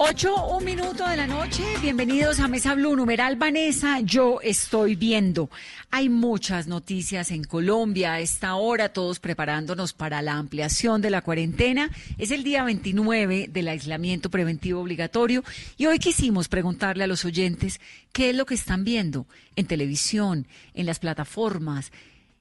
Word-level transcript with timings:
8, 0.00 0.46
un 0.56 0.64
minuto 0.64 1.08
de 1.08 1.16
la 1.16 1.26
noche. 1.26 1.64
Bienvenidos 1.82 2.38
a 2.38 2.46
Mesa 2.46 2.76
Blue, 2.76 2.94
numeral 2.94 3.34
Vanessa. 3.34 3.98
Yo 3.98 4.40
estoy 4.42 4.94
viendo. 4.94 5.50
Hay 5.90 6.08
muchas 6.08 6.68
noticias 6.68 7.32
en 7.32 7.42
Colombia 7.42 8.12
a 8.12 8.20
esta 8.20 8.54
hora, 8.54 8.90
todos 8.90 9.18
preparándonos 9.18 9.94
para 9.94 10.22
la 10.22 10.34
ampliación 10.34 11.02
de 11.02 11.10
la 11.10 11.22
cuarentena. 11.22 11.90
Es 12.16 12.30
el 12.30 12.44
día 12.44 12.62
29 12.62 13.48
del 13.50 13.66
aislamiento 13.66 14.30
preventivo 14.30 14.80
obligatorio 14.82 15.42
y 15.76 15.86
hoy 15.86 15.98
quisimos 15.98 16.46
preguntarle 16.46 17.02
a 17.02 17.08
los 17.08 17.24
oyentes 17.24 17.80
qué 18.12 18.30
es 18.30 18.36
lo 18.36 18.46
que 18.46 18.54
están 18.54 18.84
viendo 18.84 19.26
en 19.56 19.66
televisión, 19.66 20.46
en 20.74 20.86
las 20.86 21.00
plataformas 21.00 21.90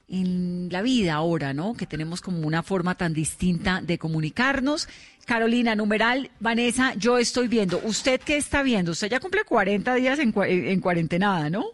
en 0.08 0.70
la 0.72 0.82
vida 0.82 1.16
ahora, 1.16 1.54
¿no? 1.54 1.74
Que 1.74 1.86
tenemos 1.86 2.22
como 2.22 2.48
una 2.48 2.64
forma 2.64 2.96
tan 2.96 3.14
distinta 3.14 3.82
de 3.82 3.98
comunicarnos. 3.98 4.88
Carolina, 5.26 5.76
numeral, 5.76 6.32
Vanessa, 6.40 6.94
yo 6.96 7.18
estoy 7.18 7.48
viendo. 7.50 7.82
¿Usted 7.84 8.22
qué 8.22 8.38
está 8.38 8.64
viendo? 8.64 8.94
Usted 8.94 9.10
ya 9.10 9.20
cumple 9.20 9.44
40 9.44 9.94
días 9.96 10.20
en, 10.20 10.34
en 10.38 10.80
cuarentenada, 10.80 11.50
¿no? 11.50 11.66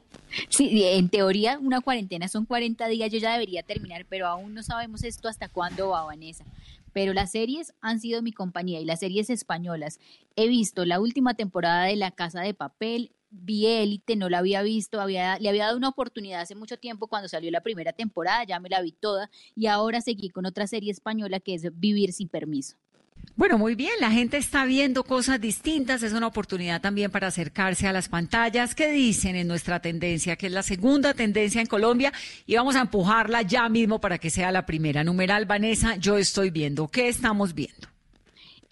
Sí, 0.50 0.84
en 0.84 1.10
teoría 1.10 1.60
una 1.60 1.82
cuarentena 1.82 2.28
son 2.28 2.46
40 2.46 2.88
días, 2.88 3.12
yo 3.12 3.20
ya 3.20 3.34
debería 3.34 3.62
terminar, 3.62 4.08
pero 4.10 4.28
aún 4.28 4.56
no 4.56 4.64
sabemos 4.64 5.04
esto 5.04 5.28
hasta 5.28 5.48
cuándo 5.48 5.90
va, 5.90 6.04
Vanessa. 6.04 6.44
Pero 6.92 7.14
las 7.14 7.32
series 7.32 7.74
han 7.82 8.00
sido 8.00 8.24
mi 8.24 8.32
compañía 8.32 8.80
y 8.80 8.86
las 8.86 9.00
series 9.00 9.30
españolas. 9.30 10.00
He 10.36 10.48
visto 10.48 10.86
la 10.86 11.00
última 11.00 11.36
temporada 11.36 11.86
de 11.86 11.96
La 11.96 12.12
Casa 12.12 12.42
de 12.42 12.56
Papel, 12.56 13.12
vi 13.34 13.66
Élite, 13.66 14.16
no 14.16 14.30
la 14.30 14.40
había 14.40 14.62
visto, 14.62 15.02
había, 15.02 15.38
le 15.40 15.50
había 15.50 15.66
dado 15.66 15.78
una 15.78 15.90
oportunidad 15.90 16.42
hace 16.42 16.56
mucho 16.56 16.78
tiempo 16.78 17.08
cuando 17.08 17.28
salió 17.28 17.52
la 17.52 17.62
primera 17.62 17.94
temporada, 17.94 18.44
ya 18.44 18.60
me 18.60 18.70
la 18.70 18.82
vi 18.82 18.92
toda 18.92 19.30
y 19.56 19.68
ahora 19.68 20.02
seguí 20.02 20.30
con 20.30 20.46
otra 20.46 20.68
serie 20.68 20.92
española 20.92 21.40
que 21.40 21.56
es 21.56 21.64
Vivir 21.80 22.14
sin 22.14 22.30
permiso. 22.30 22.76
Bueno, 23.36 23.58
muy 23.58 23.74
bien, 23.74 23.94
la 24.00 24.12
gente 24.12 24.38
está 24.38 24.66
viendo 24.66 25.04
cosas 25.04 25.42
distintas, 25.42 26.04
es 26.04 26.14
una 26.14 26.28
oportunidad 26.28 26.82
también 26.82 27.10
para 27.10 27.28
acercarse 27.28 27.88
a 27.88 27.94
las 27.94 28.08
pantallas. 28.08 28.76
¿Qué 28.76 28.92
dicen 28.92 29.36
en 29.36 29.48
nuestra 29.48 29.82
tendencia, 29.82 30.36
que 30.36 30.48
es 30.48 30.52
la 30.52 30.62
segunda 30.62 31.14
tendencia 31.14 31.60
en 31.60 31.68
Colombia? 31.68 32.14
Y 32.46 32.56
vamos 32.56 32.76
a 32.76 32.82
empujarla 32.82 33.42
ya 33.42 33.68
mismo 33.70 34.00
para 34.00 34.20
que 34.20 34.30
sea 34.30 34.52
la 34.52 34.66
primera. 34.66 35.04
Numeral, 35.04 35.46
Vanessa, 35.46 35.96
yo 35.96 36.18
estoy 36.18 36.52
viendo. 36.52 36.88
¿Qué 36.88 37.08
estamos 37.08 37.56
viendo? 37.56 37.93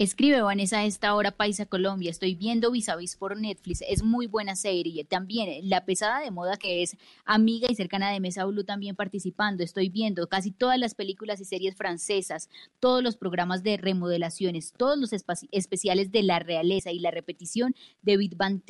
Escribe 0.01 0.41
Vanessa 0.41 0.79
a 0.79 0.85
esta 0.85 1.13
hora 1.13 1.29
Paisa 1.29 1.67
Colombia. 1.67 2.09
Estoy 2.09 2.33
viendo 2.33 2.71
Vis 2.71 2.89
a 2.89 2.95
Vis 2.95 3.15
por 3.15 3.39
Netflix. 3.39 3.83
Es 3.87 4.01
muy 4.01 4.25
buena 4.25 4.55
serie. 4.55 5.03
También 5.03 5.69
La 5.69 5.85
Pesada 5.85 6.21
de 6.21 6.31
Moda, 6.31 6.57
que 6.57 6.81
es 6.81 6.97
amiga 7.23 7.67
y 7.69 7.75
cercana 7.75 8.09
de 8.09 8.19
Mesa 8.19 8.45
Blue, 8.45 8.63
también 8.63 8.95
participando. 8.95 9.63
Estoy 9.63 9.89
viendo 9.89 10.27
casi 10.27 10.49
todas 10.49 10.79
las 10.79 10.95
películas 10.95 11.39
y 11.39 11.45
series 11.45 11.75
francesas, 11.75 12.49
todos 12.79 13.03
los 13.03 13.15
programas 13.15 13.61
de 13.61 13.77
remodelaciones, 13.77 14.73
todos 14.75 14.97
los 14.97 15.13
especiales 15.51 16.11
de 16.11 16.23
la 16.23 16.39
realeza 16.39 16.91
y 16.91 16.97
la 16.97 17.11
repetición 17.11 17.75
de 18.01 18.17
Big 18.17 18.35
Bang 18.35 18.63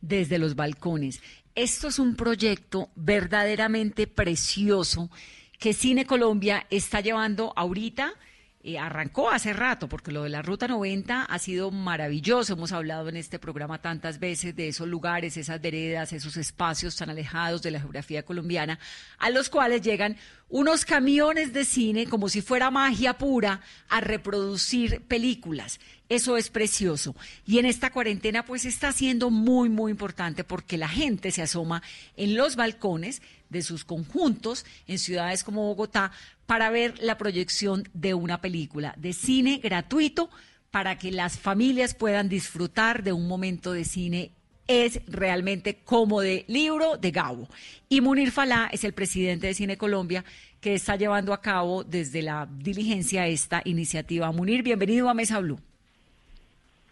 desde 0.00 0.38
los 0.38 0.54
balcones. 0.54 1.20
Esto 1.54 1.88
es 1.88 1.98
un 1.98 2.14
proyecto 2.14 2.90
verdaderamente 2.94 4.06
precioso 4.06 5.10
que 5.58 5.74
Cine 5.74 6.06
Colombia 6.06 6.66
está 6.70 7.00
llevando 7.00 7.52
ahorita. 7.56 8.12
Eh, 8.60 8.78
arrancó 8.78 9.30
hace 9.30 9.52
rato, 9.52 9.88
porque 9.88 10.10
lo 10.10 10.24
de 10.24 10.28
la 10.28 10.42
Ruta 10.42 10.68
90 10.68 11.22
ha 11.22 11.38
sido 11.38 11.70
maravilloso. 11.70 12.52
Hemos 12.52 12.72
hablado 12.72 13.08
en 13.08 13.16
este 13.16 13.38
programa 13.38 13.80
tantas 13.80 14.18
veces 14.18 14.54
de 14.56 14.68
esos 14.68 14.86
lugares, 14.88 15.36
esas 15.36 15.60
veredas, 15.60 16.12
esos 16.12 16.36
espacios 16.36 16.96
tan 16.96 17.10
alejados 17.10 17.62
de 17.62 17.70
la 17.70 17.80
geografía 17.80 18.24
colombiana, 18.24 18.78
a 19.18 19.30
los 19.30 19.48
cuales 19.48 19.82
llegan 19.82 20.16
unos 20.48 20.84
camiones 20.84 21.52
de 21.52 21.64
cine 21.64 22.06
como 22.06 22.28
si 22.28 22.40
fuera 22.40 22.70
magia 22.70 23.18
pura 23.18 23.60
a 23.88 24.00
reproducir 24.00 25.02
películas. 25.02 25.78
Eso 26.08 26.36
es 26.38 26.48
precioso. 26.48 27.14
Y 27.44 27.58
en 27.58 27.66
esta 27.66 27.90
cuarentena 27.90 28.44
pues 28.44 28.64
está 28.64 28.92
siendo 28.92 29.30
muy, 29.30 29.68
muy 29.68 29.90
importante 29.90 30.44
porque 30.44 30.78
la 30.78 30.88
gente 30.88 31.30
se 31.30 31.42
asoma 31.42 31.82
en 32.16 32.34
los 32.34 32.56
balcones 32.56 33.20
de 33.50 33.62
sus 33.62 33.84
conjuntos 33.84 34.64
en 34.86 34.98
ciudades 34.98 35.44
como 35.44 35.66
Bogotá 35.66 36.12
para 36.46 36.70
ver 36.70 36.98
la 37.00 37.18
proyección 37.18 37.88
de 37.92 38.14
una 38.14 38.40
película 38.40 38.94
de 38.96 39.12
cine 39.12 39.60
gratuito 39.62 40.30
para 40.70 40.98
que 40.98 41.12
las 41.12 41.38
familias 41.38 41.94
puedan 41.94 42.28
disfrutar 42.28 43.02
de 43.02 43.12
un 43.12 43.26
momento 43.26 43.72
de 43.72 43.84
cine 43.84 44.32
es 44.68 45.00
realmente 45.10 45.78
como 45.84 46.20
de 46.20 46.44
libro 46.46 46.96
de 46.96 47.10
Gabo. 47.10 47.48
Y 47.88 48.00
Munir 48.00 48.30
Falá 48.30 48.68
es 48.70 48.84
el 48.84 48.92
presidente 48.92 49.48
de 49.48 49.54
Cine 49.54 49.76
Colombia 49.76 50.24
que 50.60 50.74
está 50.74 50.96
llevando 50.96 51.32
a 51.32 51.40
cabo 51.40 51.84
desde 51.84 52.22
la 52.22 52.48
diligencia 52.50 53.26
esta 53.26 53.62
iniciativa. 53.64 54.30
Munir, 54.30 54.62
bienvenido 54.62 55.08
a 55.08 55.14
Mesa 55.14 55.40
Blue. 55.40 55.58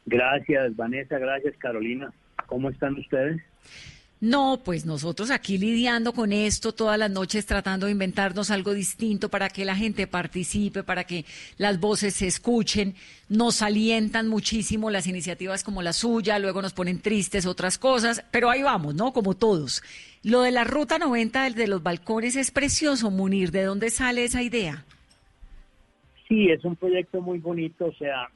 Gracias, 0.07 0.75
Vanessa, 0.77 1.19
gracias, 1.19 1.55
Carolina. 1.59 2.13
¿Cómo 2.47 2.71
están 2.71 2.95
ustedes? 2.95 3.43
No, 4.19 4.63
pues 4.65 4.87
nosotros 4.87 5.31
aquí 5.31 5.59
lidiando 5.59 6.15
con 6.15 6.33
esto 6.33 6.73
todas 6.73 6.99
las 6.99 7.11
noches 7.11 7.45
tratando 7.45 7.85
de 7.85 7.93
inventarnos 7.93 8.51
algo 8.51 8.73
distinto 8.73 9.29
para 9.29 9.51
que 9.51 9.67
la 9.67 9.77
gente 9.77 10.07
participe, 10.07 10.83
para 10.83 11.05
que 11.05 11.27
las 11.59 11.79
voces 11.79 12.15
se 12.15 12.27
escuchen. 12.27 12.95
Nos 13.29 13.61
alientan 13.61 14.29
muchísimo 14.29 14.89
las 14.89 15.07
iniciativas 15.07 15.63
como 15.63 15.83
la 15.83 15.93
suya, 15.93 16.39
luego 16.39 16.63
nos 16.63 16.73
ponen 16.73 17.01
tristes 17.01 17.45
otras 17.45 17.77
cosas, 17.77 18.25
pero 18.31 18.49
ahí 18.49 18.63
vamos, 18.63 18.95
¿no? 18.95 19.13
Como 19.13 19.35
todos. 19.35 19.83
Lo 20.23 20.41
de 20.41 20.51
la 20.51 20.65
Ruta 20.65 20.99
90 20.99 21.51
de 21.51 21.67
los 21.69 21.83
balcones 21.83 22.37
es 22.37 22.51
precioso, 22.51 23.11
Munir. 23.11 23.51
¿De 23.51 23.65
dónde 23.65 23.91
sale 23.91 24.25
esa 24.25 24.43
idea? 24.43 24.87
Sí, 26.27 26.49
es 26.51 26.65
un 26.65 26.75
proyecto 26.75 27.21
muy 27.21 27.39
bonito, 27.39 27.85
o 27.85 27.93
sea, 27.93 28.31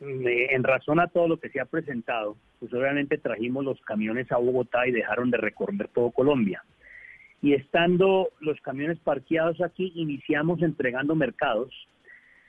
en 0.00 0.62
razón 0.64 1.00
a 1.00 1.08
todo 1.08 1.28
lo 1.28 1.38
que 1.38 1.48
se 1.48 1.60
ha 1.60 1.64
presentado, 1.64 2.36
pues 2.60 2.72
obviamente 2.72 3.18
trajimos 3.18 3.64
los 3.64 3.80
camiones 3.82 4.30
a 4.32 4.36
Bogotá 4.36 4.86
y 4.86 4.92
dejaron 4.92 5.30
de 5.30 5.38
recorrer 5.38 5.88
todo 5.88 6.10
Colombia. 6.10 6.62
Y 7.40 7.54
estando 7.54 8.28
los 8.40 8.60
camiones 8.60 8.98
parqueados 9.00 9.60
aquí, 9.60 9.92
iniciamos 9.96 10.62
entregando 10.62 11.16
mercados 11.16 11.74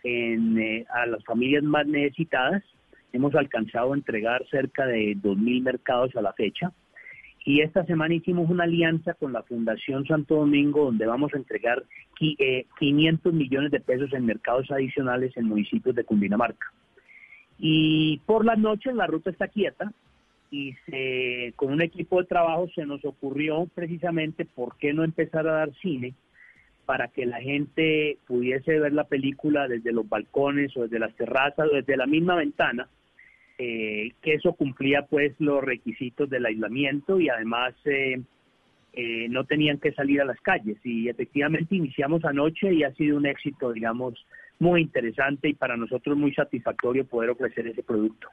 eh, 0.04 0.86
a 0.94 1.06
las 1.08 1.24
familias 1.24 1.64
más 1.64 1.88
necesitadas. 1.88 2.64
Hemos 3.12 3.34
alcanzado 3.36 3.94
a 3.94 3.96
entregar 3.96 4.46
cerca 4.50 4.86
de 4.86 5.16
2.000 5.16 5.64
mercados 5.64 6.16
a 6.16 6.22
la 6.22 6.34
fecha. 6.34 6.72
Y 7.46 7.62
esta 7.62 7.86
semana 7.86 8.14
hicimos 8.14 8.50
una 8.50 8.64
alianza 8.64 9.16
con 9.16 9.34
la 9.34 9.44
Fundación 9.44 10.06
Santo 10.06 10.36
Domingo, 10.36 10.86
donde 10.86 11.06
vamos 11.06 11.34
a 11.34 11.38
entregar 11.38 11.84
500 12.18 13.34
millones 13.34 13.72
de 13.72 13.82
pesos 13.82 14.14
en 14.14 14.26
mercados 14.26 14.72
adicionales 14.72 15.36
en 15.36 15.48
municipios 15.48 15.96
de 15.96 16.06
Cundinamarca. 16.06 16.72
Y 17.60 18.20
por 18.26 18.46
las 18.46 18.58
noches 18.58 18.94
la 18.96 19.08
ruta 19.08 19.30
está 19.30 19.48
quieta 19.48 19.92
y 20.52 20.74
se, 20.86 21.54
con 21.56 21.72
un 21.72 21.82
equipo 21.82 22.22
de 22.22 22.28
trabajo 22.28 22.68
se 22.76 22.86
nos 22.86 23.04
ocurrió 23.06 23.68
precisamente 23.74 24.46
por 24.46 24.78
qué 24.78 24.94
no 24.94 25.04
empezar 25.04 25.48
a 25.48 25.54
dar 25.54 25.74
cine 25.82 26.14
para 26.86 27.08
que 27.08 27.26
la 27.26 27.42
gente 27.42 28.18
pudiese 28.28 28.80
ver 28.80 28.94
la 28.94 29.06
película 29.06 29.68
desde 29.68 29.92
los 29.92 30.08
balcones 30.08 30.76
o 30.78 30.84
desde 30.84 31.00
las 31.00 31.16
terrazas 31.16 31.70
o 31.72 31.76
desde 31.76 31.98
la 31.98 32.06
misma 32.06 32.36
ventana, 32.36 32.88
eh, 33.58 34.12
que 34.22 34.34
eso 34.34 34.54
cumplía 34.54 35.04
pues 35.04 35.34
los 35.40 35.64
requisitos 35.64 36.30
del 36.30 36.46
aislamiento 36.46 37.20
y 37.20 37.30
además 37.30 37.74
eh, 37.86 38.22
eh, 38.94 39.28
no 39.30 39.46
tenían 39.46 39.80
que 39.80 39.94
salir 39.94 40.22
a 40.22 40.26
las 40.26 40.40
calles. 40.42 40.78
Y 40.84 41.10
efectivamente 41.10 41.76
iniciamos 41.76 42.26
anoche 42.26 42.74
y 42.74 42.84
ha 42.84 42.94
sido 42.94 43.18
un 43.18 43.26
éxito, 43.26 43.72
digamos, 43.72 44.14
muy 44.60 44.82
interesante 44.82 45.50
y 45.50 45.54
para 45.54 45.78
nosotros 45.78 46.18
muy 46.18 46.34
satisfactorio 46.34 47.06
poder 47.06 47.32
ofrecer 47.32 47.68
ese 47.68 47.84
producto. 47.84 48.30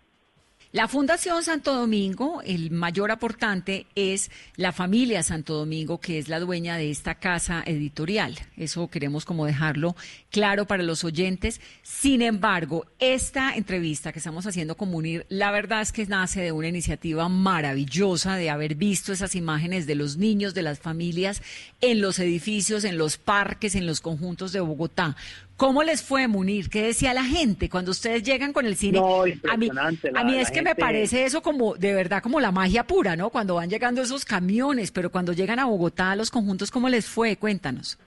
La 0.72 0.86
Fundación 0.86 1.42
Santo 1.42 1.74
Domingo, 1.74 2.42
el 2.44 2.70
mayor 2.70 3.10
aportante 3.10 3.88
es 3.96 4.30
la 4.54 4.70
familia 4.70 5.24
Santo 5.24 5.54
Domingo, 5.54 5.98
que 5.98 6.16
es 6.16 6.28
la 6.28 6.38
dueña 6.38 6.76
de 6.76 6.92
esta 6.92 7.16
casa 7.16 7.64
editorial. 7.66 8.38
Eso 8.56 8.86
queremos 8.86 9.24
como 9.24 9.46
dejarlo 9.46 9.96
claro 10.30 10.66
para 10.66 10.84
los 10.84 11.02
oyentes. 11.02 11.60
Sin 11.82 12.22
embargo, 12.22 12.86
esta 13.00 13.56
entrevista 13.56 14.12
que 14.12 14.20
estamos 14.20 14.46
haciendo 14.46 14.76
con 14.76 14.90
Munir, 14.90 15.26
la 15.28 15.50
verdad 15.50 15.80
es 15.80 15.90
que 15.90 16.06
nace 16.06 16.40
de 16.40 16.52
una 16.52 16.68
iniciativa 16.68 17.28
maravillosa 17.28 18.36
de 18.36 18.50
haber 18.50 18.76
visto 18.76 19.12
esas 19.12 19.34
imágenes 19.34 19.88
de 19.88 19.96
los 19.96 20.18
niños, 20.18 20.54
de 20.54 20.62
las 20.62 20.78
familias 20.78 21.42
en 21.80 22.00
los 22.00 22.20
edificios, 22.20 22.84
en 22.84 22.96
los 22.96 23.16
parques, 23.16 23.74
en 23.74 23.86
los 23.86 24.00
conjuntos 24.00 24.52
de 24.52 24.60
Bogotá. 24.60 25.16
¿Cómo 25.60 25.82
les 25.82 26.02
fue, 26.02 26.26
Munir? 26.26 26.70
¿Qué 26.70 26.84
decía 26.84 27.12
la 27.12 27.22
gente 27.22 27.68
cuando 27.68 27.90
ustedes 27.90 28.22
llegan 28.22 28.54
con 28.54 28.64
el 28.64 28.76
cine? 28.76 28.98
a 28.98 29.56
mí, 29.58 29.68
a 30.14 30.24
mí 30.24 30.38
es 30.38 30.50
que 30.50 30.62
me 30.62 30.74
parece 30.74 31.26
eso 31.26 31.42
como, 31.42 31.74
de 31.74 31.92
verdad, 31.92 32.22
como 32.22 32.40
la 32.40 32.50
magia 32.50 32.84
pura, 32.84 33.14
¿no? 33.14 33.28
Cuando 33.28 33.56
van 33.56 33.68
llegando 33.68 34.00
esos 34.00 34.24
camiones, 34.24 34.90
pero 34.90 35.10
cuando 35.10 35.34
llegan 35.34 35.58
a 35.58 35.66
Bogotá, 35.66 36.12
a 36.12 36.16
los 36.16 36.30
conjuntos, 36.30 36.70
¿cómo 36.70 36.88
les 36.88 37.10
fue? 37.10 37.36
Cuéntanos. 37.36 37.98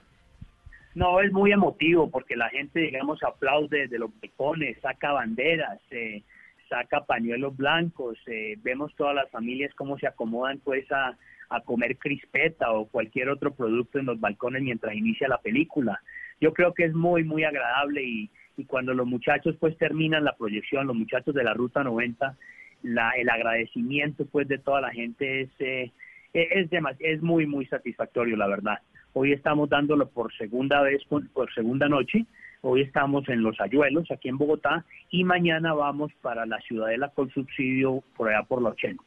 No, 0.95 1.21
es 1.21 1.31
muy 1.31 1.51
emotivo 1.51 2.09
porque 2.09 2.35
la 2.35 2.50
gente, 2.50 2.79
digamos, 2.79 3.21
aplaude 3.21 3.88
de 3.88 3.99
los 3.99 4.09
balcones, 4.19 4.79
saca 4.81 5.11
banderas, 5.11 5.79
eh, 5.91 6.23
saca 6.67 7.06
pañuelos 7.06 7.56
blancos, 7.56 8.17
eh, 8.25 8.57
vemos 8.63 8.95
todas 8.95 9.13
las 9.13 9.29
familias 9.29 9.71
cómo 9.75 9.99
se 9.99 10.07
acomodan 10.07 10.57
pues 10.57 10.91
a, 10.91 11.15
a 11.49 11.61
comer 11.61 11.97
crispeta 11.97 12.71
o 12.71 12.88
cualquier 12.88 13.29
otro 13.29 13.53
producto 13.53 13.99
en 13.99 14.07
los 14.07 14.19
balcones 14.19 14.63
mientras 14.63 14.95
inicia 14.95 15.27
la 15.27 15.38
película 15.38 16.01
yo 16.44 16.54
creo 16.54 16.74
que 16.74 16.84
es 16.84 16.94
muy, 16.94 17.24
muy 17.24 17.45
agradable 17.45 18.04
y, 18.04 18.30
cuando 18.68 18.94
los 18.94 19.07
muchachos 19.07 19.56
pues 19.60 19.75
terminan 19.78 20.24
la 20.24 20.36
proyección, 20.36 20.86
los 20.86 20.95
muchachos 20.95 21.34
de 21.34 21.44
la 21.44 21.56
Ruta 21.56 21.84
90, 21.84 22.38
la, 22.84 23.10
el 23.12 23.28
agradecimiento 23.30 24.25
pues 24.25 24.48
de 24.48 24.60
toda 24.60 24.80
la 24.80 24.92
gente 24.92 25.42
es, 25.42 25.50
eh, 25.60 25.92
es, 26.34 26.69
es 27.00 27.22
muy, 27.24 27.48
muy 27.48 27.66
satisfactorio, 27.66 28.38
la 28.38 28.48
verdad. 28.48 28.80
Hoy 29.13 29.31
estamos 29.31 29.69
dándolo 29.69 30.07
por 30.07 30.31
segunda 30.36 30.81
vez, 30.81 31.01
por 31.06 31.54
segunda 31.54 31.88
noche. 31.90 32.25
Hoy 32.62 32.81
estamos 32.81 33.28
en 33.28 33.42
Los 33.42 33.60
Ayuelos, 33.60 34.12
aquí 34.12 34.30
en 34.30 34.38
Bogotá, 34.38 34.86
y 35.10 35.24
mañana 35.24 35.74
vamos 35.74 36.12
para 36.22 36.45
la 36.45 36.60
Ciudadela 36.62 37.10
con 37.10 37.31
subsidio 37.31 38.04
por 38.16 38.30
allá 38.30 38.44
por 38.44 38.62
la 38.62 38.69
80. 38.69 39.04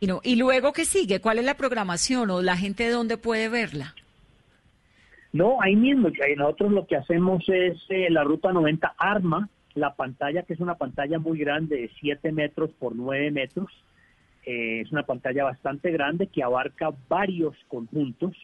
Y, 0.00 0.08
y 0.22 0.36
luego, 0.36 0.72
¿qué 0.72 0.84
sigue? 0.84 1.20
¿Cuál 1.20 1.38
es 1.38 1.44
la 1.44 1.56
programación 1.56 2.30
o 2.30 2.42
la 2.42 2.56
gente 2.56 2.84
de 2.84 2.90
dónde 2.90 3.16
puede 3.16 3.48
verla? 3.48 3.94
No, 5.32 5.62
ahí 5.62 5.76
mismo, 5.76 6.10
nosotros 6.36 6.72
lo 6.72 6.86
que 6.86 6.96
hacemos 6.96 7.42
es 7.48 7.78
eh, 7.88 8.08
la 8.10 8.22
ruta 8.22 8.52
90 8.52 8.94
arma 8.98 9.48
la 9.74 9.94
pantalla, 9.94 10.42
que 10.42 10.52
es 10.52 10.60
una 10.60 10.74
pantalla 10.74 11.18
muy 11.18 11.38
grande 11.38 11.76
de 11.76 11.90
7 12.00 12.32
metros 12.32 12.70
por 12.78 12.94
9 12.94 13.30
metros. 13.30 13.70
Eh, 14.44 14.80
es 14.80 14.92
una 14.92 15.04
pantalla 15.04 15.44
bastante 15.44 15.90
grande 15.90 16.26
que 16.26 16.42
abarca 16.42 16.90
varios 17.08 17.56
conjuntos 17.68 18.36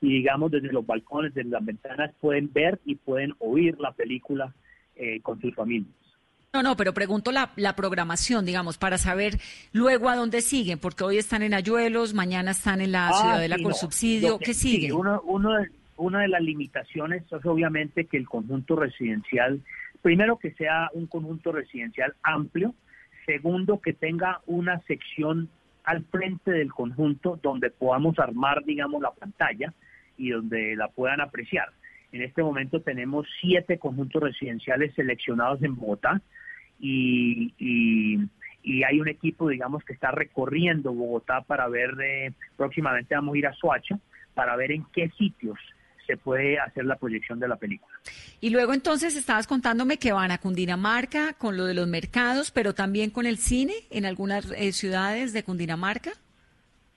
y 0.00 0.08
digamos 0.08 0.50
desde 0.50 0.72
los 0.72 0.84
balcones, 0.84 1.32
desde 1.32 1.48
las 1.48 1.64
ventanas 1.64 2.12
pueden 2.20 2.52
ver 2.52 2.80
y 2.84 2.96
pueden 2.96 3.34
oír 3.38 3.78
la 3.78 3.92
película 3.92 4.52
eh, 4.96 5.20
con 5.22 5.40
sus 5.40 5.54
familias. 5.54 5.94
No, 6.52 6.62
no, 6.62 6.76
pero 6.76 6.92
pregunto 6.92 7.32
la, 7.32 7.50
la, 7.56 7.74
programación, 7.74 8.44
digamos, 8.44 8.78
para 8.78 8.96
saber 8.96 9.40
luego 9.72 10.08
a 10.08 10.14
dónde 10.14 10.40
siguen, 10.40 10.78
porque 10.78 11.02
hoy 11.02 11.18
están 11.18 11.42
en 11.42 11.52
Ayuelos, 11.52 12.14
mañana 12.14 12.52
están 12.52 12.80
en 12.80 12.92
la 12.92 13.12
ciudad 13.12 13.40
de 13.40 13.48
la 13.48 13.58
con 13.60 13.74
subsidio, 13.74 14.38
¿qué 14.38 14.54
sigue? 14.54 14.92
uno, 14.92 15.20
uno, 15.24 15.50
una 15.96 16.20
de 16.20 16.28
las 16.28 16.42
limitaciones 16.42 17.22
es 17.24 17.46
obviamente 17.46 18.06
que 18.06 18.16
el 18.16 18.28
conjunto 18.28 18.76
residencial, 18.76 19.60
primero 20.02 20.38
que 20.38 20.52
sea 20.52 20.90
un 20.92 21.06
conjunto 21.06 21.52
residencial 21.52 22.14
amplio, 22.22 22.74
segundo 23.26 23.80
que 23.80 23.92
tenga 23.92 24.40
una 24.46 24.80
sección 24.82 25.48
al 25.84 26.04
frente 26.04 26.50
del 26.50 26.72
conjunto 26.72 27.38
donde 27.42 27.70
podamos 27.70 28.18
armar, 28.18 28.64
digamos, 28.64 29.02
la 29.02 29.12
pantalla 29.12 29.72
y 30.16 30.30
donde 30.30 30.76
la 30.76 30.88
puedan 30.88 31.20
apreciar. 31.20 31.68
En 32.12 32.22
este 32.22 32.42
momento 32.42 32.80
tenemos 32.80 33.26
siete 33.40 33.78
conjuntos 33.78 34.22
residenciales 34.22 34.94
seleccionados 34.94 35.62
en 35.62 35.76
Bogotá 35.76 36.20
y, 36.78 37.52
hay 38.86 39.00
un 39.00 39.08
equipo, 39.08 39.48
digamos, 39.48 39.84
que 39.84 39.92
está 39.92 40.10
recorriendo 40.10 40.92
Bogotá 40.92 41.42
para 41.42 41.68
ver, 41.68 41.90
eh, 42.02 42.32
próximamente 42.56 43.14
vamos 43.14 43.34
a 43.34 43.38
ir 43.38 43.46
a 43.46 43.52
Soacha 43.52 43.98
para 44.34 44.56
ver 44.56 44.72
en 44.72 44.84
qué 44.92 45.10
sitios 45.10 45.58
se 46.06 46.16
puede 46.16 46.58
hacer 46.58 46.84
la 46.84 46.96
proyección 46.96 47.38
de 47.40 47.48
la 47.48 47.56
película. 47.56 47.94
Y 48.40 48.50
luego 48.50 48.72
entonces 48.74 49.16
estabas 49.16 49.46
contándome 49.46 49.98
que 49.98 50.12
van 50.12 50.30
a 50.30 50.38
Cundinamarca 50.38 51.34
con 51.34 51.56
lo 51.56 51.64
de 51.64 51.74
los 51.74 51.88
mercados, 51.88 52.50
pero 52.50 52.74
también 52.74 53.10
con 53.10 53.26
el 53.26 53.38
cine 53.38 53.74
en 53.90 54.04
algunas 54.04 54.50
eh, 54.52 54.72
ciudades 54.72 55.32
de 55.32 55.42
Cundinamarca, 55.42 56.12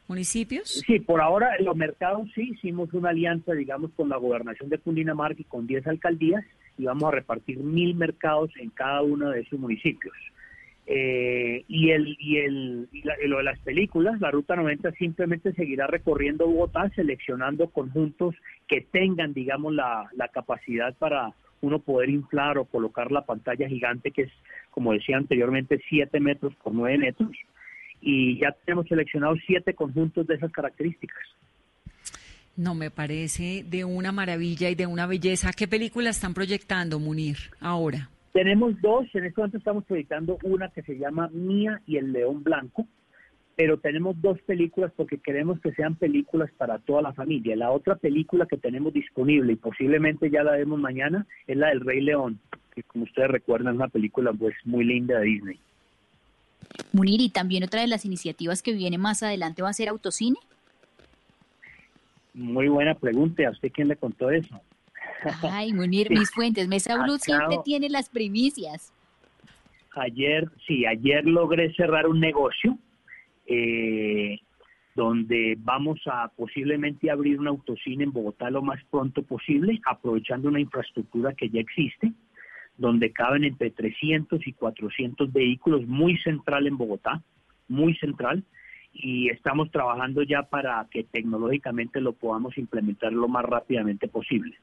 municipios. 0.08 0.84
Sí, 0.86 1.00
por 1.00 1.22
ahora 1.22 1.56
en 1.58 1.66
los 1.66 1.76
mercados 1.76 2.30
sí 2.34 2.52
hicimos 2.54 2.94
una 2.94 3.10
alianza, 3.10 3.54
digamos, 3.54 3.92
con 3.96 4.10
la 4.10 4.18
gobernación 4.18 4.70
de 4.70 4.78
Cundinamarca 4.78 5.42
y 5.42 5.46
con 5.46 5.68
10 5.68 5.88
alcaldías 5.88 6.44
y 6.78 6.86
vamos 6.86 7.04
a 7.06 7.16
repartir 7.16 7.58
mil 7.58 7.96
mercados 7.96 8.52
en 8.58 8.70
cada 8.70 9.02
uno 9.02 9.30
de 9.30 9.42
esos 9.42 9.60
municipios. 9.60 10.14
Eh, 10.90 11.66
y 11.68 11.92
el 11.92 12.16
y 12.18 12.38
el 12.38 12.88
lo 13.26 13.38
de 13.38 13.44
las 13.44 13.60
películas, 13.60 14.22
la 14.22 14.32
Ruta 14.32 14.56
90 14.56 14.94
simplemente 14.94 15.52
seguirá 15.54 15.86
recorriendo 15.86 16.48
Bogotá, 16.48 16.90
seleccionando 16.96 17.68
conjuntos 17.70 18.36
que 18.70 18.82
tengan, 18.82 19.34
digamos, 19.34 19.74
la, 19.74 20.10
la 20.16 20.30
capacidad 20.30 20.96
para 20.96 21.34
uno 21.60 21.80
poder 21.80 22.10
inflar 22.10 22.58
o 22.58 22.66
colocar 22.66 23.12
la 23.12 23.26
pantalla 23.26 23.68
gigante, 23.68 24.12
que 24.12 24.24
es, 24.24 24.32
como 24.72 24.94
decía 24.94 25.18
anteriormente, 25.18 25.82
7 25.90 26.20
metros 26.22 26.56
por 26.56 26.74
9 26.74 26.98
metros. 26.98 27.32
Y 28.00 28.40
ya 28.40 28.56
tenemos 28.64 28.88
seleccionado 28.88 29.36
siete 29.46 29.74
conjuntos 29.74 30.26
de 30.28 30.36
esas 30.36 30.52
características. 30.52 31.24
No, 32.56 32.76
me 32.76 32.92
parece 32.92 33.64
de 33.68 33.84
una 33.84 34.12
maravilla 34.12 34.70
y 34.70 34.76
de 34.76 34.86
una 34.86 35.06
belleza. 35.06 35.52
¿Qué 35.52 35.68
película 35.68 36.12
están 36.12 36.34
proyectando, 36.34 37.00
Munir, 37.00 37.38
ahora? 37.60 38.10
Tenemos 38.38 38.80
dos, 38.82 39.08
en 39.16 39.26
este 39.26 39.42
momento 39.42 39.58
estamos 39.58 39.84
proyectando 39.86 40.38
una 40.44 40.70
que 40.70 40.84
se 40.84 40.96
llama 40.96 41.28
Mía 41.30 41.82
y 41.88 41.98
el 41.98 42.12
León 42.12 42.44
Blanco, 42.44 42.86
pero 43.56 43.80
tenemos 43.80 44.22
dos 44.22 44.40
películas 44.44 44.92
porque 44.96 45.18
queremos 45.18 45.60
que 45.60 45.72
sean 45.72 45.96
películas 45.96 46.52
para 46.56 46.78
toda 46.78 47.02
la 47.02 47.14
familia. 47.14 47.56
La 47.56 47.72
otra 47.72 47.96
película 47.96 48.46
que 48.46 48.58
tenemos 48.58 48.94
disponible 48.94 49.54
y 49.54 49.56
posiblemente 49.56 50.30
ya 50.30 50.44
la 50.44 50.52
vemos 50.52 50.80
mañana 50.80 51.26
es 51.48 51.58
la 51.58 51.70
del 51.70 51.80
Rey 51.80 52.00
León, 52.00 52.40
que 52.76 52.84
como 52.84 53.06
ustedes 53.06 53.32
recuerdan 53.32 53.74
es 53.74 53.78
una 53.78 53.88
película 53.88 54.32
pues 54.32 54.54
muy 54.66 54.86
linda 54.86 55.18
de 55.18 55.26
Disney. 55.26 55.60
Munir, 56.94 57.22
y 57.22 57.30
también 57.30 57.64
otra 57.64 57.82
de 57.82 57.88
las 57.88 58.06
iniciativas 58.06 58.62
que 58.62 58.74
viene 58.74 59.00
más 59.00 59.24
adelante 59.24 59.64
va 59.64 59.70
a 59.70 59.74
ser 59.74 59.90
autocine. 59.90 60.38
Muy 62.36 62.68
buena 62.68 62.94
pregunta. 62.94 63.48
¿A 63.48 63.50
usted 63.50 63.72
quién 63.72 63.88
le 63.88 63.96
contó 63.96 64.30
eso? 64.30 64.62
Ay, 65.44 65.74
Munir, 65.74 66.10
mis 66.12 66.32
fuentes, 66.32 66.68
Mesa 66.68 67.02
Blue 67.04 67.18
siempre 67.18 67.58
tiene 67.64 67.90
las 67.90 68.10
primicias. 68.10 68.94
Ayer, 69.96 70.50
sí, 70.68 70.86
ayer 70.86 71.26
logré 71.26 71.74
cerrar 71.74 72.08
un 72.08 72.20
negocio 72.20 72.78
eh, 73.48 74.40
donde 74.96 75.56
vamos 75.60 76.00
a 76.06 76.28
posiblemente 76.36 77.10
abrir 77.10 77.40
un 77.40 77.48
autocine 77.48 78.04
en 78.04 78.12
Bogotá 78.12 78.50
lo 78.50 78.62
más 78.62 78.84
pronto 78.92 79.24
posible, 79.24 79.80
aprovechando 79.86 80.50
una 80.50 80.60
infraestructura 80.60 81.34
que 81.34 81.50
ya 81.50 81.60
existe, 81.60 82.14
donde 82.78 83.12
caben 83.12 83.44
entre 83.44 83.72
300 83.72 84.46
y 84.46 84.54
400 84.54 85.32
vehículos, 85.32 85.86
muy 85.88 86.18
central 86.18 86.68
en 86.68 86.78
Bogotá, 86.78 87.22
muy 87.68 87.96
central, 87.96 88.44
y 89.02 89.30
estamos 89.30 89.72
trabajando 89.72 90.24
ya 90.24 90.44
para 90.44 90.88
que 90.92 91.04
tecnológicamente 91.04 92.02
lo 92.02 92.14
podamos 92.14 92.58
implementar 92.58 93.14
lo 93.14 93.28
más 93.28 93.46
rápidamente 93.46 94.08
posible. 94.08 94.58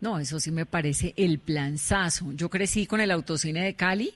No, 0.00 0.18
eso 0.18 0.40
sí 0.40 0.50
me 0.50 0.66
parece 0.66 1.14
el 1.16 1.38
planzazo. 1.38 2.32
Yo 2.32 2.50
crecí 2.50 2.86
con 2.86 3.00
el 3.00 3.10
autocine 3.10 3.64
de 3.64 3.74
Cali, 3.74 4.12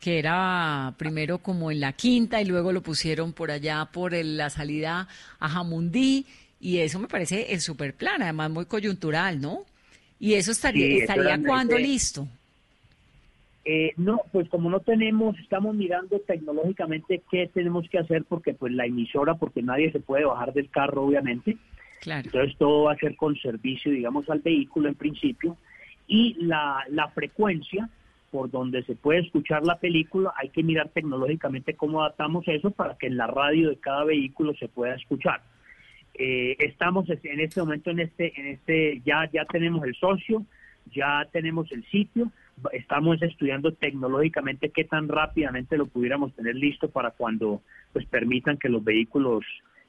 que 0.00 0.18
era 0.18 0.94
primero 0.98 1.38
como 1.38 1.70
en 1.70 1.80
la 1.80 1.92
quinta 1.92 2.42
y 2.42 2.44
luego 2.44 2.72
lo 2.72 2.82
pusieron 2.82 3.32
por 3.32 3.50
allá 3.50 3.88
por 3.92 4.12
la 4.12 4.50
salida 4.50 5.08
a 5.38 5.48
Jamundí 5.48 6.26
y 6.58 6.78
eso 6.78 6.98
me 6.98 7.08
parece 7.08 7.52
el 7.52 7.60
super 7.60 7.94
plan, 7.94 8.22
además 8.22 8.50
muy 8.50 8.66
coyuntural, 8.66 9.40
¿no? 9.40 9.64
Y 10.18 10.34
eso 10.34 10.52
estaría, 10.52 10.98
estaría 10.98 11.40
cuando 11.42 11.76
listo. 11.76 12.28
Eh, 13.64 13.92
no, 13.96 14.22
pues 14.32 14.48
como 14.48 14.70
no 14.70 14.80
tenemos, 14.80 15.38
estamos 15.38 15.74
mirando 15.76 16.18
tecnológicamente 16.20 17.22
qué 17.30 17.48
tenemos 17.52 17.88
que 17.88 17.98
hacer 17.98 18.24
porque 18.24 18.54
pues 18.54 18.72
la 18.72 18.86
emisora, 18.86 19.34
porque 19.34 19.62
nadie 19.62 19.92
se 19.92 20.00
puede 20.00 20.24
bajar 20.24 20.52
del 20.52 20.68
carro 20.68 21.04
obviamente. 21.04 21.56
Claro. 22.00 22.22
Entonces 22.24 22.56
todo 22.58 22.84
va 22.84 22.92
a 22.92 22.96
ser 22.96 23.14
con 23.16 23.36
servicio, 23.36 23.92
digamos, 23.92 24.28
al 24.28 24.40
vehículo 24.40 24.88
en 24.88 24.96
principio. 24.96 25.56
Y 26.08 26.34
la, 26.40 26.84
la 26.88 27.08
frecuencia 27.10 27.88
por 28.32 28.50
donde 28.50 28.82
se 28.84 28.96
puede 28.96 29.20
escuchar 29.20 29.62
la 29.62 29.78
película, 29.78 30.32
hay 30.36 30.48
que 30.48 30.62
mirar 30.62 30.88
tecnológicamente 30.88 31.74
cómo 31.74 32.00
adaptamos 32.00 32.48
eso 32.48 32.70
para 32.70 32.96
que 32.96 33.06
en 33.06 33.18
la 33.18 33.26
radio 33.26 33.68
de 33.68 33.76
cada 33.76 34.04
vehículo 34.04 34.54
se 34.54 34.68
pueda 34.68 34.94
escuchar. 34.94 35.42
Eh, 36.14 36.56
estamos 36.58 37.08
en 37.10 37.40
este 37.40 37.60
momento 37.60 37.90
en 37.90 38.00
este, 38.00 38.32
en 38.40 38.46
este, 38.46 39.02
ya, 39.04 39.28
ya 39.30 39.44
tenemos 39.44 39.84
el 39.84 39.94
socio, 39.94 40.46
ya 40.94 41.28
tenemos 41.30 41.70
el 41.72 41.84
sitio, 41.90 42.32
estamos 42.72 43.20
estudiando 43.22 43.72
tecnológicamente 43.72 44.70
qué 44.70 44.84
tan 44.84 45.08
rápidamente 45.08 45.76
lo 45.76 45.86
pudiéramos 45.86 46.34
tener 46.34 46.54
listo 46.54 46.90
para 46.90 47.10
cuando 47.10 47.62
pues 47.92 48.06
permitan 48.06 48.58
que 48.58 48.68
los 48.68 48.82
vehículos 48.84 49.44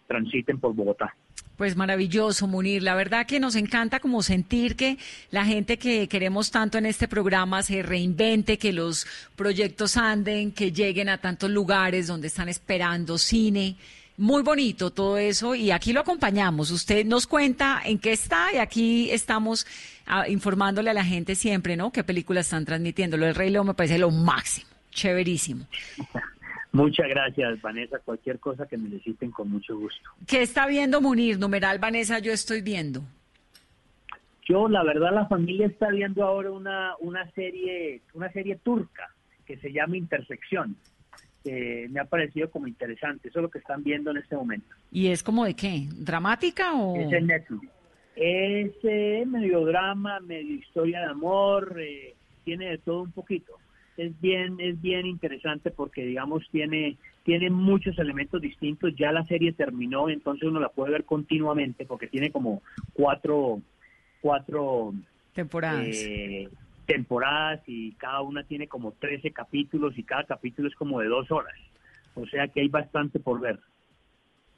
transiten 0.08 0.60
por 0.60 0.74
Bogotá. 0.74 1.16
Pues 1.58 1.76
maravilloso, 1.76 2.48
Munir. 2.48 2.82
La 2.82 2.96
verdad 2.96 3.28
que 3.28 3.40
nos 3.40 3.56
encanta 3.56 4.00
como 4.00 4.24
sentir 4.24 4.76
que 4.76 4.98
la 5.30 5.46
gente 5.46 5.78
que 5.78 6.08
queremos 6.08 6.50
tanto 6.50 6.80
en 6.80 6.88
este 6.88 7.08
programa 7.08 7.62
se 7.62 7.84
reinvente, 7.84 8.58
que 8.58 8.74
los 8.74 9.06
proyectos 9.36 9.96
anden, 9.96 10.52
que 10.52 10.72
lleguen 10.72 11.10
a 11.10 11.20
tantos 11.20 11.52
lugares 11.52 12.08
donde 12.08 12.28
están 12.28 12.50
esperando 12.50 13.20
cine. 13.20 13.76
Muy 14.18 14.44
bonito 14.44 14.92
todo 14.92 15.18
eso 15.18 15.56
y 15.56 15.72
aquí 15.72 15.92
lo 15.92 16.02
acompañamos. 16.02 16.70
Usted 16.70 17.04
nos 17.06 17.26
cuenta 17.26 17.82
en 17.84 17.98
qué 17.98 18.12
está 18.12 18.54
y 18.54 18.58
aquí 18.58 19.10
estamos 19.10 19.66
ah, 20.06 20.28
informándole 20.28 20.92
a 20.92 20.94
la 20.94 21.04
gente 21.04 21.34
siempre, 21.34 21.76
¿no? 21.76 21.92
Qué 21.92 22.04
películas 22.04 22.46
están 22.46 22.64
transmitiendo. 22.64 23.18
Lo 23.18 23.26
del 23.26 23.34
Rey 23.34 23.50
León 23.50 23.68
me 23.68 23.74
parece 23.74 23.98
lo 23.98 24.12
máximo, 24.12 24.70
chéverísimo. 24.92 25.66
Muchas 26.72 27.08
gracias, 27.08 27.62
Vanessa. 27.62 28.00
Cualquier 28.00 28.40
cosa 28.40 28.68
que 28.68 28.78
necesiten, 28.78 29.32
con 29.32 29.50
mucho 29.50 29.78
gusto. 29.78 30.10
¿Qué 30.28 30.42
está 30.42 30.68
viendo 30.68 31.02
Munir? 31.02 31.40
Numeral, 31.40 31.80
Vanessa, 31.80 32.20
yo 32.20 32.34
estoy 32.34 32.62
viendo. 32.62 33.04
Yo, 34.46 34.68
la 34.68 34.84
verdad, 34.84 35.14
la 35.14 35.28
familia 35.28 35.68
está 35.68 35.90
viendo 35.90 36.24
ahora 36.24 36.52
una, 36.52 36.96
una 37.00 37.30
serie, 37.32 38.02
una 38.14 38.32
serie 38.32 38.58
turca 38.58 39.10
que 39.46 39.58
se 39.58 39.72
llama 39.72 39.98
Intersección 39.98 40.76
me 41.46 42.00
ha 42.00 42.06
parecido 42.06 42.50
como 42.50 42.68
interesante. 42.68 43.30
Eso 43.30 43.40
es 43.40 43.44
lo 43.44 43.50
que 43.50 43.60
están 43.60 43.84
viendo 43.84 44.12
en 44.12 44.18
este 44.18 44.36
momento. 44.36 44.68
¿Y 44.92 45.08
es 45.08 45.24
como 45.24 45.46
de 45.46 45.56
qué? 45.56 45.88
¿Dramática 45.92 46.74
o...? 46.74 46.96
Es 46.96 47.12
en 47.12 47.28
Netflix. 47.28 47.68
Es 48.16 48.72
eh, 48.84 49.24
medio 49.26 49.66
drama, 49.66 50.20
medio 50.20 50.56
historia 50.56 51.00
de 51.00 51.08
amor, 51.08 51.76
eh, 51.80 52.14
tiene 52.44 52.70
de 52.70 52.78
todo 52.78 53.02
un 53.04 53.12
poquito. 53.12 53.54
Es 53.98 54.20
bien, 54.22 54.60
es 54.60 54.80
bien 54.82 55.06
interesante 55.06 55.72
porque, 55.72 56.06
digamos, 56.06 56.48
tiene, 56.52 56.98
tiene 57.24 57.50
muchos 57.50 57.98
elementos 58.00 58.42
distintos. 58.42 58.96
Ya 58.96 59.12
la 59.12 59.26
serie 59.26 59.54
terminó, 59.54 60.10
entonces 60.10 60.48
uno 60.48 60.60
la 60.60 60.70
puede 60.70 60.92
ver 60.92 61.06
continuamente 61.06 61.86
porque 61.86 62.08
tiene 62.08 62.32
como 62.32 62.62
cuatro, 62.94 63.62
cuatro 64.22 64.94
temporadas. 65.34 65.88
Eh, 65.90 66.50
temporadas 66.86 67.62
y 67.68 67.94
cada 67.94 68.22
una 68.22 68.44
tiene 68.44 68.68
como 68.68 68.92
13 68.94 69.32
capítulos 69.32 69.98
y 69.98 70.04
cada 70.04 70.24
capítulo 70.24 70.68
es 70.68 70.76
como 70.76 71.00
de 71.00 71.08
dos 71.08 71.32
horas. 71.32 71.56
O 72.16 72.26
sea 72.28 72.48
que 72.48 72.62
hay 72.62 72.68
bastante 72.68 73.20
por 73.20 73.40
ver. 73.40 73.60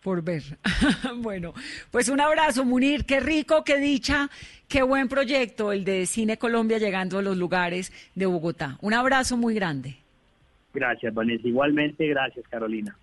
Por 0.02 0.22
ver. 0.24 0.44
bueno, 1.18 1.54
pues 1.92 2.10
un 2.10 2.20
abrazo, 2.20 2.64
Munir. 2.66 3.06
Qué 3.06 3.20
rico, 3.20 3.64
qué 3.64 3.78
dicha, 3.78 4.30
qué 4.68 4.84
buen 4.84 5.08
proyecto 5.08 5.72
el 5.72 5.84
de 5.84 6.06
Cine 6.06 6.38
Colombia 6.38 6.78
llegando 6.78 7.18
a 7.18 7.22
los 7.22 7.38
lugares 7.38 7.92
de 8.14 8.26
Bogotá. 8.26 8.78
Un 8.82 8.94
abrazo 8.94 9.38
muy 9.38 9.56
grande. 9.56 9.96
Gracias, 10.74 11.14
Vanessa. 11.14 11.48
Igualmente, 11.48 12.06
gracias, 12.08 12.48
Carolina. 12.50 12.96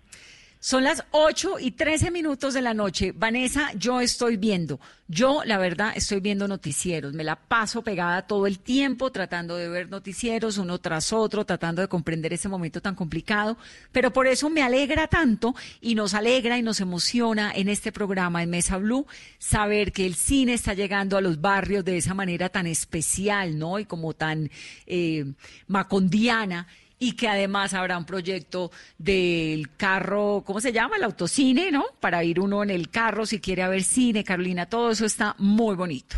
Son 0.63 0.85
las 0.85 1.03
8 1.11 1.59
y 1.59 1.71
13 1.71 2.09
minutos 2.09 2.53
de 2.53 2.61
la 2.61 2.73
noche. 2.73 3.11
Vanessa, 3.11 3.73
yo 3.75 3.99
estoy 3.99 4.37
viendo. 4.37 4.79
Yo, 5.09 5.41
la 5.43 5.57
verdad, 5.57 5.91
estoy 5.93 6.21
viendo 6.21 6.47
noticieros. 6.47 7.11
Me 7.11 7.25
la 7.25 7.35
paso 7.35 7.81
pegada 7.81 8.27
todo 8.27 8.47
el 8.47 8.59
tiempo 8.59 9.11
tratando 9.11 9.57
de 9.57 9.67
ver 9.67 9.89
noticieros 9.89 10.57
uno 10.57 10.79
tras 10.79 11.11
otro, 11.11 11.43
tratando 11.43 11.81
de 11.81 11.89
comprender 11.89 12.31
ese 12.31 12.47
momento 12.47 12.79
tan 12.79 12.95
complicado. 12.95 13.57
Pero 13.91 14.13
por 14.13 14.25
eso 14.25 14.49
me 14.49 14.61
alegra 14.61 15.07
tanto 15.07 15.53
y 15.81 15.95
nos 15.95 16.13
alegra 16.13 16.57
y 16.57 16.61
nos 16.61 16.79
emociona 16.79 17.51
en 17.53 17.67
este 17.67 17.91
programa 17.91 18.41
en 18.41 18.49
Mesa 18.49 18.77
Blue 18.77 19.05
saber 19.39 19.91
que 19.91 20.05
el 20.05 20.15
cine 20.15 20.53
está 20.53 20.73
llegando 20.73 21.17
a 21.17 21.21
los 21.21 21.41
barrios 21.41 21.83
de 21.83 21.97
esa 21.97 22.13
manera 22.13 22.47
tan 22.47 22.67
especial, 22.67 23.59
¿no? 23.59 23.79
Y 23.79 23.85
como 23.85 24.13
tan 24.13 24.49
eh, 24.87 25.25
macondiana 25.67 26.67
y 27.03 27.11
que 27.17 27.27
además 27.27 27.73
habrá 27.73 27.97
un 27.97 28.05
proyecto 28.05 28.71
del 28.97 29.75
carro, 29.75 30.41
¿cómo 30.45 30.61
se 30.61 30.71
llama? 30.71 30.95
El 30.95 31.03
autocine, 31.03 31.69
¿no? 31.69 31.83
Para 31.99 32.23
ir 32.23 32.39
uno 32.39 32.63
en 32.63 32.69
el 32.69 32.89
carro 32.89 33.25
si 33.25 33.41
quiere 33.41 33.67
ver 33.67 33.83
cine, 33.83 34.23
Carolina, 34.23 34.67
todo 34.67 34.91
eso 34.91 35.03
está 35.05 35.35
muy 35.37 35.75
bonito. 35.75 36.15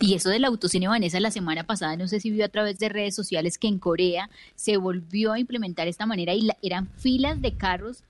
Y 0.00 0.14
eso 0.14 0.28
del 0.28 0.44
autocine, 0.44 0.86
Vanessa, 0.86 1.18
la 1.18 1.32
semana 1.32 1.64
pasada, 1.64 1.96
no 1.96 2.06
sé 2.06 2.20
si 2.20 2.30
vio 2.30 2.44
a 2.44 2.48
través 2.48 2.78
de 2.78 2.88
redes 2.88 3.16
sociales 3.16 3.58
que 3.58 3.66
en 3.66 3.80
Corea 3.80 4.30
se 4.54 4.76
volvió 4.76 5.32
a 5.32 5.40
implementar 5.40 5.88
esta 5.88 6.06
manera 6.06 6.32
y 6.34 6.48
eran 6.62 6.88
filas 6.98 7.42
de 7.42 7.56
carros 7.56 8.04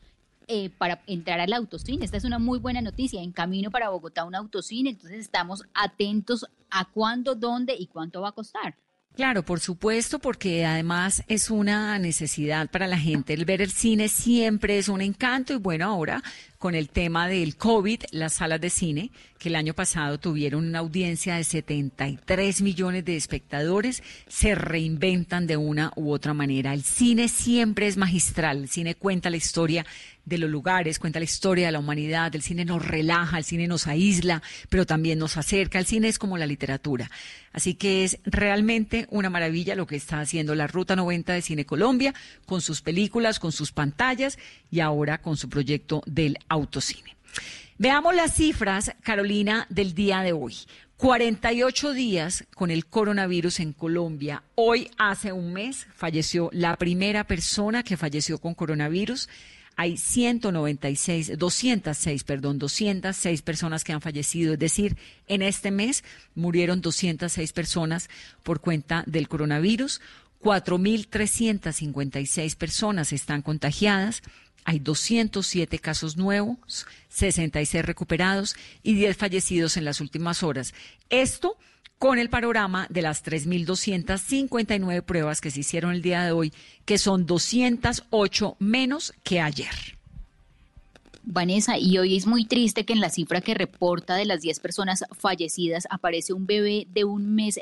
eh, 0.48 0.68
para 0.68 1.00
entrar 1.06 1.40
al 1.40 1.54
autocine. 1.54 2.04
Esta 2.04 2.18
es 2.18 2.24
una 2.24 2.38
muy 2.38 2.58
buena 2.58 2.82
noticia. 2.82 3.22
En 3.22 3.32
camino 3.32 3.70
para 3.70 3.88
Bogotá 3.88 4.24
un 4.24 4.34
autocine, 4.34 4.90
entonces 4.90 5.20
estamos 5.20 5.64
atentos 5.72 6.44
a 6.70 6.84
cuándo, 6.84 7.34
dónde 7.34 7.74
y 7.74 7.86
cuánto 7.86 8.20
va 8.20 8.28
a 8.28 8.32
costar. 8.32 8.76
Claro, 9.14 9.42
por 9.42 9.60
supuesto, 9.60 10.18
porque 10.18 10.64
además 10.64 11.22
es 11.28 11.50
una 11.50 11.98
necesidad 11.98 12.70
para 12.70 12.86
la 12.86 12.96
gente. 12.96 13.34
El 13.34 13.44
ver 13.44 13.60
el 13.60 13.70
cine 13.70 14.08
siempre 14.08 14.78
es 14.78 14.88
un 14.88 15.02
encanto 15.02 15.52
y 15.52 15.56
bueno, 15.56 15.84
ahora 15.84 16.22
con 16.62 16.74
el 16.76 16.88
tema 16.88 17.26
del 17.26 17.56
COVID, 17.56 18.04
las 18.12 18.34
salas 18.34 18.60
de 18.60 18.70
cine, 18.70 19.10
que 19.36 19.48
el 19.48 19.56
año 19.56 19.74
pasado 19.74 20.18
tuvieron 20.18 20.64
una 20.64 20.78
audiencia 20.78 21.34
de 21.34 21.42
73 21.42 22.62
millones 22.62 23.04
de 23.04 23.16
espectadores, 23.16 24.02
se 24.28 24.54
reinventan 24.54 25.48
de 25.48 25.56
una 25.56 25.92
u 25.96 26.12
otra 26.12 26.34
manera. 26.34 26.72
El 26.72 26.84
cine 26.84 27.26
siempre 27.26 27.88
es 27.88 27.96
magistral, 27.96 28.58
el 28.58 28.68
cine 28.68 28.94
cuenta 28.94 29.28
la 29.28 29.38
historia 29.38 29.84
de 30.24 30.38
los 30.38 30.50
lugares, 30.50 30.98
cuenta 30.98 31.18
la 31.18 31.24
historia 31.24 31.66
de 31.66 31.72
la 31.72 31.78
humanidad, 31.78 32.34
el 32.34 32.42
cine 32.42 32.64
nos 32.64 32.86
relaja, 32.86 33.38
el 33.38 33.44
cine 33.44 33.66
nos 33.66 33.86
aísla, 33.86 34.42
pero 34.68 34.86
también 34.86 35.18
nos 35.18 35.36
acerca, 35.36 35.78
el 35.78 35.86
cine 35.86 36.08
es 36.08 36.18
como 36.18 36.38
la 36.38 36.46
literatura. 36.46 37.10
Así 37.52 37.74
que 37.74 38.04
es 38.04 38.18
realmente 38.24 39.06
una 39.10 39.30
maravilla 39.30 39.74
lo 39.74 39.86
que 39.86 39.96
está 39.96 40.20
haciendo 40.20 40.54
la 40.54 40.66
Ruta 40.66 40.96
90 40.96 41.32
de 41.32 41.42
Cine 41.42 41.66
Colombia, 41.66 42.14
con 42.46 42.60
sus 42.60 42.82
películas, 42.82 43.38
con 43.38 43.52
sus 43.52 43.72
pantallas 43.72 44.38
y 44.70 44.80
ahora 44.80 45.18
con 45.18 45.36
su 45.36 45.48
proyecto 45.48 46.02
del 46.06 46.38
autocine. 46.48 47.16
Veamos 47.78 48.14
las 48.14 48.34
cifras, 48.34 48.94
Carolina, 49.02 49.66
del 49.68 49.94
día 49.94 50.20
de 50.20 50.32
hoy. 50.32 50.54
48 51.02 51.94
días 51.94 52.44
con 52.54 52.70
el 52.70 52.86
coronavirus 52.86 53.58
en 53.58 53.72
Colombia. 53.72 54.44
Hoy, 54.54 54.88
hace 54.98 55.32
un 55.32 55.52
mes, 55.52 55.88
falleció 55.96 56.48
la 56.52 56.76
primera 56.76 57.24
persona 57.24 57.82
que 57.82 57.96
falleció 57.96 58.38
con 58.38 58.54
coronavirus. 58.54 59.28
Hay 59.76 59.96
196, 59.96 61.38
206, 61.38 62.24
perdón, 62.24 62.58
206 62.58 63.42
personas 63.42 63.84
que 63.84 63.92
han 63.92 64.00
fallecido. 64.00 64.54
Es 64.54 64.58
decir, 64.58 64.96
en 65.28 65.42
este 65.42 65.70
mes 65.70 66.02
murieron 66.34 66.80
206 66.80 67.52
personas 67.52 68.10
por 68.42 68.60
cuenta 68.60 69.04
del 69.06 69.28
coronavirus. 69.28 70.00
4.356 70.42 72.56
personas 72.56 73.12
están 73.12 73.42
contagiadas. 73.42 74.22
Hay 74.64 74.78
207 74.78 75.78
casos 75.78 76.16
nuevos, 76.16 76.86
66 77.08 77.84
recuperados 77.84 78.56
y 78.82 78.94
10 78.94 79.14
fallecidos 79.16 79.76
en 79.76 79.84
las 79.84 80.00
últimas 80.00 80.42
horas. 80.42 80.74
Esto 81.10 81.58
con 82.02 82.18
el 82.18 82.30
panorama 82.30 82.88
de 82.90 83.00
las 83.00 83.24
3.259 83.24 85.04
pruebas 85.04 85.40
que 85.40 85.52
se 85.52 85.60
hicieron 85.60 85.92
el 85.92 86.02
día 86.02 86.24
de 86.24 86.32
hoy, 86.32 86.52
que 86.84 86.98
son 86.98 87.26
208 87.26 88.56
menos 88.58 89.14
que 89.22 89.40
ayer. 89.40 89.70
Vanessa, 91.22 91.78
y 91.78 91.98
hoy 91.98 92.16
es 92.16 92.26
muy 92.26 92.44
triste 92.44 92.84
que 92.84 92.92
en 92.92 93.00
la 93.00 93.08
cifra 93.08 93.40
que 93.40 93.54
reporta 93.54 94.16
de 94.16 94.24
las 94.24 94.40
10 94.40 94.58
personas 94.58 95.04
fallecidas 95.12 95.86
aparece 95.90 96.32
un 96.32 96.44
bebé 96.44 96.88
de 96.92 97.04
un 97.04 97.36
mes 97.36 97.60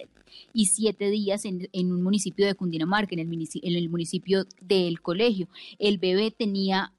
y 0.55 0.65
siete 0.65 1.11
días 1.11 1.45
en, 1.45 1.69
un 1.75 2.03
municipio 2.03 2.47
de 2.47 2.55
Cundinamarca, 2.55 3.15
en 3.15 3.19
el, 3.19 3.49
en 3.63 3.75
el 3.77 3.91
municipio 3.91 4.47
del 4.63 5.03
colegio. 5.03 5.49
El 5.79 5.99
bebé 5.99 6.31
tenía 6.31 6.95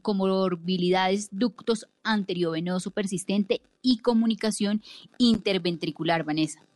comorbilidades 0.00 1.28
ductos 1.32 1.88
anteriovenoso 2.04 2.92
persistente 2.92 3.62
y 3.82 3.98
comunicación 3.98 4.80
interventricular, 5.18 6.22
Vanessa. 6.22 6.67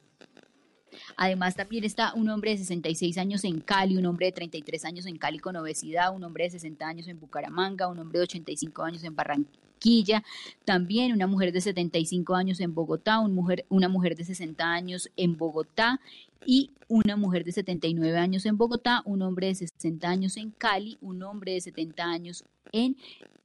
Además, 1.17 1.55
también 1.55 1.85
está 1.85 2.13
un 2.15 2.29
hombre 2.29 2.53
de 2.53 2.59
66 2.59 3.19
años 3.19 3.45
en 3.45 3.61
Cali, 3.61 3.97
un 3.97 4.07
hombre 4.07 4.27
de 4.27 4.33
33 4.33 4.85
años 4.85 5.07
en 5.07 5.19
Cali 5.19 5.39
con 5.39 5.57
obesidad, 5.57 6.15
un 6.15 6.25
hombre 6.25 6.45
de 6.45 6.51
60 6.51 6.87
años 6.87 7.09
en 7.09 7.19
Bucaramanga, 7.19 7.89
un 7.89 7.99
hombre 7.99 8.19
de 8.19 8.25
85 8.25 8.83
años 8.83 9.05
en 9.05 9.15
Barranquilla, 9.15 10.23
también 10.65 11.13
una 11.13 11.27
mujer 11.27 11.53
de 11.53 11.61
75 11.61 12.35
años 12.35 12.61
en 12.61 12.75
Bogotá, 12.75 13.21
mujer, 13.21 13.65
una 13.69 13.89
mujer 13.89 14.17
de 14.17 14.25
60 14.25 14.65
años 14.65 15.11
en 15.17 15.37
Bogotá 15.37 16.01
y 16.47 16.71
una 16.89 17.17
mujer 17.17 17.45
de 17.45 17.53
79 17.53 18.19
años 18.19 18.47
en 18.47 18.57
Bogotá, 18.57 19.03
un 19.05 19.23
hombre 19.23 19.49
de 19.49 19.55
60 19.55 20.09
años 20.09 20.37
en 20.37 20.51
Cali, 20.51 20.99
un 21.01 21.23
hombre 21.23 21.53
de 21.53 21.61
70 21.61 22.05
años 22.05 22.45
en 22.73 22.97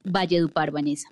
Valledupar, 0.04 0.70
Vanessa. 0.70 1.08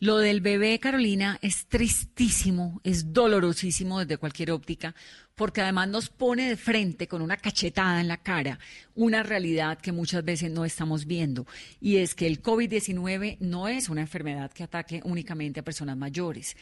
Lo 0.00 0.18
del 0.18 0.40
bebé, 0.40 0.78
Carolina, 0.80 1.38
es 1.40 1.66
tristísimo, 1.66 2.80
es 2.84 3.12
dolorosísimo 3.12 4.00
desde 4.00 4.18
cualquier 4.18 4.50
óptica, 4.50 4.94
porque 5.34 5.60
además 5.60 5.88
nos 5.88 6.10
pone 6.10 6.48
de 6.48 6.56
frente 6.56 7.06
con 7.06 7.22
una 7.22 7.36
cachetada 7.36 8.00
en 8.00 8.08
la 8.08 8.18
cara 8.18 8.58
una 8.94 9.22
realidad 9.22 9.78
que 9.78 9.92
muchas 9.92 10.24
veces 10.24 10.50
no 10.50 10.64
estamos 10.64 11.06
viendo, 11.06 11.46
y 11.80 11.96
es 11.96 12.14
que 12.14 12.26
el 12.26 12.42
COVID-19 12.42 13.38
no 13.40 13.68
es 13.68 13.88
una 13.88 14.00
enfermedad 14.00 14.52
que 14.52 14.64
ataque 14.64 15.00
únicamente 15.04 15.60
a 15.60 15.64
personas 15.64 15.96
mayores, 15.96 16.56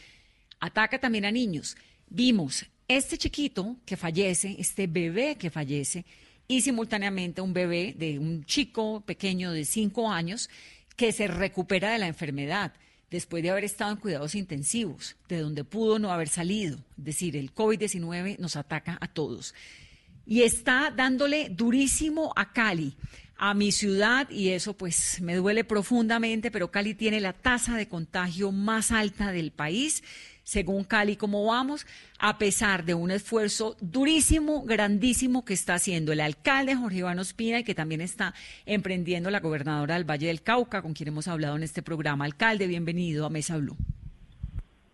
ataca 0.59 0.99
también 0.99 1.25
a 1.25 1.31
niños. 1.31 1.75
Vimos 2.07 2.65
este 2.87 3.17
chiquito 3.17 3.77
que 3.85 3.97
fallece, 3.97 4.55
este 4.59 4.87
bebé 4.87 5.35
que 5.37 5.49
fallece, 5.49 6.05
y 6.47 6.61
simultáneamente 6.61 7.41
un 7.41 7.53
bebé 7.53 7.95
de 7.97 8.19
un 8.19 8.43
chico 8.45 9.01
pequeño 9.01 9.51
de 9.51 9.65
cinco 9.65 10.11
años 10.11 10.49
que 10.95 11.11
se 11.11 11.27
recupera 11.27 11.91
de 11.91 11.99
la 11.99 12.07
enfermedad 12.07 12.73
después 13.09 13.43
de 13.43 13.51
haber 13.51 13.63
estado 13.63 13.91
en 13.91 13.97
cuidados 13.97 14.35
intensivos, 14.35 15.15
de 15.29 15.39
donde 15.39 15.63
pudo 15.63 15.99
no 15.99 16.11
haber 16.11 16.29
salido. 16.29 16.77
Es 16.97 17.05
decir, 17.05 17.37
el 17.37 17.53
COVID-19 17.53 18.39
nos 18.39 18.55
ataca 18.55 18.97
a 18.99 19.07
todos. 19.07 19.53
Y 20.25 20.41
está 20.41 20.91
dándole 20.95 21.49
durísimo 21.49 22.33
a 22.35 22.53
Cali, 22.53 22.95
a 23.37 23.53
mi 23.53 23.71
ciudad, 23.71 24.29
y 24.31 24.49
eso 24.49 24.75
pues 24.75 25.21
me 25.21 25.35
duele 25.35 25.63
profundamente, 25.63 26.49
pero 26.49 26.71
Cali 26.71 26.95
tiene 26.95 27.19
la 27.19 27.33
tasa 27.33 27.77
de 27.77 27.87
contagio 27.87 28.51
más 28.51 28.91
alta 28.91 29.31
del 29.31 29.51
país 29.51 30.03
según 30.43 30.83
Cali, 30.83 31.15
cómo 31.15 31.45
vamos, 31.45 31.87
a 32.19 32.37
pesar 32.37 32.85
de 32.85 32.93
un 32.93 33.11
esfuerzo 33.11 33.75
durísimo, 33.81 34.63
grandísimo 34.63 35.45
que 35.45 35.53
está 35.53 35.75
haciendo 35.75 36.11
el 36.11 36.19
alcalde 36.19 36.75
Jorge 36.75 36.99
Iván 36.99 37.19
Ospina 37.19 37.59
y 37.59 37.63
que 37.63 37.75
también 37.75 38.01
está 38.01 38.33
emprendiendo 38.65 39.29
la 39.31 39.39
gobernadora 39.39 39.95
del 39.95 40.09
Valle 40.09 40.27
del 40.27 40.41
Cauca, 40.41 40.81
con 40.81 40.93
quien 40.93 41.09
hemos 41.09 41.27
hablado 41.27 41.55
en 41.55 41.63
este 41.63 41.81
programa. 41.81 42.25
Alcalde, 42.25 42.67
bienvenido 42.67 43.25
a 43.25 43.29
Mesa 43.29 43.57
Blue. 43.57 43.77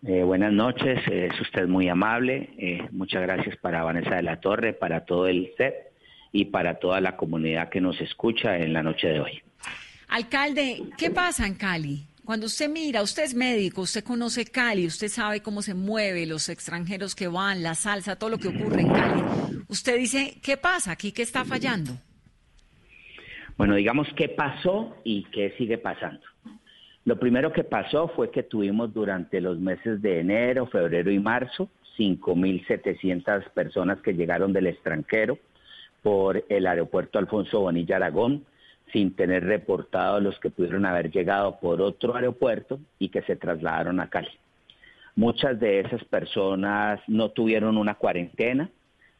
Eh, 0.06 0.22
buenas 0.22 0.52
noches, 0.52 0.98
es 1.10 1.38
usted 1.40 1.66
muy 1.66 1.88
amable. 1.88 2.50
Eh, 2.56 2.88
muchas 2.92 3.20
gracias 3.20 3.56
para 3.58 3.82
Vanessa 3.82 4.16
de 4.16 4.22
la 4.22 4.40
Torre, 4.40 4.72
para 4.72 5.04
todo 5.04 5.26
el 5.26 5.52
set 5.58 5.74
y 6.32 6.46
para 6.46 6.78
toda 6.78 7.00
la 7.00 7.16
comunidad 7.16 7.68
que 7.68 7.80
nos 7.80 8.00
escucha 8.00 8.56
en 8.56 8.72
la 8.72 8.82
noche 8.82 9.08
de 9.08 9.20
hoy. 9.20 9.42
Alcalde, 10.08 10.84
¿qué 10.96 11.10
pasa 11.10 11.46
en 11.46 11.54
Cali? 11.54 12.06
Cuando 12.30 12.46
usted 12.46 12.70
mira, 12.70 13.02
usted 13.02 13.24
es 13.24 13.34
médico, 13.34 13.80
usted 13.80 14.04
conoce 14.04 14.44
Cali, 14.44 14.86
usted 14.86 15.08
sabe 15.08 15.42
cómo 15.42 15.62
se 15.62 15.74
mueve, 15.74 16.26
los 16.26 16.48
extranjeros 16.48 17.16
que 17.16 17.26
van, 17.26 17.64
la 17.64 17.74
salsa, 17.74 18.14
todo 18.14 18.30
lo 18.30 18.38
que 18.38 18.46
ocurre 18.46 18.82
en 18.82 18.88
Cali. 18.88 19.22
Usted 19.66 19.98
dice, 19.98 20.34
¿qué 20.40 20.56
pasa 20.56 20.92
aquí? 20.92 21.10
¿Qué 21.10 21.22
está 21.22 21.44
fallando? 21.44 21.90
Bueno, 23.56 23.74
digamos 23.74 24.06
qué 24.14 24.28
pasó 24.28 24.96
y 25.02 25.24
qué 25.32 25.56
sigue 25.58 25.76
pasando. 25.76 26.20
Lo 27.04 27.18
primero 27.18 27.52
que 27.52 27.64
pasó 27.64 28.06
fue 28.14 28.30
que 28.30 28.44
tuvimos 28.44 28.94
durante 28.94 29.40
los 29.40 29.58
meses 29.58 30.00
de 30.00 30.20
enero, 30.20 30.68
febrero 30.68 31.10
y 31.10 31.18
marzo 31.18 31.68
5.700 31.98 33.50
personas 33.50 34.00
que 34.02 34.12
llegaron 34.12 34.52
del 34.52 34.68
extranjero 34.68 35.36
por 36.00 36.44
el 36.48 36.68
aeropuerto 36.68 37.18
Alfonso 37.18 37.58
Bonilla 37.58 37.96
Aragón 37.96 38.46
sin 38.92 39.14
tener 39.14 39.44
reportados 39.44 40.22
los 40.22 40.38
que 40.40 40.50
pudieron 40.50 40.86
haber 40.86 41.10
llegado 41.10 41.58
por 41.60 41.80
otro 41.80 42.14
aeropuerto 42.14 42.78
y 42.98 43.08
que 43.08 43.22
se 43.22 43.36
trasladaron 43.36 44.00
a 44.00 44.08
Cali. 44.08 44.30
Muchas 45.16 45.58
de 45.58 45.80
esas 45.80 46.04
personas 46.04 47.00
no 47.06 47.30
tuvieron 47.30 47.76
una 47.76 47.94
cuarentena, 47.94 48.70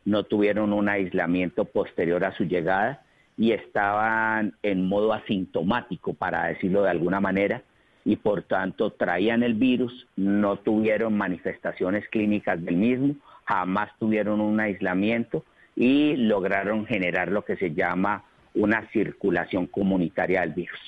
no 0.04 0.24
tuvieron 0.24 0.72
un 0.72 0.88
aislamiento 0.88 1.64
posterior 1.64 2.24
a 2.24 2.34
su 2.36 2.44
llegada 2.44 3.02
y 3.36 3.52
estaban 3.52 4.54
en 4.62 4.86
modo 4.86 5.12
asintomático, 5.12 6.14
para 6.14 6.46
decirlo 6.46 6.82
de 6.82 6.90
alguna 6.90 7.20
manera, 7.20 7.62
y 8.04 8.16
por 8.16 8.42
tanto 8.42 8.90
traían 8.92 9.42
el 9.42 9.54
virus, 9.54 10.06
no 10.16 10.56
tuvieron 10.56 11.16
manifestaciones 11.16 12.08
clínicas 12.08 12.62
del 12.64 12.76
mismo, 12.76 13.14
jamás 13.44 13.90
tuvieron 13.98 14.40
un 14.40 14.60
aislamiento 14.60 15.44
y 15.76 16.16
lograron 16.16 16.86
generar 16.86 17.30
lo 17.30 17.44
que 17.44 17.56
se 17.56 17.72
llama 17.72 18.24
una 18.54 18.88
circulación 18.90 19.66
comunitaria 19.66 20.40
del 20.40 20.52
virus. 20.52 20.80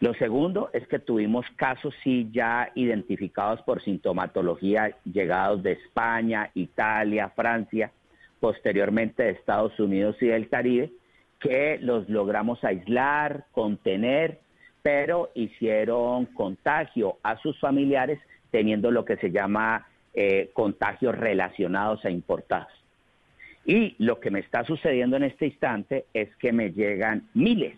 Lo 0.00 0.14
segundo 0.14 0.70
es 0.72 0.86
que 0.88 0.98
tuvimos 0.98 1.44
casos 1.56 1.94
sí 2.02 2.30
ya 2.32 2.70
identificados 2.74 3.60
por 3.62 3.82
sintomatología 3.82 4.96
llegados 5.04 5.62
de 5.62 5.72
España, 5.72 6.50
Italia, 6.54 7.28
Francia, 7.36 7.92
posteriormente 8.40 9.24
de 9.24 9.30
Estados 9.32 9.78
Unidos 9.78 10.16
y 10.22 10.26
del 10.26 10.48
Caribe, 10.48 10.90
que 11.38 11.78
los 11.82 12.08
logramos 12.08 12.64
aislar, 12.64 13.44
contener, 13.52 14.40
pero 14.82 15.30
hicieron 15.34 16.24
contagio 16.26 17.18
a 17.22 17.36
sus 17.38 17.58
familiares 17.60 18.18
teniendo 18.50 18.90
lo 18.90 19.04
que 19.04 19.16
se 19.16 19.30
llama 19.30 19.86
eh, 20.14 20.50
contagios 20.54 21.14
relacionados 21.14 22.04
a 22.06 22.10
importados. 22.10 22.72
Y 23.64 23.94
lo 23.98 24.20
que 24.20 24.30
me 24.30 24.40
está 24.40 24.64
sucediendo 24.64 25.16
en 25.16 25.24
este 25.24 25.46
instante 25.46 26.06
es 26.14 26.34
que 26.36 26.52
me 26.52 26.72
llegan 26.72 27.28
miles 27.34 27.76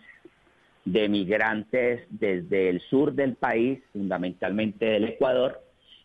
de 0.85 1.07
migrantes 1.07 2.05
desde 2.09 2.69
el 2.69 2.81
sur 2.81 3.13
del 3.13 3.35
país, 3.35 3.79
fundamentalmente 3.93 4.85
del 4.85 5.05
Ecuador, 5.05 5.61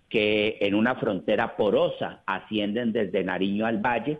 que 0.08 0.58
en 0.60 0.74
una 0.74 0.94
frontera 0.96 1.56
porosa 1.56 2.22
ascienden 2.26 2.92
desde 2.92 3.24
Nariño 3.24 3.66
al 3.66 3.78
Valle, 3.78 4.18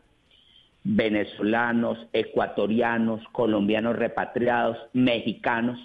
venezolanos, 0.84 1.98
ecuatorianos, 2.12 3.22
colombianos 3.32 3.96
repatriados, 3.96 4.78
mexicanos, 4.92 5.78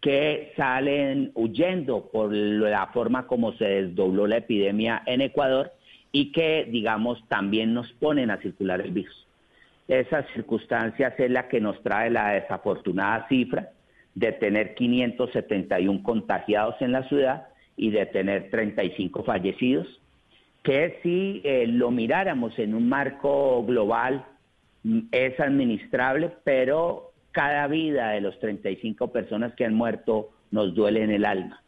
que 0.00 0.52
salen 0.56 1.32
huyendo 1.34 2.10
por 2.12 2.32
la 2.32 2.86
forma 2.88 3.26
como 3.26 3.52
se 3.54 3.64
desdobló 3.64 4.26
la 4.26 4.38
epidemia 4.38 5.02
en 5.06 5.20
Ecuador 5.20 5.72
y 6.12 6.32
que, 6.32 6.66
digamos, 6.70 7.22
también 7.28 7.74
nos 7.74 7.90
ponen 7.94 8.30
a 8.30 8.38
circular 8.38 8.80
el 8.80 8.92
virus. 8.92 9.26
Esas 9.88 10.26
circunstancias 10.34 11.14
es 11.18 11.30
la 11.30 11.48
que 11.48 11.60
nos 11.60 11.80
trae 11.82 12.10
la 12.10 12.30
desafortunada 12.30 13.26
cifra 13.28 13.70
de 14.14 14.32
tener 14.32 14.74
571 14.74 16.02
contagiados 16.02 16.74
en 16.80 16.92
la 16.92 17.06
ciudad 17.08 17.48
y 17.76 17.90
de 17.90 18.06
tener 18.06 18.50
35 18.50 19.22
fallecidos, 19.24 19.86
que 20.62 20.98
si 21.02 21.42
eh, 21.44 21.66
lo 21.66 21.90
miráramos 21.90 22.58
en 22.58 22.74
un 22.74 22.88
marco 22.88 23.64
global 23.64 24.24
mm, 24.82 25.00
es 25.12 25.38
administrable, 25.38 26.32
pero 26.42 27.12
cada 27.30 27.66
vida 27.66 28.10
de 28.12 28.22
los 28.22 28.38
35 28.40 29.12
personas 29.12 29.52
que 29.54 29.66
han 29.66 29.74
muerto 29.74 30.30
nos 30.50 30.74
duele 30.74 31.04
en 31.04 31.10
el 31.10 31.26
alma. 31.26 31.62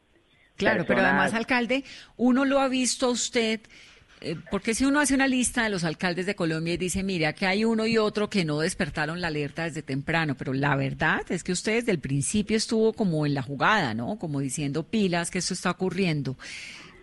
Claro, 0.57 0.85
pero 0.88 1.01
además, 1.03 1.35
alcalde, 1.35 1.85
uno 2.16 2.44
lo 2.44 2.59
ha 2.59 2.68
visto 2.68 3.11
usted 3.11 3.61
eh, 4.20 4.37
porque 4.50 4.74
si 4.74 4.85
uno 4.85 5.00
hace 5.00 5.14
una 5.14 5.28
lista 5.28 5.64
de 5.64 5.70
los 5.70 5.85
alcaldes 5.85 6.26
de 6.26 6.35
Colombia 6.35 6.74
y 6.74 6.76
dice, 6.76 7.02
mira, 7.02 7.33
que 7.33 7.46
hay 7.46 7.64
uno 7.64 7.87
y 7.87 7.98
otro 7.98 8.28
que 8.28 8.44
no 8.44 8.61
despertaron 8.61 9.20
la 9.20 9.28
alerta 9.28 9.64
desde 9.64 9.83
temprano, 9.83 10.37
pero 10.37 10.52
la 10.52 10.76
verdad 10.76 11.22
es 11.28 11.44
que 11.44 11.52
usted 11.52 11.76
desde 11.76 11.92
el 11.92 11.98
principio 11.98 12.57
estuvo 12.57 12.92
como 12.92 13.26
en 13.26 13.35
la 13.35 13.42
jugada, 13.42 13.94
¿no? 13.94 14.18
Como 14.18 14.40
diciendo 14.40 14.83
pilas 14.83 15.31
que 15.31 15.38
esto 15.38 15.54
está 15.54 15.70
ocurriendo. 15.70 16.37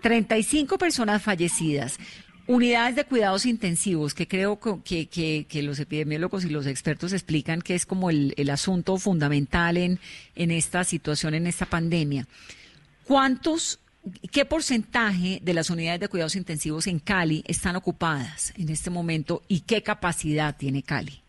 35 0.01 0.77
personas 0.77 1.21
fallecidas. 1.21 1.97
Unidades 2.47 2.95
de 2.95 3.05
cuidados 3.05 3.47
intensivos, 3.47 4.13
que 4.13 4.27
creo 4.27 4.59
que, 4.59 5.47
los 5.63 5.79
epidemiólogos 5.79 6.45
y 6.45 6.49
los 6.49 6.67
expertos 6.67 7.11
explican 7.11 7.59
que 7.61 7.73
es 7.73 7.87
como 7.87 8.11
el, 8.11 8.49
asunto 8.51 8.97
fundamental 8.97 9.77
en, 9.77 9.99
en 10.35 10.51
esta 10.51 10.83
situación, 10.83 11.33
en 11.33 11.47
esta 11.47 11.65
pandemia. 11.65 12.27
¿Cuántos 13.05 13.79
¿Qué 14.31 14.45
porcentaje 14.45 15.39
de 15.41 15.53
las 15.55 15.71
unidades 15.71 15.99
de 15.99 16.07
cuidados 16.07 16.35
intensivos 16.35 16.85
en 16.85 16.99
Cali 16.99 17.43
están 17.47 17.75
ocupadas 17.75 18.53
en 18.55 18.69
este 18.69 18.91
momento 18.91 19.41
y 19.47 19.61
qué 19.61 19.81
capacidad 19.81 20.55
tiene 20.55 20.83
Cali? 20.83 21.23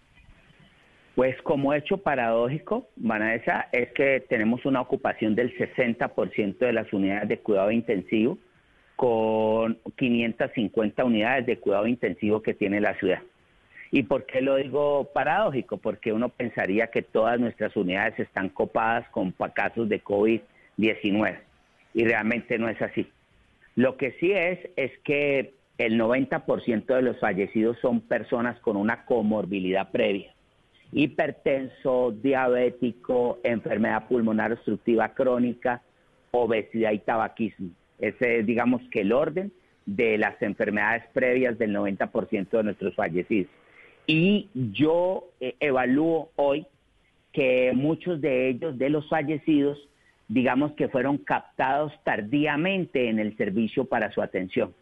Pues 1.14 1.40
como 1.40 1.72
hecho 1.72 1.96
paradójico, 1.96 2.90
Vanessa, 2.96 3.68
es 3.72 3.90
que 3.94 4.20
tenemos 4.28 4.66
una 4.66 4.82
ocupación 4.82 5.34
del 5.34 5.56
60% 5.56 6.58
de 6.58 6.72
las 6.74 6.92
unidades 6.92 7.30
de 7.30 7.38
cuidado 7.38 7.70
intensivo 7.70 8.36
con 8.94 9.78
550 9.96 11.02
unidades 11.02 11.46
de 11.46 11.58
cuidado 11.58 11.86
intensivo 11.86 12.42
que 12.42 12.52
tiene 12.52 12.82
la 12.82 12.94
ciudad. 12.98 13.22
¿Y 13.90 14.02
por 14.02 14.26
qué 14.26 14.42
lo 14.42 14.56
digo 14.56 15.10
paradójico? 15.14 15.78
Porque 15.78 16.12
uno 16.12 16.28
pensaría 16.28 16.88
que 16.88 17.00
todas 17.00 17.40
nuestras 17.40 17.74
unidades 17.74 18.18
están 18.18 18.50
copadas 18.50 19.08
con 19.08 19.32
casos 19.54 19.88
de 19.88 20.04
COVID-19 20.04 21.38
y 21.96 22.04
realmente 22.04 22.58
no 22.58 22.68
es 22.68 22.80
así. 22.82 23.08
Lo 23.74 23.96
que 23.96 24.12
sí 24.20 24.30
es 24.30 24.58
es 24.76 24.92
que 25.02 25.54
el 25.78 25.98
90% 25.98 26.84
de 26.94 27.02
los 27.02 27.18
fallecidos 27.18 27.78
son 27.80 28.02
personas 28.02 28.60
con 28.60 28.76
una 28.76 29.06
comorbilidad 29.06 29.90
previa. 29.90 30.34
Hipertenso, 30.92 32.12
diabético, 32.12 33.40
enfermedad 33.42 34.08
pulmonar 34.08 34.52
obstructiva 34.52 35.14
crónica, 35.14 35.82
obesidad 36.32 36.92
y 36.92 36.98
tabaquismo. 36.98 37.70
Ese 37.98 38.40
es, 38.40 38.46
digamos, 38.46 38.82
que 38.90 39.00
el 39.00 39.12
orden 39.12 39.50
de 39.86 40.18
las 40.18 40.40
enfermedades 40.42 41.04
previas 41.14 41.56
del 41.58 41.74
90% 41.74 42.50
de 42.50 42.62
nuestros 42.62 42.94
fallecidos. 42.94 43.50
Y 44.06 44.50
yo 44.54 45.30
eh, 45.40 45.54
evalúo 45.60 46.30
hoy 46.36 46.66
que 47.32 47.72
muchos 47.74 48.20
de 48.20 48.50
ellos, 48.50 48.76
de 48.76 48.90
los 48.90 49.08
fallecidos, 49.08 49.78
digamos 50.28 50.72
que 50.72 50.88
fueron 50.88 51.18
captados 51.18 51.92
tardíamente 52.04 53.08
en 53.08 53.18
el 53.18 53.36
servicio 53.36 53.84
para 53.84 54.10
su 54.10 54.22
atención. 54.22 54.74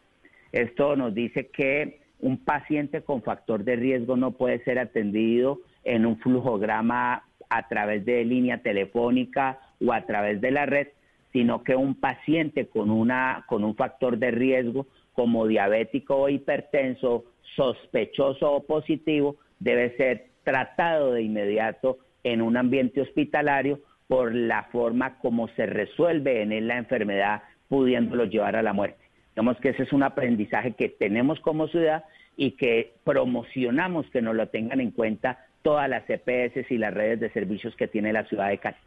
Esto 0.51 0.95
nos 0.95 1.13
dice 1.13 1.47
que 1.47 1.99
un 2.19 2.37
paciente 2.37 3.01
con 3.01 3.21
factor 3.21 3.63
de 3.63 3.75
riesgo 3.75 4.15
no 4.15 4.31
puede 4.31 4.63
ser 4.63 4.79
atendido 4.79 5.59
en 5.83 6.05
un 6.05 6.17
flujograma 6.17 7.23
a 7.49 7.67
través 7.67 8.05
de 8.05 8.25
línea 8.25 8.59
telefónica 8.59 9.59
o 9.85 9.93
a 9.93 10.05
través 10.05 10.41
de 10.41 10.51
la 10.51 10.65
red, 10.65 10.87
sino 11.31 11.63
que 11.63 11.75
un 11.75 11.95
paciente 11.95 12.67
con, 12.67 12.89
una, 12.89 13.43
con 13.47 13.63
un 13.63 13.75
factor 13.75 14.17
de 14.17 14.31
riesgo 14.31 14.87
como 15.13 15.47
diabético 15.47 16.15
o 16.15 16.29
hipertenso, 16.29 17.25
sospechoso 17.55 18.51
o 18.51 18.63
positivo, 18.63 19.35
debe 19.59 19.95
ser 19.97 20.27
tratado 20.43 21.13
de 21.13 21.23
inmediato 21.23 21.99
en 22.23 22.41
un 22.41 22.57
ambiente 22.57 23.01
hospitalario 23.01 23.79
por 24.07 24.33
la 24.33 24.63
forma 24.71 25.17
como 25.19 25.47
se 25.49 25.65
resuelve 25.65 26.41
en 26.41 26.51
él 26.51 26.67
la 26.67 26.77
enfermedad, 26.77 27.43
pudiéndolo 27.67 28.25
llevar 28.25 28.55
a 28.55 28.63
la 28.63 28.73
muerte. 28.73 29.03
Digamos 29.35 29.57
que 29.57 29.69
ese 29.69 29.83
es 29.83 29.93
un 29.93 30.03
aprendizaje 30.03 30.73
que 30.73 30.89
tenemos 30.89 31.39
como 31.41 31.67
ciudad 31.67 32.05
y 32.37 32.51
que 32.51 32.93
promocionamos 33.03 34.05
que 34.11 34.21
nos 34.21 34.35
lo 34.35 34.47
tengan 34.47 34.79
en 34.79 34.91
cuenta 34.91 35.45
todas 35.61 35.89
las 35.89 36.03
EPS 36.09 36.69
y 36.71 36.77
las 36.77 36.93
redes 36.93 37.19
de 37.19 37.31
servicios 37.31 37.75
que 37.75 37.87
tiene 37.87 38.13
la 38.13 38.25
ciudad 38.25 38.49
de 38.49 38.59
Cali. 38.59 38.77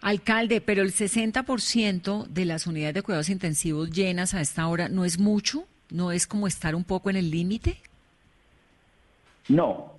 Alcalde, 0.00 0.60
pero 0.60 0.82
el 0.82 0.90
60% 0.90 2.26
de 2.26 2.44
las 2.44 2.66
unidades 2.66 2.94
de 2.94 3.02
cuidados 3.02 3.30
intensivos 3.30 3.90
llenas 3.90 4.34
a 4.34 4.40
esta 4.40 4.66
hora 4.66 4.88
no 4.88 5.04
es 5.04 5.20
mucho, 5.20 5.64
no 5.90 6.10
es 6.10 6.26
como 6.26 6.48
estar 6.48 6.74
un 6.74 6.82
poco 6.82 7.08
en 7.08 7.16
el 7.16 7.30
límite. 7.30 7.76
No, 9.48 9.96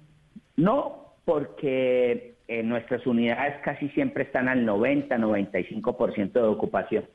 no, 0.57 1.13
porque 1.23 2.32
en 2.47 2.69
nuestras 2.69 3.05
unidades 3.07 3.55
casi 3.63 3.89
siempre 3.89 4.23
están 4.23 4.47
al 4.47 4.65
90, 4.65 5.17
95% 5.17 6.31
de 6.31 6.41
ocupación. 6.41 7.05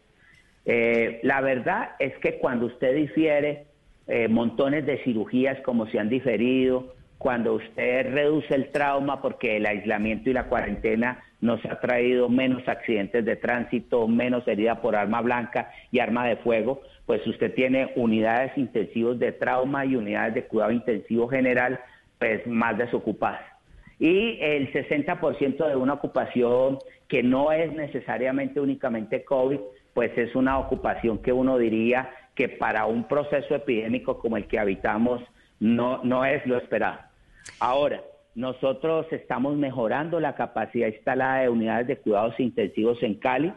Eh, 0.65 1.21
la 1.23 1.41
verdad 1.41 1.91
es 1.99 2.17
que 2.19 2.39
cuando 2.39 2.67
usted 2.67 2.95
difiere 2.95 3.67
eh, 4.07 4.29
montones 4.29 4.87
de 4.87 4.99
cirugías 5.05 5.61
como 5.61 5.87
se 5.87 5.99
han 5.99 6.09
diferido, 6.09 6.95
cuando 7.19 7.55
usted 7.55 8.13
reduce 8.13 8.55
el 8.55 8.71
trauma 8.71 9.21
porque 9.21 9.57
el 9.57 9.67
aislamiento 9.67 10.31
y 10.31 10.33
la 10.33 10.45
cuarentena 10.45 11.23
nos 11.41 11.65
ha 11.67 11.81
traído 11.81 12.29
menos 12.29 12.67
accidentes 12.69 13.25
de 13.25 13.37
tránsito, 13.37 14.07
menos 14.09 14.47
heridas 14.47 14.79
por 14.79 14.97
arma 14.97 15.21
blanca 15.21 15.71
y 15.91 15.99
arma 16.01 16.27
de 16.27 16.37
fuego, 16.37 16.81
pues 17.07 17.27
usted 17.27 17.55
tiene 17.55 17.93
unidades 17.97 18.57
intensivos 18.57 19.19
de 19.19 19.33
trauma 19.33 19.85
y 19.85 19.97
unidades 19.97 20.35
de 20.35 20.45
cuidado 20.45 20.73
intensivo 20.73 21.29
general 21.29 21.81
pues 22.19 22.47
más 22.47 22.77
desocupadas. 22.77 23.48
Y 23.99 24.39
el 24.41 24.73
60% 24.73 25.67
de 25.67 25.77
una 25.77 25.95
ocupación 25.95 26.79
que 27.09 27.23
no 27.23 27.51
es 27.53 27.73
necesariamente 27.73 28.61
únicamente 28.61 29.25
COVID, 29.25 29.59
pues 29.93 30.17
es 30.17 30.35
una 30.37 30.59
ocupación 30.59 31.19
que 31.19 31.33
uno 31.33 31.59
diría 31.59 32.11
que 32.35 32.49
para 32.49 32.87
un 32.87 33.05
proceso 33.09 33.55
epidémico 33.55 34.21
como 34.21 34.37
el 34.37 34.47
que 34.47 34.61
habitamos 34.61 35.21
no, 35.59 36.01
no 36.05 36.25
es 36.25 36.47
lo 36.47 36.57
esperado. 36.57 36.99
Ahora, 37.59 38.03
nosotros 38.37 39.07
estamos 39.11 39.57
mejorando 39.57 40.21
la 40.21 40.37
capacidad 40.37 40.87
instalada 40.87 41.41
de 41.41 41.49
unidades 41.49 41.89
de 41.89 41.97
cuidados 41.97 42.39
intensivos 42.39 43.03
en 43.03 43.15
Cali. 43.15 43.53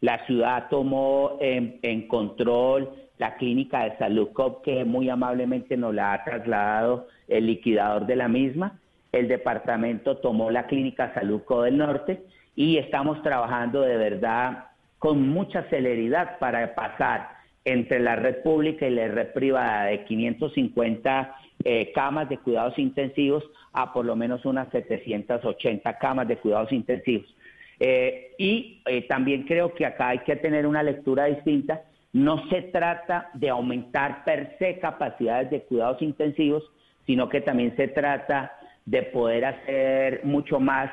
La 0.00 0.24
ciudad 0.24 0.68
tomó 0.70 1.36
en, 1.40 1.78
en 1.82 2.08
control 2.08 2.90
la 3.18 3.36
clínica 3.36 3.84
de 3.84 3.98
salud 3.98 4.28
COP, 4.32 4.64
que 4.64 4.84
muy 4.84 5.10
amablemente 5.10 5.76
nos 5.76 5.94
la 5.94 6.14
ha 6.14 6.24
trasladado 6.24 7.08
el 7.28 7.46
liquidador 7.46 8.06
de 8.06 8.16
la 8.16 8.28
misma. 8.28 8.80
El 9.14 9.28
departamento 9.28 10.16
tomó 10.16 10.50
la 10.50 10.66
clínica 10.66 11.14
Salud 11.14 11.42
Co 11.44 11.62
del 11.62 11.78
Norte 11.78 12.24
y 12.56 12.78
estamos 12.78 13.22
trabajando 13.22 13.82
de 13.82 13.96
verdad 13.96 14.64
con 14.98 15.28
mucha 15.28 15.62
celeridad 15.70 16.36
para 16.40 16.74
pasar 16.74 17.28
entre 17.64 18.00
la 18.00 18.16
red 18.16 18.42
pública 18.42 18.88
y 18.88 18.90
la 18.90 19.06
red 19.06 19.32
privada 19.32 19.84
de 19.84 20.04
550 20.04 21.36
eh, 21.62 21.92
camas 21.94 22.28
de 22.28 22.38
cuidados 22.38 22.76
intensivos 22.76 23.44
a 23.72 23.92
por 23.92 24.04
lo 24.04 24.16
menos 24.16 24.44
unas 24.44 24.68
780 24.70 25.96
camas 25.98 26.26
de 26.26 26.36
cuidados 26.38 26.72
intensivos. 26.72 27.32
Eh, 27.78 28.32
y 28.36 28.82
eh, 28.84 29.02
también 29.02 29.44
creo 29.44 29.74
que 29.74 29.86
acá 29.86 30.08
hay 30.08 30.18
que 30.20 30.34
tener 30.34 30.66
una 30.66 30.82
lectura 30.82 31.26
distinta. 31.26 31.82
No 32.12 32.48
se 32.48 32.62
trata 32.62 33.30
de 33.34 33.48
aumentar 33.48 34.24
per 34.24 34.56
se 34.58 34.80
capacidades 34.80 35.52
de 35.52 35.62
cuidados 35.62 36.02
intensivos, 36.02 36.64
sino 37.06 37.28
que 37.28 37.42
también 37.42 37.76
se 37.76 37.86
trata 37.86 38.50
de 38.84 39.02
poder 39.04 39.44
hacer 39.44 40.20
mucho 40.24 40.60
más 40.60 40.90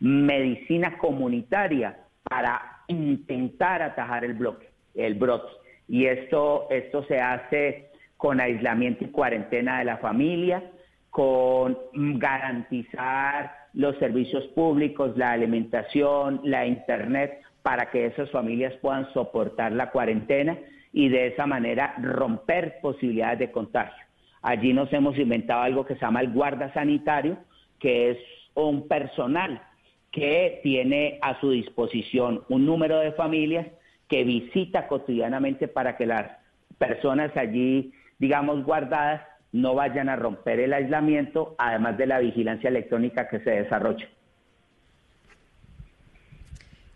medicina 0.00 0.98
comunitaria 0.98 1.98
para 2.22 2.82
intentar 2.88 3.82
atajar 3.82 4.24
el 4.24 4.34
bloque, 4.34 4.68
el 4.94 5.14
brote. 5.14 5.52
Y 5.88 6.06
esto, 6.06 6.66
esto 6.70 7.04
se 7.04 7.18
hace 7.18 7.90
con 8.16 8.40
aislamiento 8.40 9.04
y 9.04 9.08
cuarentena 9.08 9.78
de 9.78 9.84
la 9.84 9.98
familia, 9.98 10.62
con 11.10 11.78
garantizar 11.94 13.54
los 13.74 13.96
servicios 13.98 14.44
públicos, 14.48 15.16
la 15.16 15.32
alimentación, 15.32 16.40
la 16.44 16.66
internet, 16.66 17.40
para 17.62 17.90
que 17.90 18.06
esas 18.06 18.30
familias 18.30 18.74
puedan 18.80 19.12
soportar 19.12 19.72
la 19.72 19.90
cuarentena 19.90 20.58
y 20.92 21.08
de 21.08 21.28
esa 21.28 21.46
manera 21.46 21.94
romper 22.00 22.80
posibilidades 22.80 23.38
de 23.38 23.50
contagio. 23.50 24.07
Allí 24.42 24.72
nos 24.72 24.92
hemos 24.92 25.18
inventado 25.18 25.62
algo 25.62 25.84
que 25.84 25.94
se 25.94 26.00
llama 26.00 26.20
el 26.20 26.32
guarda 26.32 26.72
sanitario, 26.72 27.38
que 27.78 28.10
es 28.10 28.18
un 28.54 28.88
personal 28.88 29.62
que 30.10 30.60
tiene 30.62 31.18
a 31.22 31.38
su 31.40 31.50
disposición 31.50 32.42
un 32.48 32.66
número 32.66 32.98
de 32.98 33.12
familias 33.12 33.66
que 34.08 34.24
visita 34.24 34.88
cotidianamente 34.88 35.68
para 35.68 35.96
que 35.96 36.06
las 36.06 36.30
personas 36.78 37.36
allí, 37.36 37.92
digamos, 38.18 38.64
guardadas, 38.64 39.22
no 39.52 39.74
vayan 39.74 40.08
a 40.08 40.16
romper 40.16 40.60
el 40.60 40.72
aislamiento, 40.72 41.54
además 41.58 41.96
de 41.98 42.06
la 42.06 42.18
vigilancia 42.18 42.68
electrónica 42.68 43.28
que 43.28 43.40
se 43.40 43.50
desarrolla. 43.50 44.08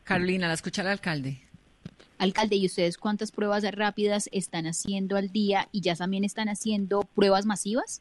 Carolina, 0.05 0.49
la 0.49 0.55
escucha 0.55 0.83
el 0.83 0.89
alcalde. 0.89 1.42
Alcalde, 2.23 2.55
¿y 2.55 2.67
ustedes 2.67 2.99
cuántas 2.99 3.33
pruebas 3.33 3.69
rápidas 3.75 4.31
están 4.31 4.67
haciendo 4.67 5.17
al 5.17 5.31
día 5.31 5.67
y 5.73 5.81
ya 5.81 5.97
también 5.97 6.23
están 6.23 6.49
haciendo 6.49 7.01
pruebas 7.17 7.47
masivas? 7.47 8.01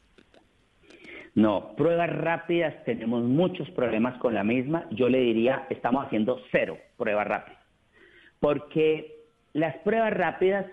No, 1.34 1.74
pruebas 1.74 2.08
rápidas 2.08 2.84
tenemos 2.84 3.24
muchos 3.24 3.68
problemas 3.70 4.16
con 4.20 4.32
la 4.32 4.44
misma. 4.44 4.86
Yo 4.92 5.08
le 5.08 5.18
diría, 5.18 5.66
estamos 5.70 6.06
haciendo 6.06 6.38
cero 6.52 6.78
pruebas 6.96 7.26
rápidas. 7.26 7.60
Porque 8.38 9.24
las 9.54 9.76
pruebas 9.78 10.14
rápidas, 10.14 10.66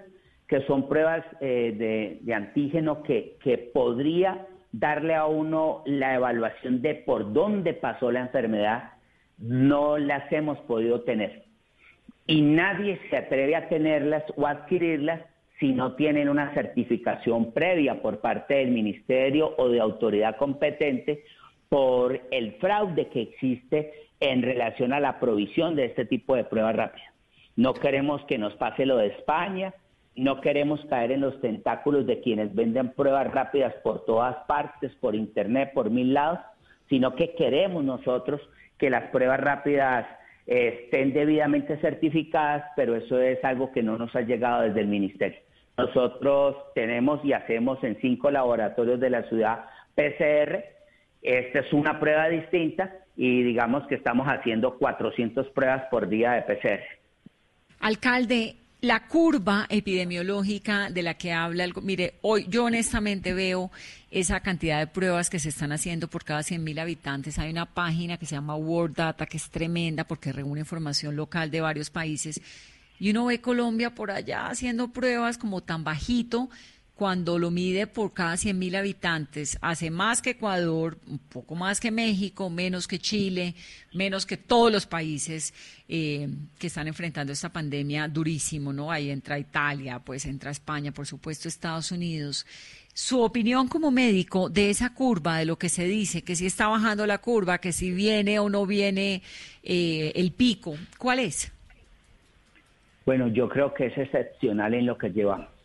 que 0.47 0.63
son 0.67 0.87
pruebas 0.87 1.25
eh, 1.41 2.19
de, 2.23 2.33
antígeno 2.35 3.01
que, 3.01 3.39
que 3.43 3.57
podría 3.57 4.45
darle 4.71 5.15
a 5.15 5.25
uno 5.25 5.81
la 5.87 6.13
evaluación 6.13 6.83
de 6.83 6.93
por 6.93 7.33
dónde 7.33 7.73
pasó 7.73 8.11
la 8.11 8.19
enfermedad, 8.19 8.91
no 9.39 9.97
las 9.97 10.31
hemos 10.31 10.59
podido 10.67 11.01
tener 11.01 11.48
y 12.29 12.43
nadie 12.43 12.99
se 13.09 13.17
atreve 13.17 13.55
a 13.55 13.67
tenerlas 13.69 14.23
o 14.37 14.45
adquirirlas 14.45 15.21
si 15.59 15.73
no 15.73 15.95
tienen 15.95 16.29
una 16.29 16.53
certificación 16.53 17.53
previa 17.53 18.03
por 18.03 18.19
parte 18.19 18.53
del 18.53 18.69
ministerio 18.69 19.55
o 19.57 19.67
de 19.67 19.79
autoridad 19.79 20.37
competente 20.37 21.23
por 21.69 22.21
el 22.29 22.53
fraude 22.59 23.07
que 23.07 23.23
existe 23.23 23.93
en 24.19 24.43
relación 24.43 24.93
a 24.93 24.99
la 24.99 25.19
provisión 25.19 25.75
de 25.75 25.85
este 25.85 26.05
tipo 26.05 26.35
de 26.35 26.43
pruebas 26.43 26.75
rápidas. 26.75 27.11
No 27.55 27.73
queremos 27.73 28.23
que 28.25 28.37
nos 28.37 28.53
pase 28.57 28.85
lo 28.85 28.97
de 28.97 29.07
España, 29.07 29.73
no 30.15 30.39
queremos 30.39 30.85
caer 30.85 31.11
en 31.11 31.21
los 31.21 31.41
tentáculos 31.41 32.05
de 32.05 32.21
quienes 32.21 32.53
venden 32.53 32.93
pruebas 32.93 33.31
rápidas 33.31 33.73
por 33.81 34.05
todas 34.05 34.35
partes, 34.45 34.93
por 35.01 35.15
internet, 35.15 35.71
por 35.73 35.89
mil 35.89 36.13
lados, 36.13 36.41
sino 36.89 37.15
que 37.15 37.33
queremos 37.33 37.83
nosotros 37.83 38.39
que 38.77 38.91
las 38.91 39.09
pruebas 39.09 39.39
rápidas 39.39 40.05
estén 40.49 41.13
debidamente 41.13 41.77
certificadas, 41.77 42.63
pero 42.75 42.95
eso 42.95 43.21
es 43.21 43.43
algo 43.45 43.71
que 43.71 43.83
no 43.83 43.99
nos 43.99 44.15
ha 44.15 44.21
llegado 44.21 44.63
desde 44.63 44.81
el 44.81 44.87
ministerio. 44.87 45.39
Nosotros 45.77 46.55
tenemos 46.73 47.23
y 47.23 47.33
hacemos 47.33 47.83
en 47.83 47.99
cinco 48.01 48.31
laboratorios 48.31 48.99
de 48.99 49.11
la 49.11 49.23
ciudad 49.29 49.65
PCR. 49.93 50.63
Esta 51.21 51.59
es 51.59 51.71
una 51.71 51.99
prueba 51.99 52.27
distinta 52.29 52.95
y 53.15 53.43
digamos 53.43 53.85
que 53.85 53.95
estamos 53.95 54.27
haciendo 54.27 54.75
400 54.79 55.49
pruebas 55.49 55.83
por 55.91 56.09
día 56.09 56.31
de 56.31 56.41
PCR. 56.41 56.81
Alcalde, 57.79 58.55
La 58.81 59.07
curva 59.07 59.65
epidemiológica 59.67 60.89
de 60.89 61.03
la 61.03 61.15
que 61.15 61.33
habla, 61.33 61.65
el, 61.65 61.73
mire, 61.81 62.13
hoy 62.21 62.45
yo 62.47 62.63
honestamente 62.63 63.33
veo 63.33 63.71
esa 64.09 64.39
cantidad 64.39 64.79
de 64.79 64.87
pruebas 64.87 65.29
que 65.29 65.37
se 65.37 65.49
están 65.49 65.73
haciendo 65.73 66.07
por 66.07 66.23
cada 66.23 66.39
100.000 66.39 66.79
habitantes. 66.79 67.37
Hay 67.39 67.51
una 67.51 67.65
página 67.65 68.15
que 68.15 68.25
se 68.25 68.35
llama 68.35 68.55
World 68.55 68.95
Data 68.95 69.25
que 69.25 69.35
es 69.35 69.49
tremenda 69.49 70.05
porque 70.05 70.31
reúne 70.31 70.61
información 70.61 71.17
local 71.17 71.51
de 71.51 71.59
varios 71.59 71.89
países. 71.89 72.39
Y 72.99 73.09
uno 73.09 73.25
ve 73.25 73.41
Colombia 73.41 73.93
por 73.93 74.11
allá 74.11 74.47
haciendo 74.47 74.93
pruebas 74.93 75.37
como 75.37 75.59
tan 75.59 75.83
bajito 75.83 76.49
cuando 76.99 77.39
lo 77.39 77.49
mide 77.49 77.87
por 77.87 78.11
cada 78.11 78.33
100.000 78.33 78.75
habitantes, 78.75 79.57
hace 79.61 79.89
más 79.89 80.21
que 80.21 80.31
Ecuador, 80.31 80.97
un 81.07 81.17
poco 81.17 81.55
más 81.55 81.79
que 81.79 81.91
México, 81.91 82.49
menos 82.49 82.89
que 82.89 82.99
Chile, 82.99 83.55
menos 83.93 84.25
que 84.25 84.35
todos 84.35 84.69
los 84.69 84.85
países 84.85 85.53
eh, 85.87 86.27
que 86.59 86.67
están 86.67 86.89
enfrentando 86.89 87.31
esta 87.31 87.53
pandemia 87.53 88.09
durísimo, 88.09 88.73
¿no? 88.73 88.91
Ahí 88.91 89.11
entra 89.11 89.39
Italia, 89.39 89.99
pues 89.99 90.25
entra 90.25 90.51
España, 90.51 90.91
por 90.91 91.07
supuesto 91.07 91.47
Estados 91.47 91.93
Unidos. 91.93 92.45
Su 92.93 93.21
opinión 93.21 93.69
como 93.69 93.91
médico 93.91 94.49
de 94.49 94.69
esa 94.69 94.93
curva, 94.93 95.37
de 95.37 95.45
lo 95.45 95.57
que 95.57 95.69
se 95.69 95.85
dice, 95.85 96.23
que 96.23 96.35
si 96.35 96.47
está 96.47 96.67
bajando 96.67 97.07
la 97.07 97.19
curva, 97.19 97.59
que 97.59 97.71
si 97.71 97.91
viene 97.91 98.39
o 98.39 98.49
no 98.49 98.65
viene 98.65 99.21
eh, 99.63 100.11
el 100.15 100.33
pico, 100.33 100.75
¿cuál 100.97 101.19
es? 101.19 101.49
Bueno, 103.05 103.29
yo 103.29 103.47
creo 103.47 103.73
que 103.73 103.85
es 103.85 103.97
excepcional 103.97 104.73
en 104.73 104.85
lo 104.85 104.97
que 104.97 105.11
llevamos 105.11 105.58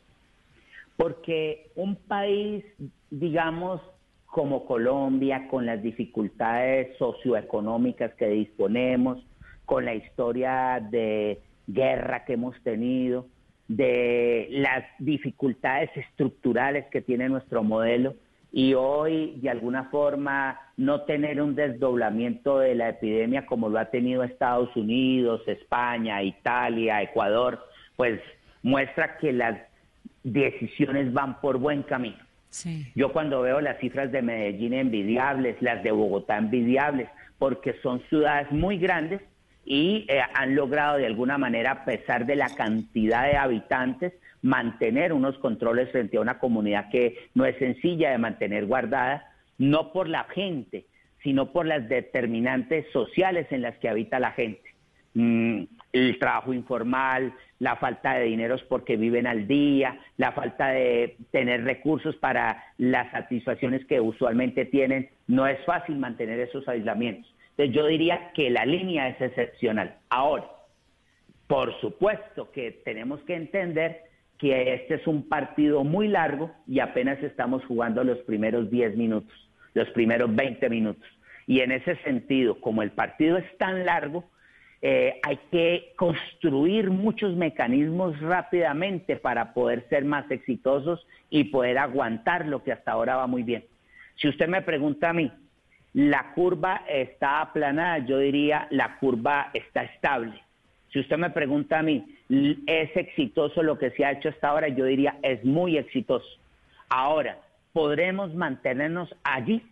porque 0.97 1.71
un 1.75 1.97
país, 1.97 2.65
digamos, 3.11 3.81
como 4.27 4.67
Colombia, 4.67 5.47
con 5.49 5.67
las 5.67 5.83
dificultades 5.83 6.97
socioeconómicas 6.99 8.15
que 8.15 8.29
disponemos, 8.29 9.25
con 9.65 9.85
la 9.85 9.95
historia 9.95 10.81
de 10.91 11.41
guerra 11.67 12.25
que 12.25 12.35
hemos 12.35 12.61
tenido, 12.63 13.27
de 13.69 14.49
las 14.51 14.85
dificultades 14.99 15.91
estructurales 15.97 16.87
que 16.87 17.01
tiene 17.01 17.29
nuestro 17.29 17.63
modelo 17.63 18.15
y 18.53 18.75
hoy 18.75 19.39
de 19.41 19.51
alguna 19.51 19.85
forma 19.85 20.61
no 20.77 21.03
tener 21.03 21.41
un 21.41 21.55
desdoblamiento 21.55 22.59
de 22.59 22.75
la 22.75 22.91
epidemia 22.91 23.47
como 23.47 23.69
lo 23.69 23.79
ha 23.79 23.87
tenido 23.87 24.23
Estados 24.23 24.75
Unidos, 24.77 25.43
España, 25.47 26.23
Italia, 26.23 27.03
Ecuador, 27.03 27.59
pues 27.97 28.21
muestra 28.63 29.17
que 29.19 29.33
las 29.33 29.59
decisiones 30.25 31.13
van 31.13 31.41
por 31.41 31.59
buen 31.59 31.85
camino. 31.85 32.19
Yo 32.95 33.13
cuando 33.13 33.43
veo 33.43 33.61
las 33.61 33.79
cifras 33.79 34.13
de 34.13 34.23
Medellín 34.23 34.75
envidiables, 34.75 35.61
las 35.61 35.83
de 35.83 35.91
Bogotá 35.91 36.39
envidiables, 36.39 37.09
porque 37.39 37.75
son 37.83 38.01
ciudades 38.09 38.51
muy 38.53 38.79
grandes 38.79 39.21
y 39.65 40.07
eh, 40.09 40.21
han 40.35 40.55
logrado 40.55 40.99
de 40.99 41.07
alguna 41.07 41.37
manera, 41.37 41.73
a 41.73 41.85
pesar 41.85 42.27
de 42.27 42.37
la 42.37 42.55
cantidad 42.55 43.25
de 43.25 43.37
habitantes, 43.37 44.13
mantener 44.43 45.13
unos 45.13 45.37
controles 45.39 45.91
frente 45.91 46.17
a 46.17 46.21
una 46.21 46.39
comunidad 46.39 46.91
que 46.91 47.29
no 47.35 47.45
es 47.45 47.57
sencilla 47.59 48.11
de 48.11 48.19
mantener 48.19 48.67
guardada, 48.67 49.27
no 49.59 49.93
por 49.93 50.09
la 50.09 50.25
gente, 50.25 50.87
sino 51.23 51.51
por 51.51 51.67
las 51.67 51.89
determinantes 51.89 52.87
sociales 52.93 53.47
en 53.51 53.63
las 53.63 53.77
que 53.79 53.89
habita 53.89 54.21
la 54.21 54.33
gente. 54.33 54.75
Mm, 55.15 55.65
el 55.95 56.19
trabajo 56.19 56.53
informal, 56.53 57.33
la 57.61 57.77
falta 57.77 58.15
de 58.15 58.25
dineros 58.25 58.63
porque 58.65 58.97
viven 58.97 59.29
al 59.29 59.47
día, 59.47 59.99
la 60.17 60.33
falta 60.33 60.69
de 60.69 61.17
tener 61.31 61.63
recursos 61.65 62.17
para 62.17 62.63
las 62.79 63.11
satisfacciones 63.13 63.87
que 63.87 64.01
usualmente 64.01 64.65
tienen. 64.65 65.09
No 65.29 65.47
es 65.47 65.65
fácil 65.65 65.97
mantener 65.97 66.41
esos 66.41 66.67
aislamientos. 66.69 67.33
Entonces 67.51 67.75
yo 67.75 67.87
diría 67.87 68.33
que 68.35 68.51
la 68.51 68.67
línea 68.67 69.09
es 69.09 69.21
excepcional. 69.21 69.97
Ahora, 70.11 70.45
por 71.47 71.73
supuesto 71.81 72.51
que 72.51 72.73
tenemos 72.85 73.21
que 73.21 73.37
entender 73.37 74.03
que 74.39 74.75
este 74.75 74.95
es 74.95 75.07
un 75.07 75.29
partido 75.29 75.85
muy 75.85 76.09
largo 76.09 76.51
y 76.67 76.81
apenas 76.81 77.23
estamos 77.23 77.65
jugando 77.67 78.03
los 78.03 78.19
primeros 78.19 78.69
10 78.69 78.97
minutos, 78.97 79.33
los 79.75 79.89
primeros 79.91 80.35
20 80.35 80.69
minutos. 80.69 81.09
Y 81.47 81.61
en 81.61 81.71
ese 81.71 81.95
sentido, 82.03 82.61
como 82.61 82.83
el 82.83 82.91
partido 82.91 83.37
es 83.39 83.59
tan 83.59 83.87
largo, 83.87 84.25
eh, 84.87 85.19
hay 85.23 85.39
que 85.51 85.95
construir 85.97 86.91
muchos 86.91 87.35
mecanismos 87.35 88.21
rápidamente 88.21 89.17
para 89.17 89.55
poder 89.55 89.89
ser 89.89 90.05
más 90.05 90.31
exitosos 90.31 91.07
y 91.31 91.45
poder 91.45 91.79
aguantar 91.79 92.47
lo 92.47 92.63
que 92.63 92.73
hasta 92.73 92.93
ahora 92.93 93.17
va 93.17 93.27
muy 93.27 93.43
bien. 93.43 93.65
Si 94.17 94.29
usted 94.29 94.47
me 94.47 94.61
pregunta 94.61 95.09
a 95.09 95.15
mí, 95.15 95.33
¿la 95.95 96.35
curva 96.35 96.83
está 96.87 97.41
aplanada? 97.41 98.01
Yo 98.01 98.19
diría, 98.19 98.69
la 98.73 98.99
curva 98.99 99.49
está 99.55 99.85
estable. 99.85 100.35
Si 100.93 101.01
usted 101.01 101.17
me 101.17 101.31
pregunta 101.31 101.79
a 101.79 101.83
mí, 101.83 102.05
¿es 102.67 102.95
exitoso 102.95 103.63
lo 103.63 103.79
que 103.79 103.91
se 103.93 104.05
ha 104.05 104.13
hecho 104.13 104.29
hasta 104.29 104.49
ahora? 104.49 104.69
Yo 104.69 104.85
diría, 104.85 105.17
es 105.23 105.43
muy 105.47 105.79
exitoso. 105.79 106.29
Ahora, 106.91 107.39
¿podremos 107.73 108.35
mantenernos 108.35 109.17
allí? 109.23 109.63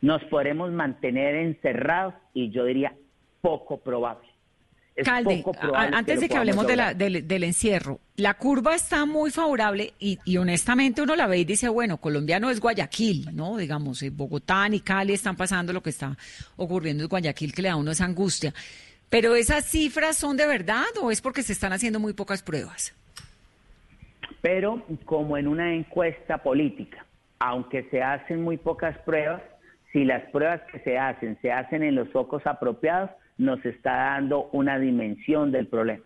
¿Nos 0.00 0.22
podremos 0.26 0.70
mantener 0.70 1.34
encerrados? 1.34 2.14
Y 2.32 2.50
yo 2.50 2.64
diría, 2.64 2.94
poco 3.40 3.78
probable. 3.78 4.28
Calde, 5.04 5.44
antes 5.72 6.20
de 6.20 6.28
que 6.28 6.36
hablemos 6.36 6.66
del, 6.66 7.44
encierro, 7.44 8.00
la 8.16 8.34
curva 8.34 8.74
está 8.74 9.06
muy 9.06 9.30
favorable 9.30 9.94
y, 9.98 10.36
honestamente 10.36 11.00
uno 11.00 11.16
la 11.16 11.26
ve 11.26 11.38
y 11.38 11.44
dice, 11.44 11.68
bueno, 11.68 11.96
Colombia 11.96 12.38
no 12.38 12.50
es 12.50 12.60
Guayaquil, 12.60 13.34
¿no? 13.34 13.56
Digamos, 13.56 14.02
eh, 14.02 14.10
Bogotá 14.10 14.68
ni 14.68 14.80
Cali 14.80 15.14
están 15.14 15.36
pasando 15.36 15.72
lo 15.72 15.82
que 15.82 15.90
está 15.90 16.16
ocurriendo 16.56 17.04
en 17.04 17.08
Guayaquil, 17.08 17.54
que 17.54 17.62
le 17.62 17.68
da 17.68 17.74
a 17.74 17.76
uno 17.76 17.92
esa 17.92 18.04
angustia. 18.04 18.52
Pero 19.08 19.34
esas 19.34 19.64
cifras 19.64 20.16
son 20.16 20.36
de 20.36 20.46
verdad 20.46 20.84
o 21.00 21.10
es 21.10 21.20
porque 21.20 21.42
se 21.42 21.52
están 21.52 21.72
haciendo 21.72 21.98
muy 21.98 22.12
pocas 22.12 22.42
pruebas? 22.42 22.94
Pero 24.40 24.82
como 25.04 25.36
en 25.36 25.48
una 25.48 25.74
encuesta 25.74 26.38
política, 26.38 27.04
aunque 27.38 27.88
se 27.90 28.02
hacen 28.02 28.42
muy 28.42 28.56
pocas 28.56 28.96
pruebas, 28.98 29.42
si 29.92 30.04
las 30.04 30.22
pruebas 30.30 30.60
que 30.70 30.78
se 30.80 30.98
hacen 30.98 31.38
se 31.42 31.50
hacen 31.50 31.82
en 31.82 31.96
los 31.96 32.08
focos 32.10 32.46
apropiados, 32.46 33.10
nos 33.40 33.64
está 33.64 33.94
dando 33.94 34.50
una 34.52 34.78
dimensión 34.78 35.50
del 35.50 35.66
problema. 35.66 36.04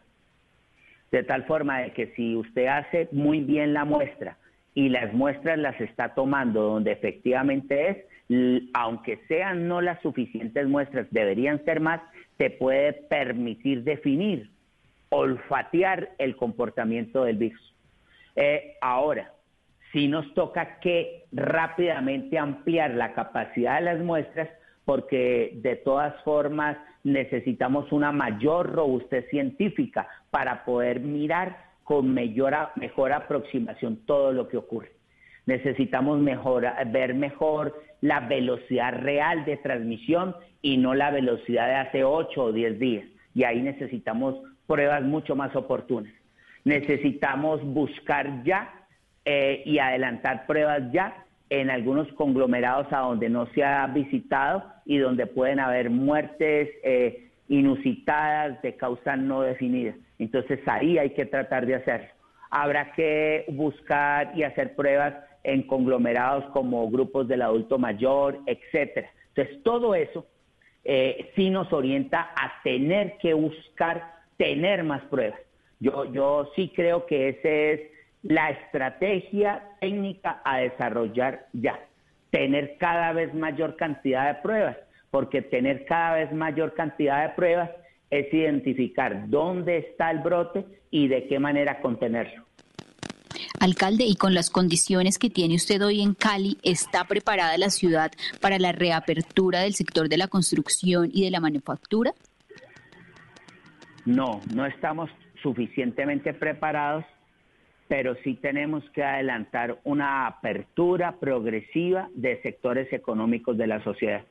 De 1.10 1.24
tal 1.24 1.44
forma 1.44 1.80
de 1.80 1.92
que 1.92 2.12
si 2.14 2.36
usted 2.36 2.66
hace 2.66 3.08
muy 3.10 3.40
bien 3.40 3.74
la 3.74 3.84
muestra 3.84 4.38
y 4.72 4.88
las 4.88 5.12
muestras 5.12 5.58
las 5.58 5.78
está 5.80 6.14
tomando 6.14 6.62
donde 6.62 6.92
efectivamente 6.92 7.88
es, 7.88 8.62
aunque 8.72 9.20
sean 9.26 9.66
no 9.66 9.80
las 9.80 10.00
suficientes 10.00 10.68
muestras, 10.68 11.08
deberían 11.10 11.64
ser 11.64 11.80
más, 11.80 12.00
te 12.36 12.50
puede 12.50 12.92
permitir 12.92 13.82
definir, 13.82 14.50
olfatear 15.08 16.10
el 16.18 16.36
comportamiento 16.36 17.24
del 17.24 17.36
virus. 17.36 17.74
Eh, 18.36 18.76
ahora, 18.80 19.32
si 19.92 20.06
nos 20.06 20.32
toca 20.34 20.78
que 20.78 21.24
rápidamente 21.32 22.38
ampliar 22.38 22.92
la 22.94 23.12
capacidad 23.12 23.78
de 23.78 23.84
las 23.86 24.00
muestras, 24.00 24.48
porque 24.84 25.52
de 25.62 25.76
todas 25.76 26.14
formas 26.22 26.76
necesitamos 27.04 27.92
una 27.92 28.10
mayor 28.10 28.72
robustez 28.72 29.28
científica 29.28 30.08
para 30.30 30.64
poder 30.64 31.00
mirar 31.00 31.56
con 31.84 32.12
mayor, 32.12 32.54
mejor 32.76 33.12
aproximación 33.12 34.00
todo 34.06 34.32
lo 34.32 34.48
que 34.48 34.56
ocurre. 34.56 34.92
Necesitamos 35.46 36.24
ver 36.24 37.14
mejor 37.14 37.82
la 38.00 38.20
velocidad 38.20 38.94
real 38.94 39.44
de 39.44 39.58
transmisión 39.58 40.34
y 40.62 40.78
no 40.78 40.94
la 40.94 41.10
velocidad 41.10 41.68
de 41.68 41.74
hace 41.74 42.04
8 42.04 42.42
o 42.42 42.52
10 42.52 42.78
días. 42.78 43.04
Y 43.34 43.44
ahí 43.44 43.60
necesitamos 43.60 44.36
pruebas 44.66 45.02
mucho 45.02 45.36
más 45.36 45.54
oportunas. 45.54 46.12
Necesitamos 46.64 47.62
buscar 47.62 48.42
ya 48.44 48.72
eh, 49.26 49.62
y 49.66 49.78
adelantar 49.78 50.46
pruebas 50.46 50.90
ya 50.92 51.23
en 51.50 51.70
algunos 51.70 52.10
conglomerados 52.14 52.92
a 52.92 53.00
donde 53.00 53.28
no 53.28 53.46
se 53.54 53.64
ha 53.64 53.86
visitado 53.86 54.64
y 54.84 54.98
donde 54.98 55.26
pueden 55.26 55.60
haber 55.60 55.90
muertes 55.90 56.70
eh, 56.82 57.30
inusitadas 57.48 58.60
de 58.62 58.76
causa 58.76 59.16
no 59.16 59.42
definida. 59.42 59.94
Entonces 60.18 60.60
ahí 60.66 60.98
hay 60.98 61.10
que 61.10 61.26
tratar 61.26 61.66
de 61.66 61.76
hacerlo. 61.76 62.08
Habrá 62.50 62.92
que 62.92 63.44
buscar 63.48 64.32
y 64.36 64.42
hacer 64.42 64.74
pruebas 64.74 65.14
en 65.42 65.62
conglomerados 65.62 66.44
como 66.46 66.88
grupos 66.90 67.28
del 67.28 67.42
adulto 67.42 67.78
mayor, 67.78 68.38
etcétera. 68.46 69.10
Entonces 69.28 69.62
todo 69.62 69.94
eso 69.94 70.26
eh, 70.84 71.30
sí 71.34 71.50
nos 71.50 71.72
orienta 71.72 72.30
a 72.36 72.62
tener 72.62 73.16
que 73.18 73.34
buscar 73.34 74.14
tener 74.36 74.84
más 74.84 75.02
pruebas. 75.04 75.40
Yo, 75.80 76.10
yo 76.12 76.50
sí 76.56 76.72
creo 76.74 77.06
que 77.06 77.30
ese 77.30 77.72
es 77.72 77.80
la 78.24 78.50
estrategia 78.50 79.62
técnica 79.80 80.40
a 80.44 80.58
desarrollar 80.58 81.46
ya, 81.52 81.78
tener 82.30 82.76
cada 82.78 83.12
vez 83.12 83.32
mayor 83.34 83.76
cantidad 83.76 84.34
de 84.34 84.42
pruebas, 84.42 84.76
porque 85.10 85.42
tener 85.42 85.84
cada 85.84 86.16
vez 86.16 86.32
mayor 86.32 86.74
cantidad 86.74 87.22
de 87.22 87.34
pruebas 87.34 87.70
es 88.10 88.32
identificar 88.32 89.28
dónde 89.28 89.78
está 89.78 90.10
el 90.10 90.18
brote 90.20 90.64
y 90.90 91.08
de 91.08 91.26
qué 91.28 91.38
manera 91.38 91.80
contenerlo. 91.80 92.44
Alcalde, 93.60 94.04
y 94.04 94.16
con 94.16 94.34
las 94.34 94.50
condiciones 94.50 95.18
que 95.18 95.30
tiene 95.30 95.54
usted 95.54 95.82
hoy 95.82 96.00
en 96.00 96.14
Cali, 96.14 96.58
¿está 96.62 97.04
preparada 97.04 97.56
la 97.58 97.70
ciudad 97.70 98.10
para 98.40 98.58
la 98.58 98.72
reapertura 98.72 99.60
del 99.60 99.74
sector 99.74 100.08
de 100.08 100.16
la 100.16 100.28
construcción 100.28 101.10
y 101.12 101.24
de 101.24 101.30
la 101.30 101.40
manufactura? 101.40 102.12
No, 104.04 104.40
no 104.54 104.66
estamos 104.66 105.10
suficientemente 105.42 106.34
preparados, 106.34 107.04
pero 107.88 108.14
sí 108.24 108.34
tenemos 108.34 108.88
que 108.90 109.02
adelantar 109.02 109.78
una 109.84 110.26
apertura 110.26 111.16
progresiva 111.20 112.08
de 112.14 112.40
sectores 112.42 112.92
económicos 112.92 113.56
de 113.56 113.66
la 113.66 113.82
sociedad. 113.84 114.22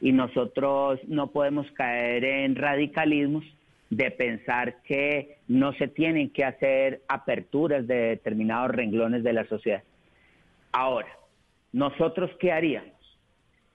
Y 0.00 0.12
nosotros 0.12 0.98
no 1.06 1.28
podemos 1.28 1.70
caer 1.72 2.24
en 2.24 2.56
radicalismos 2.56 3.44
de 3.90 4.10
pensar 4.10 4.82
que 4.82 5.36
no 5.48 5.74
se 5.74 5.86
tienen 5.86 6.30
que 6.30 6.44
hacer 6.44 7.02
aperturas 7.08 7.86
de 7.86 7.94
determinados 7.94 8.70
renglones 8.70 9.22
de 9.22 9.32
la 9.32 9.44
sociedad. 9.44 9.82
Ahora, 10.72 11.08
¿nosotros 11.72 12.30
qué 12.40 12.52
haríamos? 12.52 12.90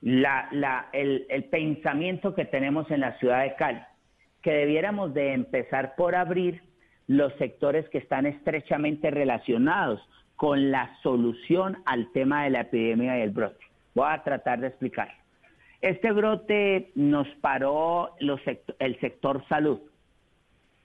el, 0.02 1.26
el 1.28 1.44
pensamiento 1.44 2.34
que 2.34 2.44
tenemos 2.44 2.90
en 2.90 3.00
la 3.00 3.18
ciudad 3.18 3.42
de 3.42 3.54
Cali, 3.54 3.80
que 4.42 4.52
debiéramos 4.52 5.14
de 5.14 5.32
empezar 5.32 5.94
por 5.96 6.14
abrir 6.14 6.62
los 7.08 7.32
sectores 7.34 7.88
que 7.88 7.98
están 7.98 8.26
estrechamente 8.26 9.10
relacionados 9.10 10.00
con 10.36 10.70
la 10.70 10.96
solución 11.02 11.78
al 11.84 12.12
tema 12.12 12.44
de 12.44 12.50
la 12.50 12.60
epidemia 12.60 13.18
y 13.18 13.22
el 13.22 13.30
brote. 13.30 13.64
Voy 13.94 14.06
a 14.08 14.22
tratar 14.22 14.60
de 14.60 14.68
explicar. 14.68 15.08
Este 15.80 16.12
brote 16.12 16.92
nos 16.94 17.26
paró 17.40 18.14
el 18.20 19.00
sector 19.00 19.44
salud 19.48 19.80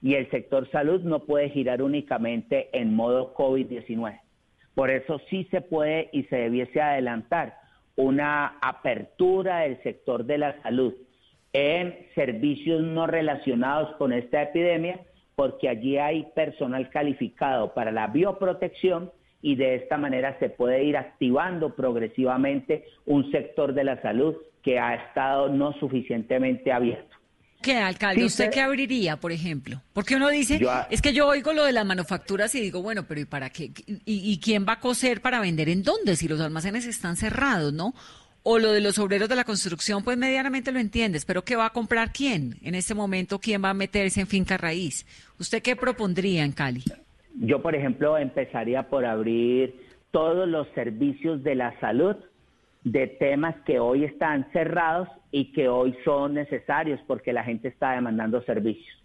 y 0.01 0.15
el 0.15 0.29
sector 0.31 0.69
salud 0.71 1.01
no 1.01 1.19
puede 1.19 1.49
girar 1.49 1.81
únicamente 1.81 2.69
en 2.73 2.95
modo 2.95 3.33
COVID-19. 3.35 4.19
Por 4.75 4.89
eso 4.89 5.19
sí 5.29 5.47
se 5.51 5.61
puede 5.61 6.09
y 6.11 6.23
se 6.23 6.35
debiese 6.37 6.81
adelantar 6.81 7.55
una 7.95 8.57
apertura 8.61 9.59
del 9.59 9.81
sector 9.83 10.25
de 10.25 10.37
la 10.39 10.61
salud 10.63 10.93
en 11.53 11.95
servicios 12.15 12.81
no 12.81 13.07
relacionados 13.07 13.95
con 13.97 14.11
esta 14.11 14.41
epidemia, 14.41 14.99
porque 15.35 15.69
allí 15.69 15.97
hay 15.97 16.27
personal 16.35 16.89
calificado 16.89 17.73
para 17.73 17.91
la 17.91 18.07
bioprotección 18.07 19.11
y 19.41 19.55
de 19.55 19.75
esta 19.75 19.97
manera 19.97 20.37
se 20.39 20.49
puede 20.49 20.83
ir 20.83 20.97
activando 20.97 21.75
progresivamente 21.75 22.85
un 23.05 23.29
sector 23.31 23.73
de 23.73 23.83
la 23.83 24.01
salud 24.01 24.35
que 24.63 24.79
ha 24.79 24.95
estado 24.95 25.49
no 25.49 25.73
suficientemente 25.73 26.71
abierto. 26.71 27.17
¿Qué, 27.63 27.77
alcalde? 27.77 28.25
¿Usted 28.25 28.51
qué 28.51 28.59
abriría, 28.59 29.17
por 29.17 29.31
ejemplo? 29.31 29.81
Porque 29.93 30.17
uno 30.17 30.27
dice, 30.29 30.59
es 30.89 31.01
que 31.01 31.13
yo 31.13 31.27
oigo 31.27 31.53
lo 31.53 31.63
de 31.63 31.71
las 31.71 31.85
manufacturas 31.85 32.53
y 32.55 32.59
digo, 32.59 32.81
bueno, 32.81 33.05
pero 33.07 33.21
¿y 33.21 33.25
para 33.25 33.49
qué? 33.49 33.71
¿Y, 34.05 34.37
quién 34.39 34.65
va 34.67 34.73
a 34.73 34.79
coser 34.81 35.21
para 35.21 35.39
vender 35.39 35.69
en 35.69 35.81
dónde? 35.81 36.17
Si 36.17 36.27
los 36.27 36.41
almacenes 36.41 36.85
están 36.85 37.15
cerrados, 37.15 37.71
¿no? 37.71 37.93
O 38.45 38.59
lo 38.59 38.73
de 38.73 38.81
los 38.81 38.99
obreros 38.99 39.29
de 39.29 39.37
la 39.37 39.45
construcción, 39.45 40.03
pues 40.03 40.17
medianamente 40.17 40.73
lo 40.73 40.79
entiendes, 40.79 41.23
pero 41.23 41.43
¿qué 41.43 41.55
va 41.55 41.67
a 41.67 41.69
comprar 41.69 42.11
quién? 42.11 42.55
En 42.61 42.75
este 42.75 42.93
momento, 42.93 43.39
¿quién 43.39 43.63
va 43.63 43.69
a 43.69 43.73
meterse 43.73 44.19
en 44.19 44.27
finca 44.27 44.57
raíz? 44.57 45.05
¿Usted 45.39 45.61
qué 45.61 45.77
propondría 45.77 46.43
en 46.43 46.51
Cali? 46.51 46.83
Yo, 47.35 47.61
por 47.61 47.73
ejemplo, 47.73 48.17
empezaría 48.17 48.83
por 48.89 49.05
abrir 49.05 49.73
todos 50.11 50.47
los 50.47 50.67
servicios 50.75 51.41
de 51.43 51.55
la 51.55 51.79
salud 51.79 52.17
de 52.83 53.07
temas 53.07 53.55
que 53.65 53.79
hoy 53.79 54.03
están 54.03 54.51
cerrados 54.51 55.07
y 55.31 55.53
que 55.53 55.69
hoy 55.69 55.95
son 56.03 56.33
necesarios 56.33 56.99
porque 57.07 57.33
la 57.33 57.43
gente 57.43 57.69
está 57.69 57.91
demandando 57.93 58.43
servicios. 58.43 59.02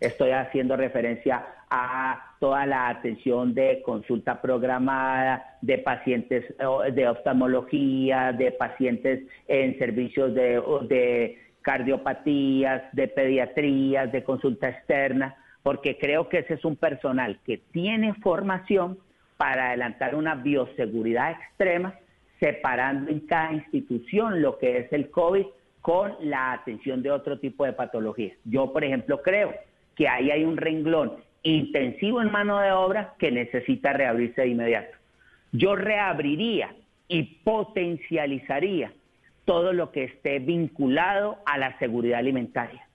Estoy 0.00 0.30
haciendo 0.30 0.76
referencia 0.76 1.44
a 1.70 2.34
toda 2.38 2.66
la 2.66 2.88
atención 2.88 3.52
de 3.54 3.82
consulta 3.82 4.40
programada, 4.40 5.58
de 5.60 5.78
pacientes 5.78 6.44
de 6.92 7.08
oftalmología, 7.08 8.32
de 8.32 8.52
pacientes 8.52 9.24
en 9.48 9.78
servicios 9.78 10.34
de, 10.34 10.62
de 10.88 11.38
cardiopatías, 11.62 12.82
de 12.92 13.08
pediatrías, 13.08 14.12
de 14.12 14.22
consulta 14.22 14.68
externa, 14.68 15.36
porque 15.62 15.98
creo 15.98 16.28
que 16.28 16.38
ese 16.38 16.54
es 16.54 16.64
un 16.64 16.76
personal 16.76 17.40
que 17.44 17.58
tiene 17.72 18.14
formación 18.14 18.98
para 19.36 19.68
adelantar 19.68 20.14
una 20.14 20.34
bioseguridad 20.34 21.32
extrema 21.32 21.94
separando 22.40 23.10
en 23.10 23.20
cada 23.20 23.52
institución 23.52 24.40
lo 24.42 24.58
que 24.58 24.78
es 24.78 24.92
el 24.92 25.10
COVID 25.10 25.46
con 25.80 26.14
la 26.20 26.52
atención 26.52 27.02
de 27.02 27.10
otro 27.10 27.38
tipo 27.38 27.64
de 27.64 27.72
patologías. 27.72 28.36
Yo, 28.44 28.72
por 28.72 28.84
ejemplo, 28.84 29.20
creo 29.22 29.54
que 29.98 30.08
ahí 30.08 30.30
hay 30.30 30.44
un 30.44 30.56
renglón 30.56 31.14
intensivo 31.42 32.22
en 32.22 32.30
mano 32.30 32.60
de 32.60 32.70
obra 32.70 33.14
que 33.18 33.32
necesita 33.32 33.92
reabrirse 33.92 34.42
de 34.42 34.48
inmediato. 34.48 34.96
Yo 35.50 35.74
reabriría 35.74 36.74
y 37.08 37.22
potencializaría 37.42 38.92
todo 39.44 39.72
lo 39.72 39.90
que 39.90 40.04
esté 40.04 40.38
vinculado 40.38 41.38
a 41.46 41.58
la 41.58 41.76
seguridad 41.78 42.20
alimentaria. 42.20 42.86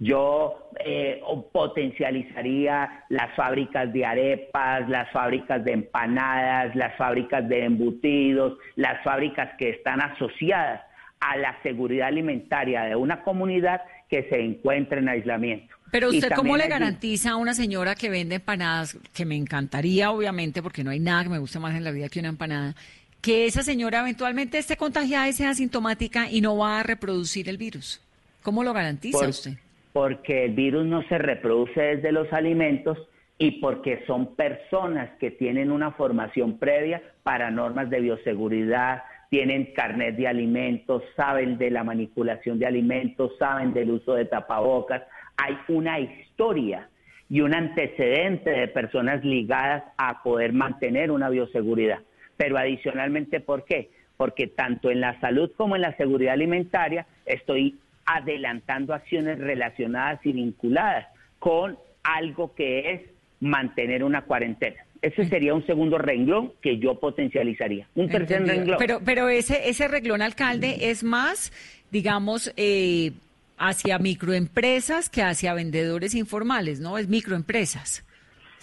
Yo 0.00 0.70
eh, 0.84 1.22
potencializaría 1.52 3.04
las 3.08 3.34
fábricas 3.36 3.90
de 3.92 4.04
arepas, 4.04 4.88
las 4.88 5.10
fábricas 5.12 5.64
de 5.64 5.72
empanadas, 5.72 6.74
las 6.76 6.94
fábricas 6.96 7.48
de 7.48 7.64
embutidos, 7.64 8.58
las 8.76 9.02
fábricas 9.02 9.50
que 9.56 9.70
están 9.70 10.02
asociadas 10.02 10.82
a 11.20 11.36
la 11.38 11.56
seguridad 11.62 12.08
alimentaria 12.08 12.82
de 12.82 12.96
una 12.96 13.22
comunidad 13.22 13.80
que 14.10 14.24
se 14.24 14.40
encuentra 14.40 14.98
en 14.98 15.08
aislamiento. 15.08 15.74
Pero 15.94 16.08
usted 16.08 16.32
cómo 16.34 16.56
le 16.56 16.66
garantiza 16.66 17.30
a 17.30 17.36
una 17.36 17.54
señora 17.54 17.94
que 17.94 18.10
vende 18.10 18.34
empanadas, 18.34 18.98
que 19.14 19.24
me 19.24 19.36
encantaría 19.36 20.10
obviamente, 20.10 20.60
porque 20.60 20.82
no 20.82 20.90
hay 20.90 20.98
nada 20.98 21.22
que 21.22 21.28
me 21.28 21.38
guste 21.38 21.60
más 21.60 21.76
en 21.76 21.84
la 21.84 21.92
vida 21.92 22.08
que 22.08 22.18
una 22.18 22.30
empanada, 22.30 22.74
que 23.20 23.46
esa 23.46 23.62
señora 23.62 24.00
eventualmente 24.00 24.58
esté 24.58 24.76
contagiada 24.76 25.28
y 25.28 25.32
sea 25.32 25.50
asintomática 25.50 26.28
y 26.28 26.40
no 26.40 26.56
va 26.56 26.80
a 26.80 26.82
reproducir 26.82 27.48
el 27.48 27.58
virus? 27.58 28.00
¿Cómo 28.42 28.64
lo 28.64 28.72
garantiza 28.72 29.28
usted? 29.28 29.52
porque 29.94 30.46
el 30.46 30.54
virus 30.54 30.84
no 30.86 31.04
se 31.04 31.18
reproduce 31.18 31.80
desde 31.80 32.10
los 32.10 32.30
alimentos 32.32 32.98
y 33.38 33.52
porque 33.60 34.02
son 34.08 34.34
personas 34.34 35.10
que 35.20 35.30
tienen 35.30 35.70
una 35.70 35.92
formación 35.92 36.58
previa 36.58 37.00
para 37.22 37.52
normas 37.52 37.88
de 37.90 38.00
bioseguridad, 38.00 39.04
tienen 39.30 39.72
carnet 39.72 40.16
de 40.16 40.26
alimentos, 40.26 41.04
saben 41.14 41.58
de 41.58 41.70
la 41.70 41.84
manipulación 41.84 42.58
de 42.58 42.66
alimentos, 42.66 43.38
saben 43.38 43.72
del 43.72 43.92
uso 43.92 44.14
de 44.14 44.24
tapabocas. 44.24 45.02
Hay 45.36 45.58
una 45.68 45.98
historia 46.00 46.88
y 47.28 47.40
un 47.40 47.54
antecedente 47.54 48.50
de 48.50 48.68
personas 48.68 49.24
ligadas 49.24 49.82
a 49.96 50.22
poder 50.22 50.52
mantener 50.52 51.10
una 51.10 51.28
bioseguridad. 51.28 52.00
Pero 52.36 52.58
adicionalmente, 52.58 53.40
¿por 53.40 53.64
qué? 53.64 53.90
Porque 54.16 54.46
tanto 54.46 54.90
en 54.90 55.00
la 55.00 55.18
salud 55.20 55.50
como 55.56 55.76
en 55.76 55.82
la 55.82 55.96
seguridad 55.96 56.34
alimentaria 56.34 57.06
estoy 57.26 57.78
adelantando 58.06 58.94
acciones 58.94 59.38
relacionadas 59.38 60.20
y 60.24 60.32
vinculadas 60.32 61.06
con 61.38 61.78
algo 62.02 62.54
que 62.54 62.92
es 62.92 63.00
mantener 63.40 64.04
una 64.04 64.22
cuarentena. 64.22 64.84
Ese 65.02 65.26
sería 65.26 65.52
un 65.52 65.66
segundo 65.66 65.98
renglón 65.98 66.52
que 66.62 66.78
yo 66.78 66.98
potencializaría. 66.98 67.86
Un 67.94 68.08
tercer 68.08 68.46
renglón. 68.46 68.78
Pero, 68.78 69.00
pero 69.04 69.28
ese, 69.28 69.68
ese 69.68 69.86
renglón, 69.86 70.22
alcalde, 70.22 70.90
es 70.90 71.04
más, 71.04 71.52
digamos, 71.90 72.52
eh, 72.56 73.12
hacia 73.58 73.98
microempresas 73.98 75.08
que 75.08 75.22
hacia 75.22 75.54
vendedores 75.54 76.14
informales, 76.14 76.80
¿no? 76.80 76.98
Es 76.98 77.08
microempresas. 77.08 78.04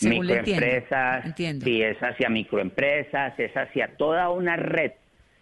microempresas, 0.01 1.25
entiendo. 1.25 1.65
sí, 1.65 1.81
es 1.81 1.97
hacia 1.99 2.29
microempresas, 2.29 3.37
es 3.39 3.55
hacia 3.55 3.95
toda 3.97 4.29
una 4.29 4.55
red 4.55 4.91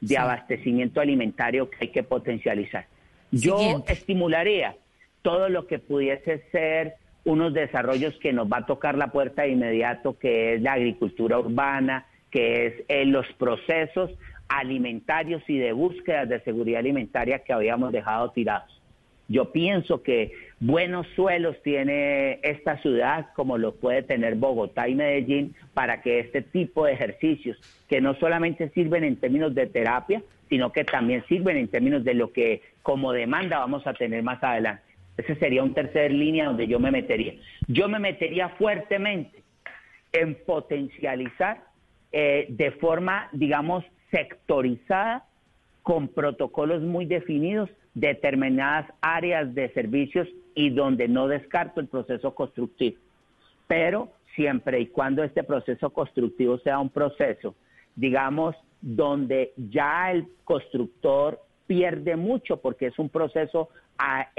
de 0.01 0.17
abastecimiento 0.17 1.01
alimentario 1.01 1.69
que 1.69 1.77
hay 1.81 1.87
que 1.89 2.03
potencializar. 2.03 2.87
Yo 3.31 3.83
estimularía 3.87 4.75
todo 5.21 5.49
lo 5.49 5.67
que 5.67 5.79
pudiese 5.79 6.43
ser 6.51 6.95
unos 7.25 7.53
desarrollos 7.53 8.17
que 8.19 8.33
nos 8.33 8.47
va 8.47 8.59
a 8.59 8.65
tocar 8.65 8.97
la 8.97 9.11
puerta 9.11 9.43
de 9.43 9.49
inmediato, 9.49 10.17
que 10.17 10.55
es 10.55 10.61
la 10.61 10.73
agricultura 10.73 11.37
urbana, 11.37 12.05
que 12.31 12.67
es 12.67 12.73
eh, 12.87 13.05
los 13.05 13.27
procesos 13.33 14.11
alimentarios 14.47 15.43
y 15.47 15.57
de 15.57 15.73
búsqueda 15.73 16.25
de 16.25 16.41
seguridad 16.41 16.79
alimentaria 16.79 17.39
que 17.39 17.53
habíamos 17.53 17.91
dejado 17.91 18.31
tirados. 18.31 18.78
Yo 19.29 19.51
pienso 19.51 20.01
que 20.01 20.33
buenos 20.59 21.07
suelos 21.15 21.55
tiene 21.63 22.39
esta 22.41 22.77
ciudad, 22.81 23.27
como 23.35 23.57
lo 23.57 23.75
puede 23.75 24.01
tener 24.01 24.35
Bogotá 24.35 24.89
y 24.89 24.95
Medellín, 24.95 25.55
para 25.73 26.01
que 26.01 26.19
este 26.19 26.41
tipo 26.41 26.85
de 26.85 26.93
ejercicios, 26.93 27.57
que 27.87 28.01
no 28.01 28.15
solamente 28.15 28.69
sirven 28.69 29.03
en 29.03 29.15
términos 29.15 29.53
de 29.53 29.67
terapia, 29.67 30.23
sino 30.49 30.71
que 30.71 30.83
también 30.83 31.23
sirven 31.29 31.57
en 31.57 31.67
términos 31.67 32.03
de 32.03 32.15
lo 32.15 32.33
que 32.33 32.63
como 32.81 33.13
demanda 33.13 33.59
vamos 33.59 33.85
a 33.85 33.93
tener 33.93 34.23
más 34.23 34.43
adelante. 34.43 34.83
Ese 35.15 35.35
sería 35.35 35.63
un 35.63 35.75
tercer 35.75 36.11
línea 36.11 36.45
donde 36.45 36.67
yo 36.67 36.79
me 36.79 36.91
metería. 36.91 37.35
Yo 37.67 37.87
me 37.87 37.99
metería 37.99 38.49
fuertemente 38.49 39.43
en 40.11 40.35
potencializar 40.43 41.63
eh, 42.11 42.47
de 42.49 42.71
forma, 42.71 43.29
digamos, 43.31 43.85
sectorizada, 44.09 45.25
con 45.83 46.07
protocolos 46.07 46.81
muy 46.81 47.05
definidos, 47.05 47.69
determinadas 47.99 48.91
áreas 49.01 49.53
de 49.53 49.69
servicios 49.73 50.27
y 50.55 50.69
donde 50.69 51.07
no 51.07 51.27
descarto 51.27 51.79
el 51.79 51.87
proceso 51.87 52.33
constructivo. 52.33 52.97
Pero 53.67 54.09
siempre 54.35 54.79
y 54.79 54.87
cuando 54.87 55.23
este 55.23 55.43
proceso 55.43 55.89
constructivo 55.89 56.57
sea 56.59 56.79
un 56.79 56.89
proceso, 56.89 57.55
digamos, 57.95 58.55
donde 58.81 59.51
ya 59.57 60.11
el 60.11 60.27
constructor 60.45 61.39
pierde 61.67 62.15
mucho 62.15 62.57
porque 62.57 62.87
es 62.87 62.97
un 62.97 63.09
proceso 63.09 63.69
a, 63.97 64.29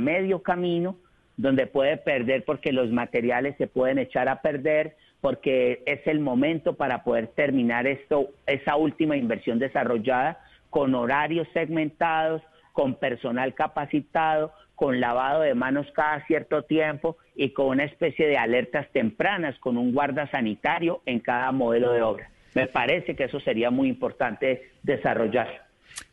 medio 0.00 0.42
camino, 0.42 0.96
donde 1.36 1.66
puede 1.66 1.98
perder 1.98 2.44
porque 2.44 2.72
los 2.72 2.90
materiales 2.90 3.56
se 3.58 3.66
pueden 3.66 3.98
echar 3.98 4.28
a 4.28 4.40
perder, 4.40 4.96
porque 5.20 5.82
es 5.86 6.00
el 6.06 6.18
momento 6.18 6.74
para 6.74 7.04
poder 7.04 7.28
terminar 7.28 7.86
esto, 7.86 8.30
esa 8.46 8.76
última 8.76 9.16
inversión 9.16 9.58
desarrollada 9.58 10.40
con 10.70 10.94
horarios 10.94 11.46
segmentados, 11.52 12.42
con 12.72 12.94
personal 12.96 13.54
capacitado, 13.54 14.52
con 14.74 15.00
lavado 15.00 15.42
de 15.42 15.54
manos 15.54 15.86
cada 15.94 16.24
cierto 16.26 16.62
tiempo 16.62 17.16
y 17.36 17.50
con 17.50 17.66
una 17.66 17.84
especie 17.84 18.26
de 18.26 18.36
alertas 18.36 18.90
tempranas, 18.92 19.58
con 19.58 19.76
un 19.76 19.92
guarda 19.92 20.30
sanitario 20.30 21.02
en 21.06 21.20
cada 21.20 21.52
modelo 21.52 21.92
de 21.92 22.02
obra. 22.02 22.30
Me 22.54 22.66
parece 22.66 23.14
que 23.16 23.24
eso 23.24 23.40
sería 23.40 23.70
muy 23.70 23.88
importante 23.88 24.70
desarrollar. 24.82 25.66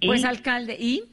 Pues, 0.05 0.23
alcalde, 0.23 0.75
¿y? 0.79 1.03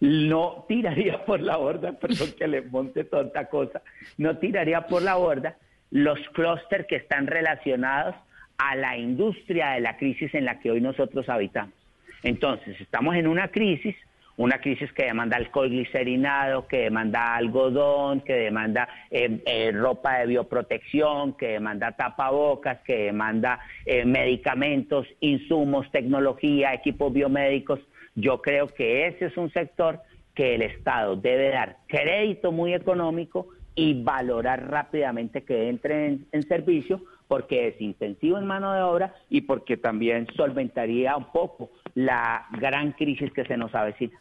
No 0.00 0.64
tiraría 0.68 1.24
por 1.24 1.40
la 1.40 1.56
borda, 1.56 1.92
perdón 2.00 2.32
que 2.36 2.46
le 2.46 2.62
monte 2.62 3.04
tanta 3.04 3.48
cosa, 3.48 3.82
no 4.18 4.38
tiraría 4.38 4.86
por 4.86 5.02
la 5.02 5.14
borda 5.14 5.56
los 5.90 6.18
clústeres 6.30 6.86
que 6.86 6.96
están 6.96 7.26
relacionados 7.26 8.16
a 8.58 8.74
la 8.76 8.96
industria 8.96 9.70
de 9.70 9.80
la 9.80 9.96
crisis 9.96 10.34
en 10.34 10.44
la 10.44 10.60
que 10.60 10.70
hoy 10.70 10.80
nosotros 10.80 11.28
habitamos. 11.28 11.74
Entonces, 12.22 12.80
estamos 12.80 13.14
en 13.16 13.26
una 13.26 13.48
crisis, 13.48 13.94
una 14.36 14.58
crisis 14.58 14.92
que 14.92 15.04
demanda 15.04 15.36
alcohol 15.36 15.70
glicerinado, 15.70 16.66
que 16.66 16.78
demanda 16.78 17.36
algodón, 17.36 18.20
que 18.20 18.34
demanda 18.34 18.88
eh, 19.10 19.42
eh, 19.46 19.72
ropa 19.72 20.18
de 20.18 20.26
bioprotección, 20.26 21.34
que 21.34 21.48
demanda 21.48 21.92
tapabocas, 21.92 22.80
que 22.80 23.04
demanda 23.04 23.60
eh, 23.86 24.04
medicamentos, 24.04 25.06
insumos, 25.20 25.90
tecnología, 25.92 26.74
equipos 26.74 27.12
biomédicos. 27.12 27.80
Yo 28.14 28.42
creo 28.42 28.68
que 28.68 29.06
ese 29.06 29.26
es 29.26 29.36
un 29.36 29.50
sector 29.52 30.00
que 30.34 30.56
el 30.56 30.62
Estado 30.62 31.16
debe 31.16 31.50
dar 31.50 31.78
crédito 31.86 32.50
muy 32.50 32.74
económico 32.74 33.48
y 33.76 34.02
valorar 34.02 34.68
rápidamente 34.68 35.42
que 35.42 35.68
entre 35.68 36.06
en, 36.06 36.42
servicio 36.46 37.02
porque 37.34 37.66
es 37.66 37.80
intensivo 37.80 38.38
en 38.38 38.46
mano 38.46 38.72
de 38.72 38.80
obra 38.82 39.12
y 39.28 39.40
porque 39.40 39.76
también 39.76 40.28
solventaría 40.36 41.16
un 41.16 41.32
poco 41.32 41.72
la 41.96 42.46
gran 42.52 42.92
crisis 42.92 43.32
que 43.32 43.44
se 43.44 43.56
nos 43.56 43.74
avecina. 43.74 44.16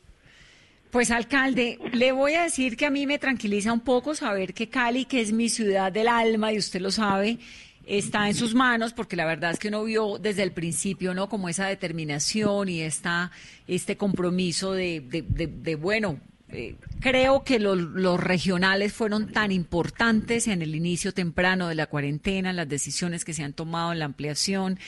Pues 0.89 1.11
alcalde, 1.11 1.77
le 1.91 2.11
voy 2.11 2.33
a 2.33 2.41
decir 2.41 2.75
que 2.75 2.87
a 2.87 2.89
mí 2.89 3.05
me 3.05 3.19
tranquiliza 3.19 3.71
un 3.71 3.81
poco 3.81 4.15
saber 4.15 4.55
que 4.55 4.67
Cali, 4.67 5.05
que 5.05 5.21
es 5.21 5.31
mi 5.31 5.47
ciudad 5.47 5.91
del 5.91 6.07
alma 6.07 6.53
y 6.53 6.57
usted 6.57 6.81
lo 6.81 6.89
sabe, 6.89 7.37
está 7.85 8.27
en 8.27 8.33
sus 8.33 8.55
manos 8.55 8.93
porque 8.93 9.15
la 9.15 9.27
verdad 9.27 9.51
es 9.51 9.59
que 9.59 9.67
uno 9.67 9.83
vio 9.83 10.17
desde 10.17 10.41
el 10.41 10.51
principio, 10.51 11.13
¿no? 11.13 11.29
Como 11.29 11.49
esa 11.49 11.67
determinación 11.67 12.67
y 12.67 12.81
esta, 12.81 13.29
este 13.67 13.95
compromiso 13.95 14.73
de, 14.73 15.01
de, 15.01 15.75
bueno, 15.75 16.19
eh, 16.53 16.75
creo 16.99 17.43
que 17.43 17.59
los 17.59 18.19
regionales 18.19 18.93
fueron 18.93 19.31
tan 19.31 19.51
importantes 19.51 20.47
en 20.47 20.61
el 20.61 20.75
inicio 20.75 21.13
temprano 21.13 21.67
de 21.67 21.75
la 21.75 21.87
cuarentena, 21.87 22.51
en 22.51 22.55
las 22.55 22.69
decisiones 22.69 23.25
que 23.25 23.33
se 23.33 23.43
han 23.43 23.53
tomado 23.53 23.91
en 23.91 23.99
la 23.99 24.05
ampliación. 24.05 24.79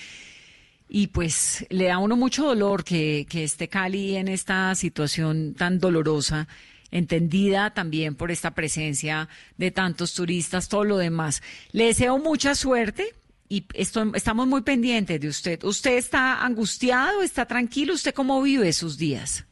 Y 0.87 1.07
pues 1.07 1.65
le 1.69 1.85
da 1.85 1.95
a 1.95 1.99
uno 1.99 2.15
mucho 2.15 2.45
dolor 2.45 2.83
que, 2.83 3.25
que 3.27 3.43
esté 3.43 3.67
Cali 3.67 4.15
en 4.15 4.27
esta 4.27 4.75
situación 4.75 5.55
tan 5.55 5.79
dolorosa 5.79 6.47
entendida 6.91 7.73
también 7.73 8.15
por 8.15 8.31
esta 8.31 8.51
presencia 8.51 9.27
de 9.57 9.71
tantos 9.71 10.13
turistas, 10.13 10.69
todo 10.69 10.83
lo 10.83 10.97
demás. 10.97 11.41
Le 11.71 11.87
deseo 11.87 12.19
mucha 12.19 12.55
suerte 12.55 13.13
y 13.49 13.65
estamos 13.73 14.47
muy 14.47 14.61
pendientes 14.61 15.19
de 15.19 15.27
usted. 15.27 15.63
¿Usted 15.63 15.97
está 15.97 16.45
angustiado, 16.45 17.21
está 17.21 17.45
tranquilo? 17.45 17.93
¿Usted 17.93 18.13
cómo 18.13 18.41
vive 18.41 18.69
esos 18.69 18.97
días? 18.97 19.45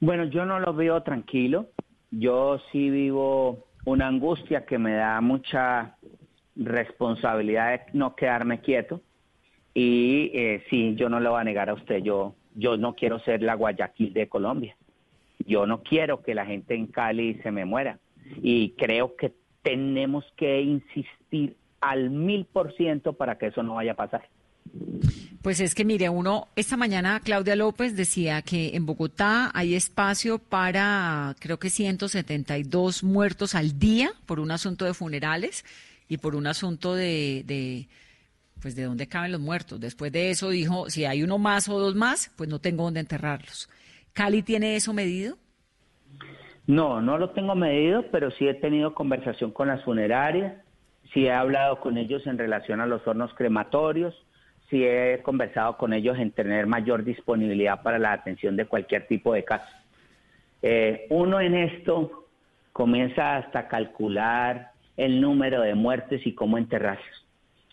Bueno, 0.00 0.24
yo 0.24 0.44
no 0.44 0.60
lo 0.60 0.74
veo 0.74 1.02
tranquilo. 1.02 1.70
Yo 2.10 2.60
sí 2.70 2.90
vivo 2.90 3.66
una 3.84 4.08
angustia 4.08 4.64
que 4.64 4.78
me 4.78 4.94
da 4.94 5.20
mucha 5.20 5.96
responsabilidad 6.54 7.70
de 7.70 7.80
no 7.92 8.14
quedarme 8.14 8.60
quieto. 8.60 9.00
Y 9.74 10.30
eh, 10.34 10.64
sí, 10.70 10.94
yo 10.96 11.08
no 11.08 11.20
lo 11.20 11.32
voy 11.32 11.40
a 11.40 11.44
negar 11.44 11.70
a 11.70 11.74
usted. 11.74 12.02
Yo, 12.02 12.34
yo 12.54 12.76
no 12.76 12.94
quiero 12.94 13.18
ser 13.20 13.42
la 13.42 13.54
Guayaquil 13.54 14.12
de 14.12 14.28
Colombia. 14.28 14.76
Yo 15.46 15.66
no 15.66 15.82
quiero 15.82 16.22
que 16.22 16.34
la 16.34 16.46
gente 16.46 16.74
en 16.74 16.86
Cali 16.86 17.34
se 17.42 17.50
me 17.50 17.64
muera 17.64 17.98
y 18.42 18.70
creo 18.70 19.14
que 19.16 19.32
tenemos 19.62 20.24
que 20.36 20.60
insistir 20.60 21.56
al 21.80 22.10
mil 22.10 22.46
por 22.46 22.72
ciento 22.74 23.12
para 23.12 23.38
que 23.38 23.46
eso 23.46 23.62
no 23.62 23.74
vaya 23.74 23.92
a 23.92 23.96
pasar. 23.96 24.28
Pues 25.42 25.60
es 25.60 25.76
que 25.76 25.84
mire, 25.84 26.08
uno, 26.08 26.48
esta 26.56 26.76
mañana 26.76 27.20
Claudia 27.22 27.54
López 27.54 27.94
decía 27.94 28.42
que 28.42 28.74
en 28.74 28.84
Bogotá 28.84 29.52
hay 29.54 29.76
espacio 29.76 30.38
para 30.38 31.36
creo 31.38 31.58
que 31.58 31.70
172 31.70 33.04
muertos 33.04 33.54
al 33.54 33.78
día 33.78 34.10
por 34.26 34.40
un 34.40 34.50
asunto 34.50 34.84
de 34.84 34.92
funerales 34.92 35.64
y 36.08 36.18
por 36.18 36.34
un 36.34 36.48
asunto 36.48 36.94
de, 36.94 37.86
pues 38.60 38.74
de 38.74 38.84
dónde 38.84 39.06
caben 39.06 39.30
los 39.30 39.40
muertos. 39.40 39.78
Después 39.78 40.10
de 40.10 40.30
eso 40.30 40.50
dijo, 40.50 40.90
si 40.90 41.04
hay 41.04 41.22
uno 41.22 41.38
más 41.38 41.68
o 41.68 41.78
dos 41.78 41.94
más, 41.94 42.32
pues 42.36 42.48
no 42.48 42.58
tengo 42.58 42.82
dónde 42.82 43.00
enterrarlos. 43.00 43.68
¿Cali 44.12 44.42
tiene 44.42 44.74
eso 44.74 44.92
medido? 44.92 45.36
No, 46.66 47.00
no 47.00 47.18
lo 47.18 47.30
tengo 47.30 47.54
medido, 47.54 48.04
pero 48.10 48.32
sí 48.32 48.48
he 48.48 48.54
tenido 48.54 48.94
conversación 48.94 49.52
con 49.52 49.68
las 49.68 49.84
funerarias, 49.84 50.54
sí 51.14 51.26
he 51.26 51.32
hablado 51.32 51.78
con 51.78 51.96
ellos 51.96 52.26
en 52.26 52.36
relación 52.36 52.80
a 52.80 52.86
los 52.86 53.06
hornos 53.06 53.32
crematorios, 53.34 54.14
sí 54.70 54.84
he 54.84 55.20
conversado 55.22 55.76
con 55.76 55.92
ellos 55.92 56.18
en 56.18 56.30
tener 56.32 56.66
mayor 56.66 57.04
disponibilidad 57.04 57.82
para 57.82 57.98
la 57.98 58.12
atención 58.12 58.56
de 58.56 58.66
cualquier 58.66 59.06
tipo 59.06 59.32
de 59.32 59.44
caso. 59.44 59.70
Eh, 60.62 61.06
uno 61.10 61.40
en 61.40 61.54
esto 61.54 62.28
comienza 62.72 63.36
hasta 63.36 63.68
calcular 63.68 64.72
el 64.96 65.20
número 65.20 65.60
de 65.60 65.74
muertes 65.74 66.26
y 66.26 66.34
cómo 66.34 66.58
enterrarlos. 66.58 67.26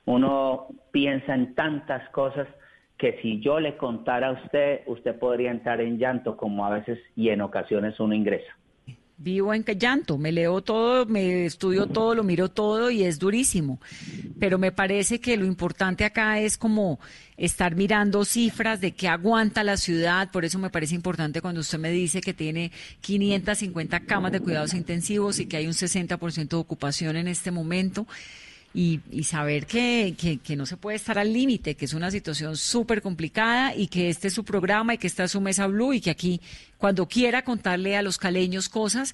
Uno 0.06 0.68
piensa 0.92 1.34
en 1.34 1.56
tantas 1.56 2.08
cosas 2.10 2.48
que 2.98 3.20
si 3.22 3.40
yo 3.40 3.60
le 3.60 3.78
contara 3.78 4.28
a 4.28 4.32
usted, 4.32 4.82
usted 4.86 5.18
podría 5.18 5.52
entrar 5.52 5.82
en 5.82 5.98
llanto, 5.98 6.38
como 6.38 6.66
a 6.66 6.70
veces 6.70 7.00
y 7.16 7.30
en 7.30 7.42
ocasiones 7.42 8.00
uno 8.00 8.14
ingresa. 8.14 8.54
Vivo 9.18 9.54
en 9.54 9.64
llanto, 9.64 10.18
me 10.18 10.32
leo 10.32 10.62
todo, 10.62 11.06
me 11.06 11.46
estudio 11.46 11.86
todo, 11.88 12.16
lo 12.16 12.24
miro 12.24 12.50
todo 12.50 12.90
y 12.90 13.04
es 13.04 13.20
durísimo. 13.20 13.80
Pero 14.40 14.58
me 14.58 14.72
parece 14.72 15.20
que 15.20 15.38
lo 15.38 15.46
importante 15.46 16.04
acá 16.04 16.40
es 16.40 16.58
como 16.58 17.00
estar 17.38 17.76
mirando 17.76 18.26
cifras 18.26 18.82
de 18.82 18.94
qué 18.94 19.08
aguanta 19.08 19.64
la 19.64 19.78
ciudad. 19.78 20.32
Por 20.32 20.46
eso 20.46 20.60
me 20.60 20.70
parece 20.70 20.96
importante 20.96 21.42
cuando 21.42 21.62
usted 21.62 21.80
me 21.80 21.92
dice 21.92 22.22
que 22.22 22.34
tiene 22.34 22.72
550 23.02 24.00
camas 24.02 24.32
de 24.32 24.40
cuidados 24.40 24.74
intensivos 24.74 25.40
y 25.40 25.46
que 25.46 25.58
hay 25.58 25.68
un 25.68 25.74
60% 25.74 26.48
de 26.48 26.56
ocupación 26.56 27.16
en 27.16 27.28
este 27.28 27.52
momento 27.52 28.08
y, 28.74 29.24
saber 29.24 29.68
que, 29.68 30.16
que, 30.44 30.56
no 30.56 30.66
se 30.66 30.78
puede 30.78 30.98
estar 30.98 31.20
al 31.20 31.32
límite, 31.32 31.76
que 31.76 31.86
es 31.86 31.94
una 31.94 32.10
situación 32.10 32.58
súper 32.58 33.04
complicada 33.04 33.76
y 33.76 33.88
que 33.88 34.10
este 34.10 34.30
es 34.30 34.34
su 34.34 34.44
programa 34.44 34.96
y 34.96 34.98
que 34.98 35.08
esta 35.08 35.26
es 35.26 35.32
su 35.32 35.42
mesa 35.42 35.68
blue 35.68 35.94
y 35.94 36.02
que 36.02 36.10
aquí 36.10 36.42
cuando 36.78 37.08
quiera 37.08 37.44
contarle 37.44 37.96
a 37.96 38.02
los 38.02 38.18
caleños 38.18 38.70
cosas, 38.70 39.14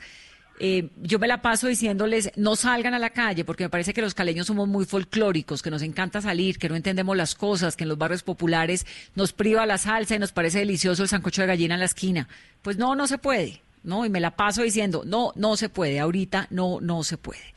eh, 0.61 0.89
yo 1.01 1.19
me 1.19 1.27
la 1.27 1.41
paso 1.41 1.67
diciéndoles 1.67 2.31
no 2.35 2.55
salgan 2.55 2.93
a 2.93 2.99
la 2.99 3.09
calle 3.09 3.45
porque 3.45 3.63
me 3.63 3.69
parece 3.69 3.93
que 3.93 4.01
los 4.01 4.13
caleños 4.13 4.47
somos 4.47 4.67
muy 4.67 4.85
folclóricos, 4.85 5.61
que 5.61 5.71
nos 5.71 5.81
encanta 5.81 6.21
salir, 6.21 6.57
que 6.57 6.69
no 6.69 6.75
entendemos 6.75 7.17
las 7.17 7.35
cosas, 7.35 7.75
que 7.75 7.83
en 7.83 7.89
los 7.89 7.97
barrios 7.97 8.23
populares 8.23 8.85
nos 9.15 9.33
priva 9.33 9.65
la 9.65 9.77
salsa 9.77 10.15
y 10.15 10.19
nos 10.19 10.31
parece 10.31 10.59
delicioso 10.59 11.03
el 11.03 11.09
sancocho 11.09 11.41
de 11.41 11.47
gallina 11.47 11.73
en 11.73 11.79
la 11.81 11.85
esquina. 11.85 12.29
Pues 12.61 12.77
no, 12.77 12.95
no 12.95 13.07
se 13.07 13.17
puede, 13.17 13.61
¿no? 13.83 14.05
Y 14.05 14.09
me 14.09 14.21
la 14.21 14.37
paso 14.37 14.61
diciendo 14.61 15.03
no, 15.05 15.33
no 15.35 15.57
se 15.57 15.67
puede, 15.67 15.99
ahorita 15.99 16.47
no, 16.49 16.79
no 16.81 17.03
se 17.03 17.17
puede. 17.17 17.53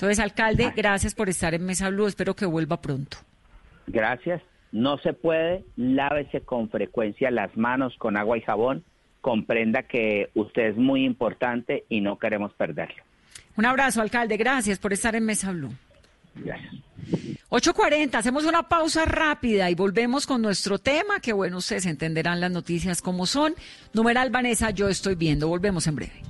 Entonces, 0.00 0.18
alcalde, 0.18 0.72
gracias 0.74 1.14
por 1.14 1.28
estar 1.28 1.52
en 1.52 1.66
Mesa 1.66 1.90
Blue. 1.90 2.06
Espero 2.06 2.34
que 2.34 2.46
vuelva 2.46 2.80
pronto. 2.80 3.18
Gracias. 3.86 4.40
No 4.72 4.96
se 4.96 5.12
puede. 5.12 5.62
Lávese 5.76 6.40
con 6.40 6.70
frecuencia 6.70 7.30
las 7.30 7.54
manos 7.54 7.94
con 7.98 8.16
agua 8.16 8.38
y 8.38 8.40
jabón. 8.40 8.82
Comprenda 9.20 9.82
que 9.82 10.30
usted 10.34 10.68
es 10.68 10.76
muy 10.78 11.04
importante 11.04 11.84
y 11.90 12.00
no 12.00 12.18
queremos 12.18 12.54
perderlo. 12.54 13.02
Un 13.58 13.66
abrazo, 13.66 14.00
alcalde. 14.00 14.38
Gracias 14.38 14.78
por 14.78 14.94
estar 14.94 15.14
en 15.14 15.26
Mesa 15.26 15.52
Blue. 15.52 15.74
Gracias. 16.34 16.72
8.40, 17.50 18.14
hacemos 18.14 18.46
una 18.46 18.70
pausa 18.70 19.04
rápida 19.04 19.68
y 19.68 19.74
volvemos 19.74 20.26
con 20.26 20.40
nuestro 20.40 20.78
tema, 20.78 21.20
que 21.20 21.34
bueno, 21.34 21.58
ustedes 21.58 21.84
entenderán 21.84 22.40
las 22.40 22.50
noticias 22.50 23.02
como 23.02 23.26
son. 23.26 23.54
Numeral 23.92 24.30
Vanessa, 24.30 24.70
yo 24.70 24.88
estoy 24.88 25.14
viendo. 25.14 25.46
Volvemos 25.48 25.86
en 25.86 25.96
breve. 25.96 26.29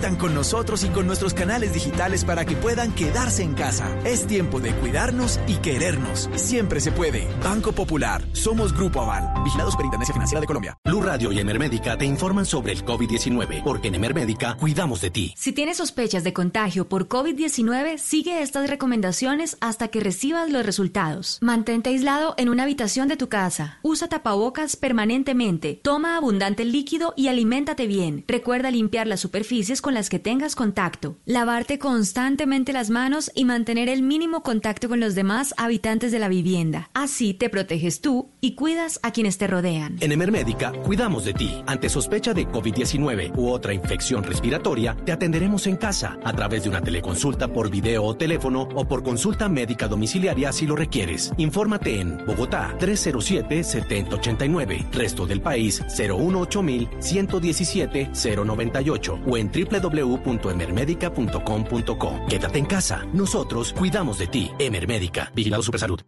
con 0.01 0.33
nosotros 0.33 0.83
y 0.83 0.89
con 0.89 1.05
nuestros 1.05 1.35
canales 1.35 1.73
digitales 1.73 2.25
para 2.25 2.43
que 2.43 2.55
puedan 2.55 2.91
quedarse 2.91 3.43
en 3.43 3.53
casa. 3.53 3.87
Es 4.03 4.25
tiempo 4.25 4.59
de 4.59 4.73
cuidarnos 4.73 5.39
y 5.47 5.57
querernos. 5.57 6.27
Siempre 6.35 6.79
se 6.79 6.91
puede. 6.91 7.27
Banco 7.43 7.71
Popular. 7.71 8.23
Somos 8.33 8.73
Grupo 8.73 9.01
Aval. 9.01 9.43
Vigilados 9.43 9.75
por 9.75 9.85
Intendencia 9.85 10.13
Financiera 10.13 10.41
de 10.41 10.47
Colombia. 10.47 10.75
Blue 10.83 11.03
Radio 11.03 11.31
y 11.31 11.39
Emermédica 11.39 11.99
te 11.99 12.05
informan 12.05 12.47
sobre 12.47 12.73
el 12.73 12.83
COVID-19, 12.83 13.63
porque 13.63 13.89
en 13.89 13.95
Emermédica 13.95 14.55
cuidamos 14.55 15.01
de 15.01 15.11
ti. 15.11 15.33
Si 15.37 15.51
tienes 15.51 15.77
sospechas 15.77 16.23
de 16.23 16.33
contagio 16.33 16.89
por 16.89 17.07
COVID-19, 17.07 17.99
sigue 17.99 18.41
estas 18.41 18.71
recomendaciones 18.71 19.57
hasta 19.61 19.89
que 19.89 19.99
recibas 19.99 20.49
los 20.49 20.65
resultados. 20.65 21.37
Mantente 21.41 21.91
aislado 21.91 22.33
en 22.37 22.49
una 22.49 22.63
habitación 22.63 23.07
de 23.07 23.17
tu 23.17 23.29
casa. 23.29 23.77
Usa 23.83 24.09
tapabocas 24.09 24.75
permanentemente. 24.75 25.79
Toma 25.83 26.17
abundante 26.17 26.65
líquido 26.65 27.13
y 27.15 27.27
aliméntate 27.27 27.85
bien. 27.85 28.25
Recuerda 28.27 28.71
limpiar 28.71 29.05
las 29.05 29.19
superficies 29.19 29.79
con 29.79 29.90
las 29.93 30.09
que 30.09 30.19
tengas 30.19 30.55
contacto, 30.55 31.17
lavarte 31.25 31.79
constantemente 31.79 32.73
las 32.73 32.89
manos 32.89 33.31
y 33.35 33.45
mantener 33.45 33.89
el 33.89 34.01
mínimo 34.01 34.43
contacto 34.43 34.89
con 34.89 34.99
los 34.99 35.15
demás 35.15 35.53
habitantes 35.57 36.11
de 36.11 36.19
la 36.19 36.29
vivienda. 36.29 36.89
Así 36.93 37.33
te 37.33 37.49
proteges 37.49 38.01
tú 38.01 38.29
y 38.41 38.55
cuidas 38.55 38.99
a 39.03 39.11
quienes 39.11 39.37
te 39.37 39.47
rodean. 39.47 39.97
En 39.99 40.11
Emermédica 40.11 40.71
cuidamos 40.71 41.25
de 41.25 41.33
ti. 41.33 41.61
Ante 41.67 41.89
sospecha 41.89 42.33
de 42.33 42.47
COVID-19 42.47 43.37
u 43.37 43.49
otra 43.49 43.73
infección 43.73 44.23
respiratoria, 44.23 44.95
te 45.05 45.11
atenderemos 45.11 45.67
en 45.67 45.75
casa 45.75 46.17
a 46.23 46.33
través 46.33 46.63
de 46.63 46.69
una 46.69 46.81
teleconsulta 46.81 47.47
por 47.47 47.69
video 47.69 48.03
o 48.03 48.15
teléfono 48.15 48.67
o 48.75 48.87
por 48.87 49.03
consulta 49.03 49.49
médica 49.49 49.87
domiciliaria 49.87 50.51
si 50.51 50.65
lo 50.65 50.75
requieres. 50.75 51.31
Infórmate 51.37 51.99
en 51.99 52.25
Bogotá 52.25 52.75
307-7089, 52.79 54.91
resto 54.91 55.25
del 55.25 55.41
país 55.41 55.83
018 55.97 56.61
117 56.99 58.11
098 58.13 59.19
o 59.25 59.37
en 59.37 59.51
www 59.51 59.80
www.emermedica.com.co. 59.81 62.25
Quédate 62.27 62.59
en 62.59 62.65
casa. 62.65 63.05
Nosotros 63.13 63.73
cuidamos 63.73 64.19
de 64.19 64.27
ti. 64.27 64.51
Emermédica. 64.59 65.31
Vigilado 65.35 65.63
Supersalud. 65.63 66.01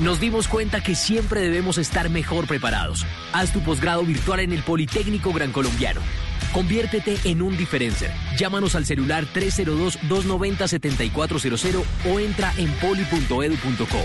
Nos 0.00 0.20
dimos 0.20 0.48
cuenta 0.48 0.82
que 0.82 0.96
siempre 0.96 1.40
debemos 1.40 1.78
estar 1.78 2.10
mejor 2.10 2.46
preparados. 2.46 3.06
Haz 3.32 3.52
tu 3.52 3.60
posgrado 3.60 4.02
virtual 4.02 4.40
en 4.40 4.52
el 4.52 4.62
Politécnico 4.62 5.32
Gran 5.32 5.52
Colombiano. 5.52 6.00
Conviértete 6.52 7.16
en 7.24 7.42
un 7.42 7.56
diferencer. 7.56 8.10
Llámanos 8.38 8.74
al 8.74 8.86
celular 8.86 9.26
302-290-7400 9.34 11.82
o 12.12 12.20
entra 12.20 12.52
en 12.56 12.70
poli.edu.co. 12.74 13.98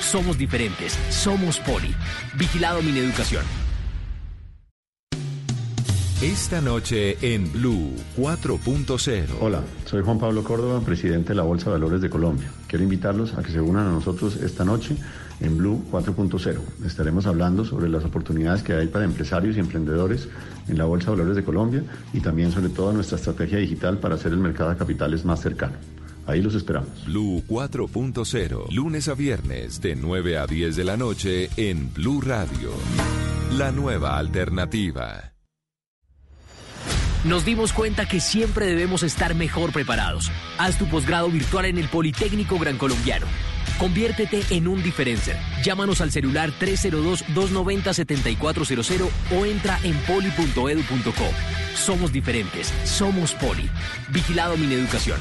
Somos 0.00 0.38
diferentes. 0.38 0.98
Somos 1.10 1.58
Poli. 1.60 1.94
Vigilado 2.38 2.82
Mineducación. 2.82 3.44
Esta 6.22 6.62
noche 6.62 7.18
en 7.20 7.52
Blue 7.52 7.92
4.0. 8.16 9.26
Hola, 9.38 9.62
soy 9.84 10.02
Juan 10.02 10.18
Pablo 10.18 10.42
Córdoba, 10.42 10.80
presidente 10.80 11.28
de 11.28 11.34
la 11.34 11.42
Bolsa 11.42 11.66
de 11.66 11.72
Valores 11.72 12.00
de 12.00 12.08
Colombia. 12.08 12.50
Quiero 12.68 12.84
invitarlos 12.84 13.34
a 13.34 13.42
que 13.42 13.52
se 13.52 13.60
unan 13.60 13.86
a 13.86 13.90
nosotros 13.90 14.36
esta 14.36 14.64
noche 14.64 14.96
en 15.40 15.58
Blue 15.58 15.84
4.0. 15.90 16.58
Estaremos 16.84 17.26
hablando 17.26 17.64
sobre 17.64 17.88
las 17.88 18.04
oportunidades 18.04 18.62
que 18.62 18.74
hay 18.74 18.86
para 18.86 19.04
empresarios 19.04 19.56
y 19.56 19.60
emprendedores 19.60 20.28
en 20.68 20.78
la 20.78 20.84
Bolsa 20.84 21.10
de 21.10 21.16
Valores 21.18 21.36
de 21.36 21.44
Colombia 21.44 21.82
y 22.12 22.20
también 22.20 22.52
sobre 22.52 22.70
toda 22.70 22.92
nuestra 22.92 23.16
estrategia 23.16 23.58
digital 23.58 23.98
para 23.98 24.14
hacer 24.14 24.32
el 24.32 24.38
mercado 24.38 24.70
de 24.70 24.76
capitales 24.76 25.24
más 25.24 25.40
cercano. 25.40 25.74
Ahí 26.26 26.42
los 26.42 26.54
esperamos. 26.54 27.04
Blue 27.06 27.42
4.0, 27.46 28.72
lunes 28.72 29.08
a 29.08 29.14
viernes 29.14 29.80
de 29.80 29.94
9 29.94 30.38
a 30.38 30.46
10 30.46 30.76
de 30.76 30.84
la 30.84 30.96
noche 30.96 31.50
en 31.56 31.92
Blue 31.94 32.20
Radio. 32.20 32.70
La 33.52 33.70
nueva 33.70 34.18
alternativa. 34.18 35.32
Nos 37.24 37.44
dimos 37.44 37.72
cuenta 37.72 38.06
que 38.06 38.20
siempre 38.20 38.66
debemos 38.66 39.02
estar 39.02 39.34
mejor 39.34 39.72
preparados. 39.72 40.30
Haz 40.58 40.78
tu 40.78 40.86
posgrado 40.86 41.28
virtual 41.28 41.64
en 41.66 41.78
el 41.78 41.88
Politécnico 41.88 42.58
Gran 42.58 42.76
Colombiano. 42.76 43.26
Conviértete 43.78 44.42
en 44.50 44.68
un 44.68 44.82
diferencer. 44.82 45.36
Llámanos 45.62 46.00
al 46.00 46.10
celular 46.10 46.50
302-290-7400 46.60 49.08
o 49.38 49.44
entra 49.44 49.78
en 49.82 49.94
poli.edu.co. 50.00 51.26
Somos 51.74 52.10
diferentes. 52.12 52.72
Somos 52.84 53.34
Poli. 53.34 53.68
Vigilado 54.08 54.56
Mineducación. 54.56 55.18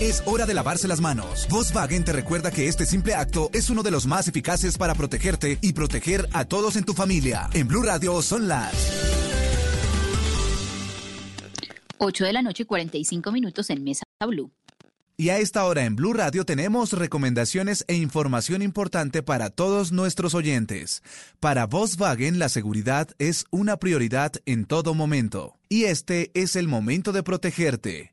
Es 0.00 0.22
hora 0.26 0.46
de 0.46 0.54
lavarse 0.54 0.86
las 0.86 1.00
manos. 1.00 1.48
Volkswagen 1.50 2.04
te 2.04 2.12
recuerda 2.12 2.52
que 2.52 2.68
este 2.68 2.86
simple 2.86 3.14
acto 3.14 3.50
es 3.52 3.68
uno 3.68 3.82
de 3.82 3.90
los 3.90 4.06
más 4.06 4.28
eficaces 4.28 4.78
para 4.78 4.94
protegerte 4.94 5.58
y 5.60 5.72
proteger 5.72 6.28
a 6.32 6.44
todos 6.44 6.76
en 6.76 6.84
tu 6.84 6.94
familia. 6.94 7.50
En 7.52 7.66
Blue 7.66 7.82
Radio 7.82 8.22
son 8.22 8.46
las 8.46 8.72
8 11.98 12.24
de 12.24 12.32
la 12.32 12.42
noche, 12.42 12.64
45 12.64 13.32
minutos 13.32 13.70
en 13.70 13.82
Mesa 13.82 14.04
Blue. 14.24 14.52
Y 15.16 15.30
a 15.30 15.38
esta 15.38 15.64
hora 15.64 15.84
en 15.84 15.96
Blue 15.96 16.12
Radio 16.12 16.44
tenemos 16.44 16.92
recomendaciones 16.92 17.84
e 17.88 17.96
información 17.96 18.62
importante 18.62 19.24
para 19.24 19.50
todos 19.50 19.90
nuestros 19.90 20.32
oyentes. 20.32 21.02
Para 21.40 21.66
Volkswagen 21.66 22.38
la 22.38 22.48
seguridad 22.48 23.08
es 23.18 23.46
una 23.50 23.78
prioridad 23.78 24.30
en 24.46 24.64
todo 24.64 24.94
momento. 24.94 25.56
Y 25.68 25.86
este 25.86 26.30
es 26.34 26.54
el 26.54 26.68
momento 26.68 27.10
de 27.10 27.24
protegerte 27.24 28.12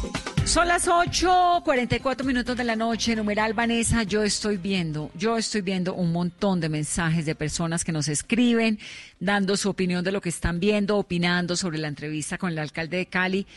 Son 0.51 0.67
las 0.67 0.89
8:44 0.89 2.25
minutos 2.25 2.57
de 2.57 2.65
la 2.65 2.75
noche, 2.75 3.15
numeral 3.15 3.53
Vanessa. 3.53 4.03
Yo 4.03 4.21
estoy 4.21 4.57
viendo, 4.57 5.09
yo 5.15 5.37
estoy 5.37 5.61
viendo 5.61 5.93
un 5.93 6.11
montón 6.11 6.59
de 6.59 6.67
mensajes 6.67 7.25
de 7.25 7.35
personas 7.35 7.85
que 7.85 7.93
nos 7.93 8.09
escriben, 8.09 8.77
dando 9.17 9.55
su 9.55 9.69
opinión 9.69 10.03
de 10.03 10.11
lo 10.11 10.19
que 10.19 10.27
están 10.27 10.59
viendo, 10.59 10.97
opinando 10.97 11.55
sobre 11.55 11.77
la 11.77 11.87
entrevista 11.87 12.37
con 12.37 12.51
el 12.51 12.59
alcalde 12.59 12.97
de 12.97 13.05
Cali. 13.05 13.47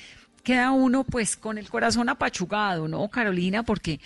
Queda 0.44 0.70
uno, 0.70 1.02
pues, 1.02 1.36
con 1.36 1.58
el 1.58 1.68
corazón 1.68 2.08
apachugado, 2.08 2.86
¿no, 2.86 3.08
Carolina? 3.08 3.64
Porque 3.64 3.98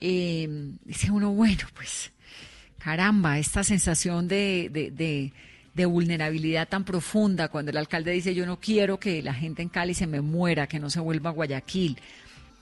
eh, 0.00 0.48
dice 0.84 1.10
uno, 1.10 1.32
bueno, 1.32 1.64
pues, 1.74 2.12
caramba, 2.78 3.40
esta 3.40 3.64
sensación 3.64 4.28
de, 4.28 5.32
de 5.74 5.86
vulnerabilidad 5.86 6.68
tan 6.68 6.84
profunda 6.84 7.48
cuando 7.48 7.70
el 7.70 7.76
alcalde 7.76 8.12
dice 8.12 8.34
yo 8.34 8.46
no 8.46 8.60
quiero 8.60 9.00
que 9.00 9.22
la 9.22 9.34
gente 9.34 9.62
en 9.62 9.68
Cali 9.68 9.94
se 9.94 10.06
me 10.06 10.20
muera, 10.20 10.66
que 10.66 10.78
no 10.78 10.90
se 10.90 11.00
vuelva 11.00 11.30
a 11.30 11.32
Guayaquil, 11.32 11.98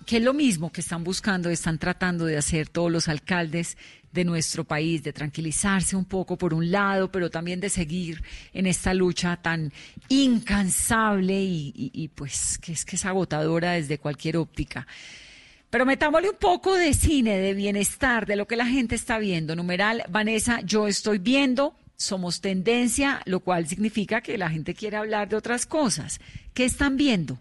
que 0.07 0.19
es 0.19 0.23
lo 0.23 0.33
mismo 0.33 0.73
que 0.73 0.81
están 0.81 1.05
buscando, 1.05 1.51
están 1.51 1.79
tratando 1.79 2.25
de 2.25 2.37
hacer 2.37 2.69
todos 2.69 2.91
los 2.91 3.09
alcaldes 3.09 3.77
de 4.13 4.25
nuestro 4.25 4.65
país, 4.65 5.03
de 5.03 5.13
tranquilizarse 5.13 5.95
un 5.95 6.05
poco 6.05 6.37
por 6.37 6.53
un 6.53 6.71
lado, 6.71 7.13
pero 7.13 7.31
también 7.31 7.61
de 7.61 7.69
seguir 7.69 8.23
en 8.53 8.67
esta 8.67 8.93
lucha 8.93 9.37
tan 9.37 9.73
incansable 10.09 11.41
y, 11.41 12.11
pues 12.15 12.59
que 12.59 12.73
es 12.73 12.85
que 12.85 12.97
es 12.97 13.05
agotadora 13.05 13.73
desde 13.73 13.99
cualquier 13.99 14.37
óptica. 14.37 14.87
Pero 15.69 15.87
metámosle 15.87 16.31
un 16.31 16.37
poco 16.37 16.75
de 16.75 16.93
cine, 16.95 17.39
de 17.39 17.55
bienestar, 17.55 18.27
de 18.27 18.35
lo 18.35 18.49
que 18.49 18.57
la 18.57 18.67
gente 18.67 18.97
está 18.97 19.19
viendo. 19.19 19.55
Numeral, 19.55 20.03
Vanessa, 20.09 20.61
yo 20.63 20.89
estoy 20.89 21.19
viendo 21.19 21.77
somos 22.01 22.41
tendencia, 22.41 23.21
lo 23.27 23.41
cual 23.41 23.67
significa 23.69 24.23
que 24.23 24.39
la 24.39 24.49
gente 24.49 24.73
quiere 24.75 24.97
hablar 24.97 25.29
de 25.29 25.37
otras 25.37 25.67
cosas. 25.67 26.19
¿Qué 26.55 26.65
están 26.65 26.97
viendo? 26.97 27.39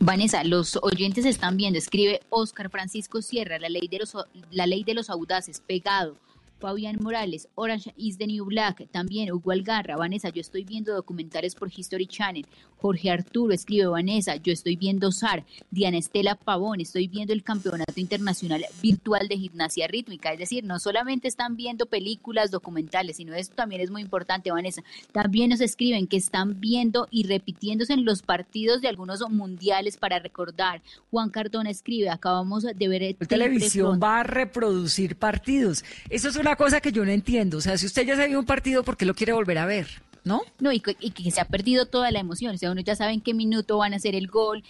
Vanessa, 0.00 0.42
los 0.42 0.76
oyentes 0.82 1.24
están 1.24 1.56
viendo, 1.56 1.78
escribe 1.78 2.20
Oscar 2.30 2.68
Francisco 2.68 3.22
Sierra, 3.22 3.60
la 3.60 3.68
ley 3.68 3.86
de 3.88 4.00
los, 4.00 4.16
la 4.50 4.66
ley 4.66 4.82
de 4.82 4.94
los 4.94 5.08
audaces, 5.08 5.62
pegado. 5.64 6.16
Fabián 6.60 6.98
Morales, 7.00 7.48
Orange 7.54 7.94
is 7.96 8.18
the 8.18 8.26
New 8.26 8.44
Black, 8.44 8.86
también 8.90 9.32
Hugo 9.32 9.50
Algarra, 9.50 9.96
Vanessa, 9.96 10.28
yo 10.28 10.42
estoy 10.42 10.64
viendo 10.64 10.94
documentales 10.94 11.54
por 11.54 11.70
History 11.74 12.06
Channel, 12.06 12.46
Jorge 12.76 13.10
Arturo 13.10 13.52
escribe 13.52 13.86
Vanessa, 13.86 14.36
yo 14.36 14.52
estoy 14.52 14.76
viendo 14.76 15.10
SAR, 15.10 15.44
Diana 15.70 15.96
Estela 15.96 16.34
Pavón, 16.34 16.80
estoy 16.80 17.08
viendo 17.08 17.32
el 17.32 17.42
Campeonato 17.42 17.94
Internacional 17.96 18.64
Virtual 18.82 19.26
de 19.26 19.38
Gimnasia 19.38 19.86
Rítmica, 19.86 20.32
es 20.32 20.38
decir, 20.38 20.64
no 20.64 20.78
solamente 20.78 21.28
están 21.28 21.56
viendo 21.56 21.86
películas, 21.86 22.50
documentales, 22.50 23.16
sino 23.16 23.34
esto 23.34 23.54
también 23.54 23.80
es 23.80 23.90
muy 23.90 24.02
importante, 24.02 24.52
Vanessa, 24.52 24.82
también 25.12 25.50
nos 25.50 25.62
escriben 25.62 26.06
que 26.06 26.18
están 26.18 26.60
viendo 26.60 27.08
y 27.10 27.26
repitiéndose 27.26 27.94
en 27.94 28.04
los 28.04 28.20
partidos 28.20 28.82
de 28.82 28.88
algunos 28.88 29.20
mundiales 29.30 29.96
para 29.96 30.18
recordar. 30.18 30.82
Juan 31.10 31.30
Cardona 31.30 31.70
escribe, 31.70 32.10
acabamos 32.10 32.64
de 32.64 32.88
ver... 32.88 33.16
La 33.18 33.26
televisión 33.26 33.98
va 34.02 34.20
a 34.20 34.22
reproducir 34.24 35.16
partidos. 35.16 35.84
Eso 36.08 36.28
es 36.28 36.36
una 36.36 36.49
cosa 36.56 36.80
que 36.80 36.92
yo 36.92 37.04
no 37.04 37.10
entiendo. 37.10 37.58
O 37.58 37.60
sea, 37.60 37.78
si 37.78 37.86
usted 37.86 38.06
ya 38.06 38.16
se 38.16 38.28
vio 38.28 38.38
un 38.38 38.46
partido, 38.46 38.82
¿por 38.82 38.96
qué 38.96 39.04
lo 39.04 39.14
quiere 39.14 39.32
volver 39.32 39.58
a 39.58 39.66
ver? 39.66 39.86
¿No? 40.24 40.42
No, 40.58 40.72
y, 40.72 40.80
que 40.80 41.30
se 41.30 41.40
ha 41.40 41.46
perdido 41.46 41.86
toda 41.86 42.10
la 42.10 42.20
emoción. 42.20 42.54
O 42.54 42.58
sea, 42.58 42.70
uno 42.70 42.80
ya 42.80 42.94
sabe 42.94 43.12
en 43.12 43.20
qué 43.20 43.34
minuto 43.34 43.78
van 43.78 43.94
a 43.94 43.96
hacer 43.96 44.14
el 44.14 44.26
gol 44.26 44.62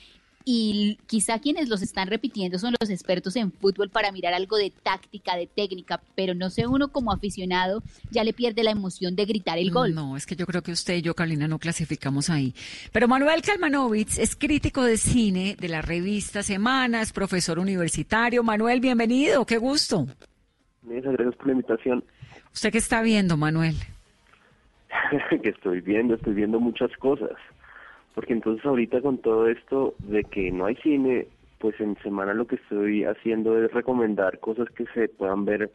y 0.44 0.98
quizá 1.06 1.38
quienes 1.38 1.68
los 1.68 1.82
están 1.82 2.08
repitiendo 2.08 2.58
son 2.58 2.74
los 2.80 2.88
expertos 2.88 3.36
en 3.36 3.52
fútbol 3.52 3.90
para 3.90 4.10
mirar 4.10 4.32
algo 4.32 4.56
de 4.56 4.70
táctica, 4.70 5.36
de 5.36 5.46
técnica, 5.46 6.00
pero 6.14 6.34
no 6.34 6.48
sé, 6.50 6.66
uno 6.66 6.88
como 6.88 7.12
aficionado 7.12 7.82
ya 8.10 8.24
le 8.24 8.32
pierde 8.32 8.62
la 8.62 8.70
emoción 8.70 9.16
de 9.16 9.26
gritar 9.26 9.58
el 9.58 9.70
gol. 9.70 9.94
No, 9.94 10.16
es 10.16 10.26
que 10.26 10.36
yo 10.36 10.46
creo 10.46 10.62
que 10.62 10.72
usted 10.72 10.94
y 10.94 11.02
yo, 11.02 11.14
Carolina, 11.14 11.46
no 11.46 11.58
clasificamos 11.58 12.30
ahí. 12.30 12.54
Pero 12.90 13.06
Manuel 13.06 13.42
Kalmanovitz 13.42 14.18
es 14.18 14.34
crítico 14.34 14.82
de 14.82 14.96
cine 14.96 15.56
de 15.60 15.68
la 15.68 15.82
revista 15.82 16.42
Semanas, 16.42 17.12
profesor 17.12 17.58
universitario. 17.58 18.42
Manuel, 18.42 18.80
bienvenido, 18.80 19.44
qué 19.44 19.58
gusto. 19.58 20.06
Gracias 20.82 21.36
por 21.36 21.46
la 21.46 21.52
invitación. 21.52 22.04
¿Usted 22.52 22.72
qué 22.72 22.78
está 22.78 23.02
viendo, 23.02 23.36
Manuel? 23.36 23.74
que 25.42 25.48
estoy 25.48 25.80
viendo, 25.80 26.14
estoy 26.14 26.34
viendo 26.34 26.58
muchas 26.58 26.90
cosas 26.96 27.36
porque 28.14 28.32
entonces 28.32 28.64
ahorita 28.64 29.00
con 29.00 29.18
todo 29.18 29.48
esto 29.48 29.94
de 29.98 30.24
que 30.24 30.50
no 30.50 30.66
hay 30.66 30.76
cine, 30.76 31.28
pues 31.58 31.78
en 31.80 31.96
semana 32.02 32.34
lo 32.34 32.46
que 32.46 32.56
estoy 32.56 33.04
haciendo 33.04 33.62
es 33.62 33.72
recomendar 33.72 34.40
cosas 34.40 34.68
que 34.70 34.84
se 34.94 35.08
puedan 35.08 35.44
ver 35.44 35.70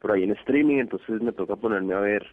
por 0.00 0.12
ahí 0.12 0.24
en 0.24 0.32
streaming, 0.32 0.76
entonces 0.76 1.20
me 1.20 1.32
toca 1.32 1.56
ponerme 1.56 1.94
a 1.94 2.00
ver 2.00 2.26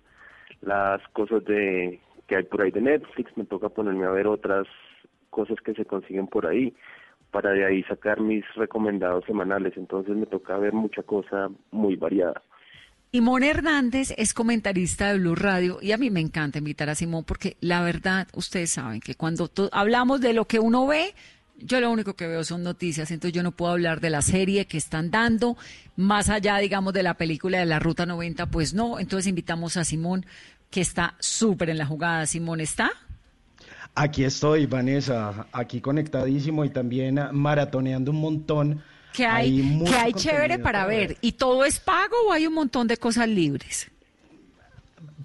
las 0.61 1.01
cosas 1.09 1.43
de 1.45 1.99
que 2.27 2.35
hay 2.35 2.43
por 2.43 2.61
ahí 2.61 2.71
de 2.71 2.81
Netflix, 2.81 3.35
me 3.37 3.45
toca 3.45 3.69
ponerme 3.69 4.05
a 4.05 4.11
ver 4.11 4.27
otras 4.27 4.67
cosas 5.29 5.57
que 5.61 5.73
se 5.73 5.85
consiguen 5.85 6.27
por 6.27 6.45
ahí 6.45 6.73
para 7.35 7.51
de 7.51 7.65
ahí 7.65 7.83
sacar 7.83 8.21
mis 8.21 8.45
recomendados 8.55 9.25
semanales, 9.25 9.73
entonces 9.75 10.15
me 10.15 10.25
toca 10.25 10.57
ver 10.57 10.71
mucha 10.71 11.03
cosa 11.03 11.49
muy 11.69 11.97
variada. 11.97 12.41
Simón 13.11 13.43
Hernández 13.43 14.13
es 14.15 14.33
comentarista 14.33 15.11
de 15.11 15.19
Blue 15.19 15.35
Radio 15.35 15.79
y 15.81 15.91
a 15.91 15.97
mí 15.97 16.09
me 16.09 16.21
encanta 16.21 16.59
invitar 16.59 16.89
a 16.89 16.95
Simón 16.95 17.25
porque 17.25 17.57
la 17.59 17.81
verdad, 17.81 18.29
ustedes 18.35 18.71
saben 18.71 19.01
que 19.01 19.15
cuando 19.15 19.51
hablamos 19.73 20.21
de 20.21 20.31
lo 20.31 20.45
que 20.45 20.61
uno 20.61 20.87
ve, 20.87 21.13
yo 21.57 21.81
lo 21.81 21.91
único 21.91 22.13
que 22.13 22.25
veo 22.25 22.45
son 22.45 22.63
noticias, 22.63 23.11
entonces 23.11 23.35
yo 23.35 23.43
no 23.43 23.51
puedo 23.51 23.73
hablar 23.73 23.99
de 23.99 24.11
la 24.11 24.21
serie 24.21 24.65
que 24.65 24.77
están 24.77 25.11
dando, 25.11 25.57
más 25.97 26.29
allá, 26.29 26.57
digamos, 26.59 26.93
de 26.93 27.03
la 27.03 27.15
película 27.15 27.59
de 27.59 27.65
la 27.65 27.79
Ruta 27.79 28.05
90, 28.05 28.45
pues 28.45 28.73
no, 28.73 28.97
entonces 28.97 29.27
invitamos 29.27 29.75
a 29.75 29.83
Simón, 29.83 30.25
que 30.69 30.79
está 30.79 31.15
súper 31.19 31.69
en 31.69 31.79
la 31.79 31.85
jugada. 31.85 32.25
Simón, 32.27 32.61
¿está? 32.61 32.91
Aquí 33.95 34.25
estoy, 34.25 34.65
Vanessa, 34.65 35.47
aquí 35.53 35.79
conectadísimo 35.79 36.65
y 36.65 36.69
también 36.69 37.17
maratoneando 37.31 38.11
un 38.11 38.19
montón 38.19 38.83
que 39.13 39.25
hay, 39.25 39.79
que 39.85 39.95
hay 39.95 40.11
chévere 40.11 40.59
para 40.59 40.85
ver. 40.85 41.17
¿Y 41.21 41.31
todo 41.33 41.63
es 41.63 41.79
pago 41.79 42.15
o 42.27 42.33
hay 42.33 42.45
un 42.45 42.53
montón 42.53 42.87
de 42.87 42.97
cosas 42.97 43.29
libres? 43.29 43.89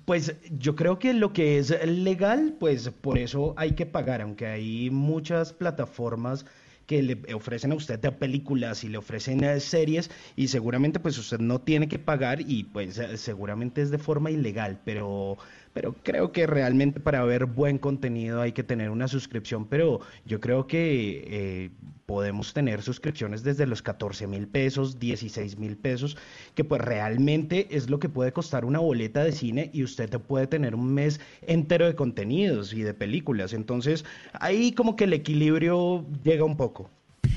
Pues 0.05 0.37
yo 0.57 0.77
creo 0.77 1.01
que 1.01 1.13
lo 1.15 1.33
que 1.33 1.59
es 1.59 1.71
legal, 1.85 2.55
pues 2.61 2.91
por 2.91 3.19
eso 3.19 3.55
hay 3.57 3.73
que 3.73 3.87
pagar, 3.87 4.23
aunque 4.23 4.47
hay 4.47 4.89
muchas 4.91 5.53
plataformas 5.53 6.47
que 6.87 7.03
le 7.03 7.35
ofrecen 7.35 7.71
a 7.71 7.77
usted 7.77 8.01
películas 8.15 8.83
y 8.83 8.89
le 8.89 8.99
ofrecen 8.99 9.45
eh, 9.45 9.61
series 9.61 10.11
y 10.35 10.49
seguramente 10.49 10.99
pues 10.99 11.17
usted 11.19 11.39
no 11.39 11.61
tiene 11.61 11.89
que 11.89 12.01
pagar 12.01 12.41
y 12.41 12.65
pues 12.65 13.01
seguramente 13.15 13.81
es 13.81 13.93
de 13.93 13.99
forma 13.99 14.33
ilegal, 14.33 14.81
pero 14.85 15.39
pero 15.73 15.95
creo 16.03 16.33
que 16.33 16.47
realmente 16.47 17.01
para 17.01 17.25
ver 17.25 17.47
buen 17.47 17.79
contenido 17.79 18.41
hay 18.41 18.53
que 18.53 18.63
tener 18.63 18.91
una 18.91 19.09
suscripción, 19.09 19.67
pero 19.67 20.01
yo 20.25 20.41
creo 20.41 20.67
que 20.67 21.25
eh, 21.27 21.71
podemos 22.07 22.53
tener 22.53 22.83
suscripciones 22.83 23.45
desde 23.45 23.67
los 23.67 23.83
14 23.83 24.27
mil 24.27 24.49
pesos, 24.49 24.99
16 24.99 25.59
mil 25.59 25.77
pesos, 25.77 26.17
que 26.57 26.65
pues 26.65 26.81
realmente 26.81 27.69
es 27.71 27.89
lo 27.89 28.01
que 28.01 28.09
puede 28.09 28.33
costar 28.33 28.65
una 28.65 28.81
boleta 28.81 29.23
de 29.23 29.33
cine 29.33 29.71
y 29.73 29.85
usted 29.85 30.11
puede 30.21 30.49
tener 30.49 30.75
un 30.75 30.93
mes 30.93 31.21
entero 31.47 31.87
de 31.87 31.95
contenidos 31.95 32.75
y 32.75 32.83
de 32.83 32.95
películas. 32.95 33.53
Entonces 33.53 34.05
ahí 34.33 34.73
como 34.73 34.97
que 34.97 35.05
el 35.05 35.13
equilibrio 35.13 36.05
llega 36.25 36.45
un 36.45 36.57
poco. 36.57 36.91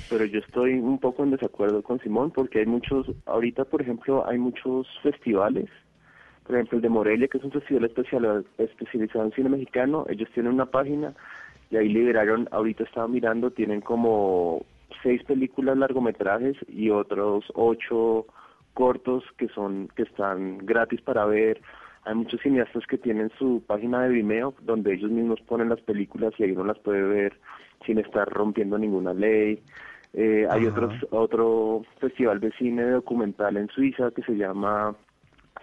Pero 0.10 0.26
yo 0.26 0.40
estoy 0.40 0.74
un 0.74 1.00
poco 1.00 1.24
en 1.24 1.32
desacuerdo 1.32 1.84
con 1.84 2.00
Simón 2.00 2.32
porque 2.32 2.60
hay 2.60 2.66
muchos, 2.66 3.08
ahorita 3.26 3.66
por 3.66 3.82
ejemplo 3.82 4.28
hay 4.28 4.38
muchos 4.38 4.88
festivales 5.02 5.70
por 6.46 6.56
ejemplo 6.56 6.78
el 6.78 6.82
de 6.82 6.90
Morelia, 6.90 7.28
que 7.28 7.38
es 7.38 7.44
un 7.44 7.52
festival 7.52 7.86
especial, 7.86 8.46
especializado 8.58 9.26
en 9.26 9.32
cine 9.32 9.50
mexicano, 9.50 10.06
ellos 10.10 10.30
tienen 10.34 10.54
una 10.54 10.66
página 10.66 11.14
y 11.70 11.78
ahí 11.78 11.90
liberaron, 11.90 12.48
ahorita 12.52 12.84
estaba 12.84 13.08
mirando, 13.08 13.52
tienen 13.52 13.82
como 13.82 14.66
seis 15.02 15.24
películas 15.24 15.78
largometrajes 15.78 16.56
y 16.68 16.90
otros 16.90 17.46
ocho 17.56 18.26
cortos 18.74 19.24
que 19.38 19.48
son 19.50 19.90
que 19.96 20.04
están 20.04 20.60
gratis 20.60 21.02
para 21.02 21.26
ver. 21.26 21.62
Hay 22.06 22.16
muchos 22.16 22.42
cineastas 22.42 22.86
que 22.86 22.98
tienen 22.98 23.32
su 23.40 23.64
página 23.66 24.04
de 24.04 24.10
Vimeo 24.10 24.54
donde 24.62 24.94
ellos 24.94 25.10
mismos 25.10 25.40
ponen 25.42 25.70
las 25.70 25.82
películas 25.82 26.34
y 26.38 26.44
ahí 26.44 26.52
uno 26.52 26.66
las 26.66 26.80
puede 26.80 27.02
ver 27.02 27.40
sin 27.86 27.98
estar 28.00 28.28
rompiendo 28.28 28.78
ninguna 28.78 29.14
ley. 29.14 29.62
Eh, 30.14 30.46
hay 30.50 30.66
otros, 30.68 30.94
otro 31.12 31.82
festival 32.00 32.40
de 32.40 32.52
cine 32.52 32.84
documental 32.84 33.58
en 33.58 33.68
Suiza 33.70 34.12
que 34.12 34.22
se 34.24 34.34
llama 34.34 34.96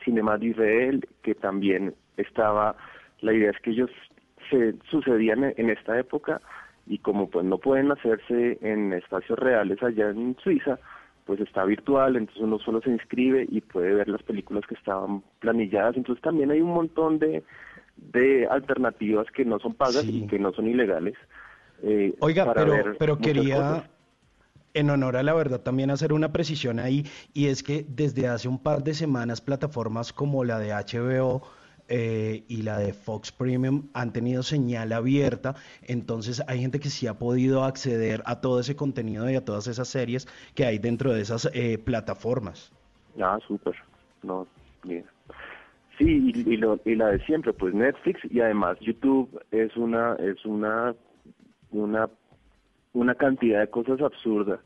Cinema 0.05 0.39
de 0.39 0.47
Israel, 0.47 1.09
que 1.23 1.35
también 1.35 1.95
estaba, 2.17 2.77
la 3.21 3.33
idea 3.33 3.51
es 3.51 3.61
que 3.61 3.71
ellos 3.71 3.91
se 4.49 4.75
sucedían 4.91 5.53
en 5.57 5.71
esta 5.71 5.99
época 5.99 6.41
y 6.87 6.99
como 6.99 7.29
pues 7.31 7.45
no 7.45 7.59
pueden 7.59 7.93
hacerse 7.93 8.59
en 8.63 8.93
espacios 8.93 9.39
reales 9.39 9.83
allá 9.83 10.11
en 10.11 10.37
Suiza, 10.43 10.79
pues 11.25 11.41
está 11.41 11.65
virtual, 11.65 12.17
entonces 12.17 12.43
uno 12.43 12.59
solo 12.59 12.81
se 12.81 12.91
inscribe 12.91 13.47
y 13.49 13.61
puede 13.61 13.95
ver 13.95 14.09
las 14.09 14.23
películas 14.23 14.65
que 14.67 14.75
estaban 14.75 15.23
planilladas, 15.39 15.97
entonces 15.97 16.23
también 16.23 16.51
hay 16.51 16.61
un 16.61 16.73
montón 16.75 17.19
de, 17.19 17.45
de 17.97 18.47
alternativas 18.47 19.27
que 19.31 19.45
no 19.45 19.59
son 19.61 19.75
pagas 19.75 20.05
y 20.05 20.27
que 20.27 20.39
no 20.39 20.53
son 20.53 20.67
ilegales. 20.67 21.15
Eh, 21.83 22.15
Oiga, 22.19 22.53
pero, 22.53 22.75
pero 22.99 23.19
quería, 23.19 23.89
en 24.75 24.91
honor 24.91 25.17
a 25.17 25.23
la 25.23 25.35
verdad, 25.35 25.61
también 25.61 25.91
hacer 25.91 26.13
una 26.13 26.33
precisión 26.33 26.79
ahí, 26.79 27.07
y 27.33 27.47
es 27.47 27.63
que 27.63 27.85
desde 27.89 28.29
hace 28.29 28.49
un 28.49 28.63
par 28.63 28.83
de 28.83 28.95
semanas 28.95 29.41
plataformas 29.41 30.13
como 30.13 30.45
la 30.45 30.59
de 30.59 30.73
HBO 30.73 31.43
eh, 31.89 32.45
y 32.47 32.63
la 32.63 32.79
de 32.79 32.93
Fox 32.93 33.33
Premium 33.33 33.89
han 33.95 34.13
tenido 34.13 34.43
señal 34.43 34.93
abierta, 34.93 35.57
entonces 35.83 36.43
hay 36.47 36.61
gente 36.61 36.79
que 36.79 36.89
sí 36.89 37.07
ha 37.07 37.15
podido 37.15 37.65
acceder 37.65 38.23
a 38.27 38.41
todo 38.41 38.61
ese 38.61 38.77
contenido 38.77 39.29
y 39.29 39.35
a 39.35 39.45
todas 39.45 39.67
esas 39.67 39.89
series 39.89 40.29
que 40.55 40.65
hay 40.65 40.79
dentro 40.79 41.13
de 41.13 41.21
esas 41.21 41.51
eh, 41.53 41.79
plataformas. 41.79 42.73
Ah, 43.21 43.39
súper. 43.47 43.75
No, 44.23 44.47
bien. 44.85 45.05
Sí, 45.99 46.33
y, 46.33 46.55
y, 46.55 46.97
la 46.97 47.09
de 47.09 47.19
siempre, 47.27 47.53
pues 47.53 47.75
Netflix 47.75 48.21
y 48.31 48.41
además 48.41 48.79
YouTube 48.81 49.29
es 49.51 49.77
una 49.77 50.15
es 50.15 50.45
una 50.47 50.95
una 51.73 52.09
una 52.93 53.15
cantidad 53.15 53.61
de 53.61 53.69
cosas 53.69 54.01
absurdas. 54.01 54.61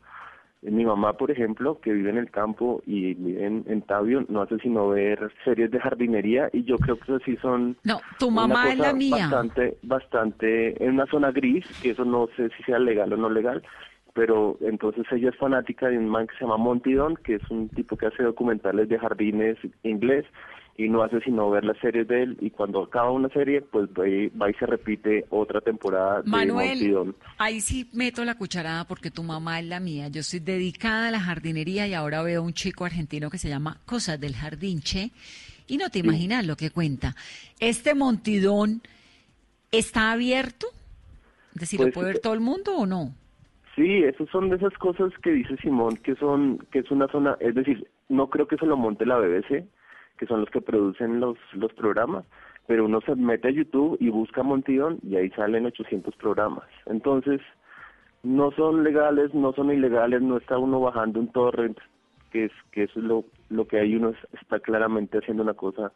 Mi 0.61 0.83
mamá, 0.83 1.13
por 1.13 1.29
ejemplo, 1.29 1.79
que 1.79 1.93
vive 1.93 2.09
en 2.09 2.17
el 2.17 2.31
campo 2.31 2.81
y 2.87 3.13
vive 3.13 3.45
en, 3.45 3.65
en 3.67 3.83
Tabio, 3.83 4.25
no 4.29 4.41
hace 4.41 4.57
sino 4.59 4.89
ver 4.89 5.31
series 5.43 5.69
de 5.69 5.79
jardinería 5.79 6.49
y 6.53 6.63
yo 6.63 6.77
creo 6.77 6.97
que 6.97 7.03
eso 7.03 7.19
sí 7.23 7.37
son... 7.37 7.77
No, 7.83 7.99
tu 8.17 8.31
mamá 8.31 8.71
es 8.71 8.79
la 8.79 8.93
mía. 8.93 9.27
Bastante, 9.29 9.77
bastante, 9.83 10.83
en 10.83 10.93
una 10.93 11.05
zona 11.05 11.31
gris, 11.31 11.65
que 11.83 11.91
eso 11.91 12.03
no 12.03 12.27
sé 12.35 12.49
si 12.57 12.63
sea 12.63 12.79
legal 12.79 13.13
o 13.13 13.17
no 13.17 13.29
legal, 13.29 13.61
pero 14.15 14.57
entonces 14.61 15.05
ella 15.11 15.29
es 15.29 15.37
fanática 15.37 15.87
de 15.87 15.99
un 15.99 16.09
man 16.09 16.25
que 16.25 16.35
se 16.35 16.45
llama 16.45 16.57
Monty 16.57 16.93
Don, 16.93 17.15
que 17.17 17.35
es 17.35 17.51
un 17.51 17.69
tipo 17.69 17.95
que 17.95 18.07
hace 18.07 18.23
documentales 18.23 18.89
de 18.89 18.97
jardines 18.97 19.57
inglés 19.83 20.25
y 20.77 20.89
no 20.89 21.03
hace 21.03 21.21
sino 21.21 21.49
ver 21.49 21.63
las 21.63 21.77
series 21.77 22.07
de 22.07 22.23
él 22.23 22.37
y 22.41 22.49
cuando 22.49 22.83
acaba 22.83 23.11
una 23.11 23.29
serie 23.29 23.61
pues 23.61 23.87
va 23.89 24.49
y, 24.49 24.53
se 24.55 24.65
repite 24.65 25.25
otra 25.29 25.61
temporada 25.61 26.21
Manuel, 26.25 26.79
de 26.79 27.13
ahí 27.37 27.61
sí 27.61 27.89
meto 27.93 28.25
la 28.25 28.35
cucharada 28.35 28.85
porque 28.85 29.09
tu 29.09 29.23
mamá 29.23 29.59
es 29.59 29.65
la 29.65 29.79
mía. 29.79 30.09
Yo 30.09 30.21
estoy 30.21 30.39
dedicada 30.39 31.07
a 31.07 31.11
la 31.11 31.19
jardinería 31.19 31.87
y 31.87 31.93
ahora 31.93 32.23
veo 32.23 32.43
un 32.43 32.53
chico 32.53 32.85
argentino 32.85 33.29
que 33.29 33.37
se 33.37 33.47
llama 33.47 33.77
Cosas 33.85 34.19
del 34.19 34.35
Jardinche 34.35 35.11
y 35.67 35.77
no 35.77 35.89
te 35.89 35.99
imaginas 35.99 36.45
lo 36.45 36.57
que 36.57 36.71
cuenta. 36.71 37.15
¿Este 37.59 37.95
Montidón 37.95 38.81
está 39.71 40.11
abierto? 40.11 40.67
Es 41.53 41.61
decir, 41.61 41.79
¿lo 41.79 41.85
pues, 41.85 41.93
puede 41.93 42.07
ver 42.07 42.19
todo 42.19 42.33
el 42.33 42.41
mundo 42.41 42.75
o 42.75 42.85
no? 42.85 43.13
Sí, 43.75 44.03
esas 44.03 44.29
son 44.29 44.49
de 44.49 44.57
esas 44.57 44.73
cosas 44.73 45.11
que 45.21 45.31
dice 45.31 45.55
Simón 45.57 45.97
que 45.97 46.15
son 46.15 46.59
que 46.71 46.79
es 46.79 46.91
una 46.91 47.07
zona, 47.07 47.37
es 47.39 47.55
decir, 47.55 47.87
no 48.09 48.29
creo 48.29 48.47
que 48.47 48.57
se 48.57 48.65
lo 48.65 48.77
monte 48.77 49.05
la 49.05 49.17
BBC, 49.17 49.65
que 50.17 50.25
son 50.25 50.41
los 50.41 50.49
que 50.49 50.61
producen 50.61 51.19
los, 51.19 51.37
los 51.53 51.73
programas, 51.73 52.25
pero 52.67 52.85
uno 52.85 53.01
se 53.01 53.15
mete 53.15 53.49
a 53.49 53.51
YouTube 53.51 53.97
y 53.99 54.09
busca 54.09 54.43
Montidón 54.43 54.99
y 55.03 55.15
ahí 55.15 55.29
salen 55.31 55.65
800 55.65 56.15
programas. 56.15 56.65
Entonces, 56.85 57.41
no 58.23 58.51
son 58.51 58.83
legales, 58.83 59.33
no 59.33 59.53
son 59.53 59.71
ilegales, 59.71 60.21
no 60.21 60.37
está 60.37 60.57
uno 60.57 60.79
bajando 60.79 61.19
un 61.19 61.31
torrent, 61.31 61.77
que 62.31 62.45
es 62.45 62.51
que 62.71 62.83
eso 62.83 62.99
es 62.99 63.05
lo, 63.05 63.25
lo 63.49 63.67
que 63.67 63.79
hay 63.79 63.95
uno 63.95 64.13
está 64.41 64.59
claramente 64.59 65.19
haciendo 65.19 65.43
una 65.43 65.53
cosa 65.53 65.91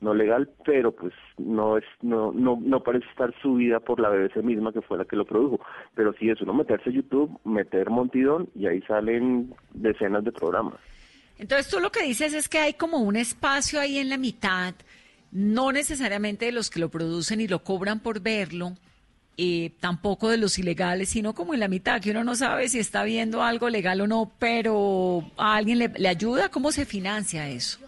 no 0.00 0.14
legal, 0.14 0.50
pero 0.64 0.92
pues 0.92 1.12
no 1.38 1.78
es 1.78 1.84
no 2.02 2.32
no 2.32 2.58
no 2.60 2.80
parece 2.82 3.06
estar 3.08 3.32
subida 3.40 3.78
por 3.78 4.00
la 4.00 4.10
BBC 4.10 4.42
misma 4.42 4.72
que 4.72 4.82
fue 4.82 4.98
la 4.98 5.04
que 5.04 5.16
lo 5.16 5.24
produjo, 5.24 5.60
pero 5.94 6.12
sí 6.14 6.28
es 6.28 6.40
uno 6.40 6.52
meterse 6.52 6.90
a 6.90 6.92
YouTube, 6.92 7.38
meter 7.44 7.88
Montidón 7.88 8.48
y 8.54 8.66
ahí 8.66 8.82
salen 8.82 9.54
decenas 9.72 10.24
de 10.24 10.32
programas. 10.32 10.80
Entonces 11.38 11.68
tú 11.68 11.80
lo 11.80 11.90
que 11.90 12.04
dices 12.04 12.34
es 12.34 12.48
que 12.48 12.58
hay 12.58 12.74
como 12.74 12.98
un 12.98 13.16
espacio 13.16 13.80
ahí 13.80 13.98
en 13.98 14.08
la 14.08 14.16
mitad, 14.16 14.74
no 15.30 15.72
necesariamente 15.72 16.46
de 16.46 16.52
los 16.52 16.70
que 16.70 16.80
lo 16.80 16.88
producen 16.88 17.40
y 17.40 17.48
lo 17.48 17.64
cobran 17.64 18.00
por 18.00 18.20
verlo, 18.20 18.72
eh, 19.36 19.72
tampoco 19.80 20.28
de 20.28 20.36
los 20.36 20.58
ilegales, 20.58 21.08
sino 21.08 21.34
como 21.34 21.54
en 21.54 21.60
la 21.60 21.68
mitad, 21.68 22.00
que 22.00 22.10
uno 22.10 22.22
no 22.22 22.34
sabe 22.34 22.68
si 22.68 22.78
está 22.78 23.02
viendo 23.02 23.42
algo 23.42 23.70
legal 23.70 24.00
o 24.02 24.06
no, 24.06 24.30
pero 24.38 25.24
a 25.36 25.56
alguien 25.56 25.78
le, 25.78 25.88
le 25.88 26.08
ayuda, 26.08 26.50
¿cómo 26.50 26.70
se 26.70 26.84
financia 26.84 27.48
eso? 27.48 27.78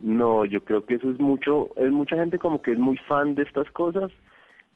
No, 0.00 0.44
yo 0.44 0.64
creo 0.64 0.84
que 0.86 0.94
eso 0.94 1.10
es 1.10 1.18
mucho, 1.18 1.70
es 1.76 1.90
mucha 1.90 2.16
gente 2.16 2.38
como 2.38 2.62
que 2.62 2.72
es 2.72 2.78
muy 2.78 2.96
fan 3.08 3.34
de 3.34 3.42
estas 3.42 3.70
cosas 3.72 4.10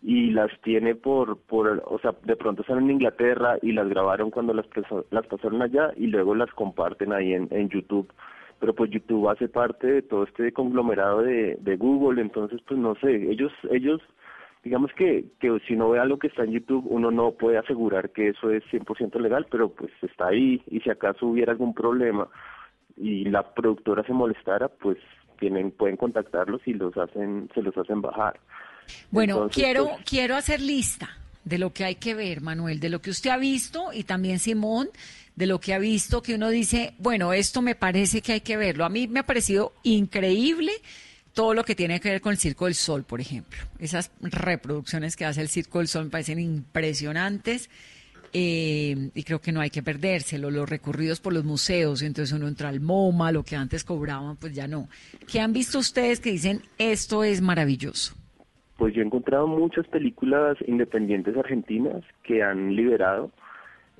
y 0.02 0.30
las 0.30 0.50
tiene 0.62 0.96
por, 0.96 1.38
por, 1.42 1.82
o 1.86 1.98
sea, 2.00 2.12
de 2.24 2.34
pronto 2.36 2.62
están 2.62 2.78
en 2.78 2.90
Inglaterra 2.90 3.56
y 3.62 3.72
las 3.72 3.88
grabaron 3.88 4.30
cuando 4.30 4.52
las, 4.52 4.66
las 5.10 5.26
pasaron 5.26 5.62
allá 5.62 5.92
y 5.96 6.08
luego 6.08 6.34
las 6.34 6.50
comparten 6.50 7.12
ahí 7.12 7.32
en, 7.34 7.46
en 7.50 7.68
YouTube. 7.68 8.12
Pero 8.58 8.74
pues 8.74 8.90
YouTube 8.90 9.28
hace 9.28 9.48
parte 9.48 9.86
de 9.86 10.02
todo 10.02 10.24
este 10.24 10.52
conglomerado 10.52 11.22
de, 11.22 11.56
de 11.60 11.76
Google, 11.76 12.20
entonces 12.20 12.60
pues 12.66 12.78
no 12.78 12.96
sé, 12.96 13.30
ellos, 13.30 13.52
ellos, 13.70 14.00
digamos 14.64 14.92
que, 14.94 15.24
que 15.40 15.56
si 15.66 15.74
uno 15.74 15.90
ve 15.90 16.00
algo 16.00 16.18
que 16.18 16.28
está 16.28 16.44
en 16.44 16.52
YouTube, 16.52 16.84
uno 16.88 17.12
no 17.12 17.32
puede 17.32 17.58
asegurar 17.58 18.10
que 18.10 18.28
eso 18.28 18.50
es 18.50 18.64
100% 18.72 19.20
legal, 19.20 19.46
pero 19.50 19.68
pues 19.68 19.92
está 20.02 20.28
ahí 20.28 20.62
y 20.66 20.80
si 20.80 20.90
acaso 20.90 21.26
hubiera 21.26 21.52
algún 21.52 21.74
problema 21.74 22.28
y 22.96 23.24
la 23.26 23.54
productora 23.54 24.02
se 24.04 24.12
molestara, 24.12 24.68
pues 24.68 24.98
tienen 25.38 25.70
pueden 25.72 25.96
contactarlos 25.96 26.60
y 26.66 26.74
los 26.74 26.96
hacen 26.96 27.48
se 27.54 27.62
los 27.62 27.76
hacen 27.76 28.00
bajar. 28.00 28.38
Bueno, 29.10 29.48
quiero 29.52 29.88
pues, 29.88 30.04
quiero 30.04 30.36
hacer 30.36 30.60
lista 30.60 31.16
de 31.44 31.58
lo 31.58 31.72
que 31.72 31.84
hay 31.84 31.96
que 31.96 32.14
ver, 32.14 32.40
Manuel, 32.40 32.80
de 32.80 32.88
lo 32.88 33.02
que 33.02 33.10
usted 33.10 33.30
ha 33.30 33.36
visto 33.36 33.92
y 33.92 34.04
también 34.04 34.38
Simón, 34.38 34.90
de 35.34 35.46
lo 35.46 35.60
que 35.60 35.74
ha 35.74 35.78
visto 35.78 36.22
que 36.22 36.34
uno 36.34 36.50
dice, 36.50 36.94
bueno, 36.98 37.32
esto 37.32 37.62
me 37.62 37.74
parece 37.74 38.20
que 38.20 38.32
hay 38.32 38.40
que 38.40 38.56
verlo. 38.56 38.84
A 38.84 38.88
mí 38.88 39.08
me 39.08 39.20
ha 39.20 39.26
parecido 39.26 39.72
increíble 39.82 40.72
todo 41.32 41.54
lo 41.54 41.64
que 41.64 41.74
tiene 41.74 42.00
que 42.00 42.10
ver 42.10 42.20
con 42.20 42.32
el 42.32 42.38
Circo 42.38 42.66
del 42.66 42.74
Sol, 42.74 43.04
por 43.04 43.20
ejemplo. 43.20 43.58
Esas 43.78 44.10
reproducciones 44.20 45.16
que 45.16 45.24
hace 45.24 45.40
el 45.40 45.48
Circo 45.48 45.78
del 45.78 45.88
Sol 45.88 46.04
me 46.04 46.10
parecen 46.10 46.38
impresionantes. 46.38 47.70
Eh, 48.34 49.10
y 49.14 49.24
creo 49.24 49.42
que 49.42 49.52
no 49.52 49.60
hay 49.60 49.68
que 49.68 49.82
perdérselo, 49.82 50.50
los 50.50 50.66
recorridos 50.66 51.20
por 51.20 51.34
los 51.34 51.44
museos, 51.44 52.00
entonces 52.00 52.34
uno 52.34 52.48
entra 52.48 52.70
al 52.70 52.80
MoMA, 52.80 53.30
lo 53.30 53.44
que 53.44 53.56
antes 53.56 53.84
cobraban, 53.84 54.36
pues 54.38 54.54
ya 54.54 54.66
no. 54.66 54.88
¿Qué 55.30 55.38
han 55.38 55.52
visto 55.52 55.78
ustedes 55.78 56.18
que 56.18 56.32
dicen 56.32 56.62
esto 56.78 57.24
es 57.24 57.42
maravilloso? 57.42 58.14
Pues 58.82 58.94
yo 58.96 59.02
he 59.02 59.06
encontrado 59.06 59.46
muchas 59.46 59.86
películas 59.86 60.56
independientes 60.66 61.36
argentinas 61.36 62.02
que 62.24 62.42
han 62.42 62.74
liberado. 62.74 63.30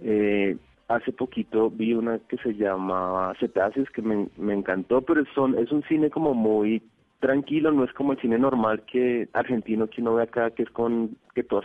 Eh, 0.03 0.57
hace 0.89 1.12
poquito 1.12 1.70
vi 1.70 1.95
una 1.95 2.18
que 2.18 2.37
se 2.39 2.57
llama 2.57 3.33
Cetáceos 3.39 3.89
que 3.91 4.03
me, 4.03 4.26
me 4.37 4.55
encantó, 4.55 5.01
pero 5.03 5.22
son, 5.37 5.57
es 5.57 5.70
un 5.70 5.85
cine 5.85 6.11
como 6.11 6.35
muy 6.35 6.83
tranquilo, 7.20 7.70
no 7.70 7.85
es 7.85 7.93
como 7.93 8.14
el 8.14 8.20
cine 8.20 8.41
normal 8.41 8.83
que 8.91 9.28
argentino 9.35 9.87
que 9.87 10.01
uno 10.01 10.14
ve 10.14 10.24
acá, 10.24 10.51
que 10.51 10.64
es 10.64 10.70
con, 10.70 11.16
que 11.37 11.45
todos 11.45 11.64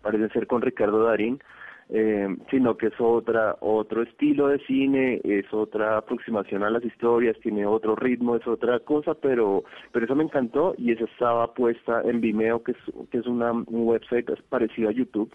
parecen 0.00 0.30
ser 0.30 0.46
con 0.46 0.62
Ricardo 0.62 1.04
Darín 1.04 1.40
eh, 1.96 2.26
sino 2.50 2.76
que 2.76 2.88
es 2.88 2.94
otra 2.98 3.56
otro 3.60 4.02
estilo 4.02 4.48
de 4.48 4.58
cine, 4.66 5.20
es 5.22 5.46
otra 5.52 5.98
aproximación 5.98 6.64
a 6.64 6.70
las 6.70 6.84
historias, 6.84 7.38
tiene 7.40 7.64
otro 7.66 7.94
ritmo, 7.94 8.34
es 8.34 8.44
otra 8.48 8.80
cosa, 8.80 9.14
pero 9.14 9.62
pero 9.92 10.04
eso 10.04 10.16
me 10.16 10.24
encantó 10.24 10.74
y 10.76 10.90
esa 10.90 11.04
estaba 11.04 11.54
puesta 11.54 12.02
en 12.02 12.20
Vimeo, 12.20 12.64
que 12.64 12.72
es 12.72 12.78
que 13.12 13.18
es 13.18 13.26
una 13.26 13.52
un 13.52 13.66
website 13.68 14.28
parecido 14.48 14.88
a 14.88 14.92
YouTube, 14.92 15.32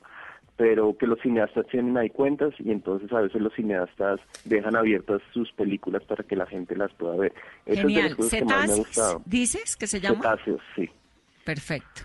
pero 0.57 0.97
que 0.97 1.07
los 1.07 1.17
cineastas 1.21 1.65
tienen 1.67 1.95
ahí 1.95 2.09
cuentas 2.09 2.53
y 2.59 2.71
entonces 2.71 3.09
a 3.13 3.21
veces 3.21 3.41
los 3.41 3.53
cineastas 3.53 4.19
dejan 4.43 4.75
abiertas 4.75 5.21
sus 5.31 5.49
películas 5.53 6.03
para 6.03 6.25
que 6.25 6.35
la 6.35 6.45
gente 6.45 6.75
las 6.75 6.91
pueda 6.95 7.15
ver. 7.15 7.33
Genial. 7.65 8.17
Cetáceos, 8.19 9.21
¿dices 9.25 9.77
que 9.77 9.87
se 9.87 10.01
llama? 10.01 10.17
Cetáceos, 10.17 10.61
sí. 10.75 10.89
Perfecto. 11.45 12.01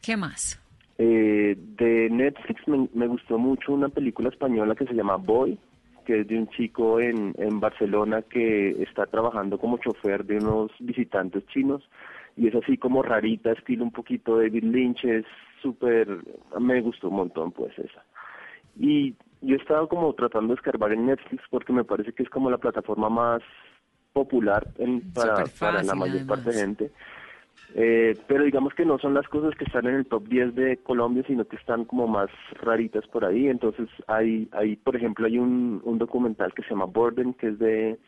¿Qué 0.00 0.16
más? 0.16 0.58
Eh, 1.02 1.56
de 1.56 2.10
Netflix 2.10 2.60
me, 2.68 3.06
gustó 3.06 3.38
mucho 3.38 3.72
una 3.72 3.88
película 3.88 4.28
española 4.28 4.74
que 4.74 4.84
se 4.84 4.92
llama 4.92 5.16
Boy, 5.16 5.58
que 6.04 6.20
es 6.20 6.28
de 6.28 6.36
un 6.36 6.46
chico 6.48 7.00
en, 7.00 7.32
en 7.38 7.58
Barcelona 7.58 8.20
que 8.20 8.82
está 8.82 9.06
trabajando 9.06 9.56
como 9.56 9.78
chofer 9.78 10.26
de 10.26 10.36
unos 10.36 10.70
visitantes 10.78 11.46
chinos 11.46 11.88
y 12.36 12.48
es 12.48 12.54
así 12.54 12.76
como 12.76 13.02
rarita, 13.02 13.52
estilo 13.52 13.84
un 13.84 13.92
poquito 13.92 14.36
David 14.36 14.64
Lynch, 14.64 15.02
es 15.06 15.24
súper, 15.62 16.06
me 16.58 16.82
gustó 16.82 17.08
un 17.08 17.16
montón 17.16 17.50
pues 17.52 17.72
esa. 17.78 18.04
Y 18.78 19.14
yo 19.40 19.54
he 19.54 19.58
estado 19.58 19.88
como 19.88 20.12
tratando 20.12 20.48
de 20.48 20.56
escarbar 20.56 20.92
en 20.92 21.06
Netflix 21.06 21.42
porque 21.48 21.72
me 21.72 21.84
parece 21.84 22.12
que 22.12 22.24
es 22.24 22.28
como 22.28 22.50
la 22.50 22.58
plataforma 22.58 23.08
más 23.08 23.40
popular 24.12 24.68
en, 24.76 25.00
para, 25.14 25.44
para 25.58 25.82
la 25.82 25.94
mayor 25.94 26.26
parte 26.26 26.50
de 26.50 26.60
gente 26.60 26.90
eh, 27.74 28.16
pero 28.26 28.44
digamos 28.44 28.74
que 28.74 28.84
no 28.84 28.98
son 28.98 29.14
las 29.14 29.28
cosas 29.28 29.54
que 29.56 29.64
están 29.64 29.86
en 29.86 29.94
el 29.94 30.06
top 30.06 30.26
10 30.28 30.54
de 30.54 30.76
Colombia, 30.78 31.22
sino 31.26 31.44
que 31.44 31.56
están 31.56 31.84
como 31.84 32.06
más 32.08 32.30
raritas 32.62 33.06
por 33.08 33.24
ahí. 33.24 33.48
Entonces 33.48 33.88
hay, 34.06 34.48
hay 34.52 34.76
por 34.76 34.96
ejemplo, 34.96 35.26
hay 35.26 35.38
un, 35.38 35.80
un 35.84 35.98
documental 35.98 36.52
que 36.54 36.62
se 36.62 36.70
llama 36.70 36.86
Borden, 36.86 37.34
que 37.34 37.48
es 37.48 37.58
de, 37.58 37.98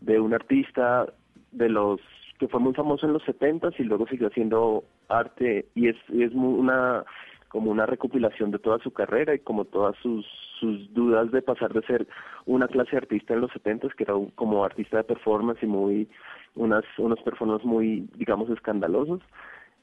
de 0.00 0.20
un 0.20 0.34
artista 0.34 1.06
de 1.52 1.68
los 1.68 2.00
que 2.38 2.48
fue 2.48 2.60
muy 2.60 2.72
famoso 2.74 3.06
en 3.06 3.12
los 3.12 3.24
70 3.24 3.70
y 3.78 3.82
luego 3.82 4.06
siguió 4.06 4.28
haciendo 4.28 4.84
arte 5.08 5.66
y 5.74 5.88
es, 5.88 5.96
es 6.10 6.32
una 6.32 7.04
como 7.48 7.70
una 7.70 7.86
recopilación 7.86 8.50
de 8.50 8.58
toda 8.58 8.78
su 8.78 8.92
carrera 8.92 9.34
y 9.34 9.38
como 9.40 9.64
todas 9.64 9.96
sus, 10.02 10.26
sus 10.60 10.92
dudas 10.92 11.30
de 11.30 11.42
pasar 11.42 11.72
de 11.72 11.82
ser 11.82 12.06
una 12.46 12.68
clase 12.68 12.96
artista 12.96 13.34
en 13.34 13.40
los 13.40 13.52
70 13.52 13.88
que 13.96 14.04
era 14.04 14.14
como 14.34 14.64
artista 14.64 14.98
de 14.98 15.04
performance 15.04 15.62
y 15.62 15.66
muy 15.66 16.08
unas, 16.54 16.84
unos 16.98 17.20
performances 17.22 17.66
muy, 17.66 18.08
digamos, 18.16 18.50
escandalosos, 18.50 19.20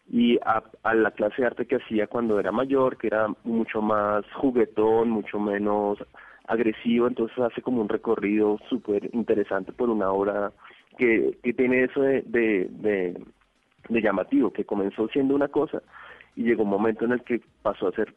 y 0.07 0.38
a, 0.45 0.63
la 0.93 1.11
clase 1.11 1.41
de 1.41 1.47
arte 1.47 1.66
que 1.66 1.78
hacía 1.78 2.07
cuando 2.07 2.39
era 2.39 2.51
mayor, 2.51 2.97
que 2.97 3.07
era 3.07 3.28
mucho 3.43 3.82
más 3.82 4.24
juguetón, 4.34 5.09
mucho 5.09 5.39
menos 5.39 5.97
agresivo, 6.47 7.07
entonces 7.07 7.38
hace 7.39 7.61
como 7.61 7.82
un 7.82 7.89
recorrido 7.89 8.59
súper 8.70 9.09
interesante 9.13 9.72
por 9.72 9.89
una 9.89 10.11
obra 10.11 10.51
que, 10.97 11.39
que 11.41 11.53
tiene 11.53 11.86
eso 11.86 12.01
de, 12.01 12.22
de, 12.22 12.68
de, 12.70 13.24
de 13.89 14.01
llamativo, 14.01 14.53
que 14.53 14.63
comenzó 14.63 15.07
siendo 15.07 15.34
una 15.34 15.47
cosa 15.47 15.82
y 16.36 16.44
llegó 16.44 16.64
un 16.64 16.70
momento 16.70 17.06
en 17.06 17.14
el 17.14 17.24
que 17.24 17.42
pasó 17.62 17.88
a 17.88 17.92
ser 17.92 18.14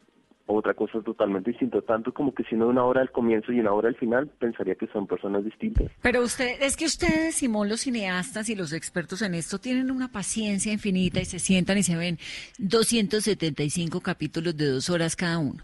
otra 0.57 0.73
cosa 0.73 0.99
totalmente 1.01 1.51
distinta, 1.51 1.81
tanto 1.81 2.11
como 2.11 2.33
que 2.33 2.43
si 2.43 2.55
no 2.55 2.67
una 2.67 2.83
hora 2.83 3.01
al 3.01 3.11
comienzo 3.11 3.51
y 3.51 3.59
una 3.59 3.71
hora 3.71 3.89
al 3.89 3.95
final, 3.95 4.27
pensaría 4.39 4.75
que 4.75 4.87
son 4.87 5.05
personas 5.05 5.45
distintas. 5.45 5.91
Pero 6.01 6.23
usted, 6.23 6.61
es 6.61 6.75
que 6.75 6.85
ustedes, 6.85 7.35
Simón, 7.35 7.69
los 7.69 7.81
cineastas 7.81 8.49
y 8.49 8.55
los 8.55 8.73
expertos 8.73 9.21
en 9.21 9.35
esto, 9.35 9.59
tienen 9.59 9.91
una 9.91 10.11
paciencia 10.11 10.73
infinita 10.73 11.19
y 11.19 11.25
se 11.25 11.39
sientan 11.39 11.77
y 11.77 11.83
se 11.83 11.95
ven 11.95 12.17
275 12.57 14.01
capítulos 14.01 14.57
de 14.57 14.67
dos 14.67 14.89
horas 14.89 15.15
cada 15.15 15.37
uno. 15.37 15.63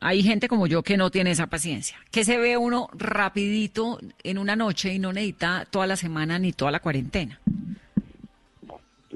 Hay 0.00 0.22
gente 0.22 0.48
como 0.48 0.66
yo 0.66 0.82
que 0.82 0.96
no 0.96 1.10
tiene 1.10 1.30
esa 1.30 1.46
paciencia, 1.46 1.96
que 2.10 2.24
se 2.24 2.36
ve 2.36 2.58
uno 2.58 2.88
rapidito 2.92 3.98
en 4.22 4.38
una 4.38 4.56
noche 4.56 4.92
y 4.92 4.98
no 4.98 5.12
necesita 5.12 5.66
toda 5.70 5.86
la 5.86 5.96
semana 5.96 6.38
ni 6.38 6.52
toda 6.52 6.72
la 6.72 6.80
cuarentena. 6.80 7.40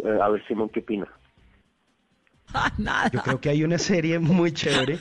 Eh, 0.03 0.19
a 0.23 0.29
ver, 0.29 0.47
Simón, 0.47 0.71
¿qué 0.71 0.81
opina? 0.81 1.07
Yo 3.13 3.23
creo 3.23 3.41
que 3.41 3.49
hay 3.51 3.65
una 3.65 3.79
serie 3.79 4.19
muy 4.19 4.53
chévere 4.53 4.99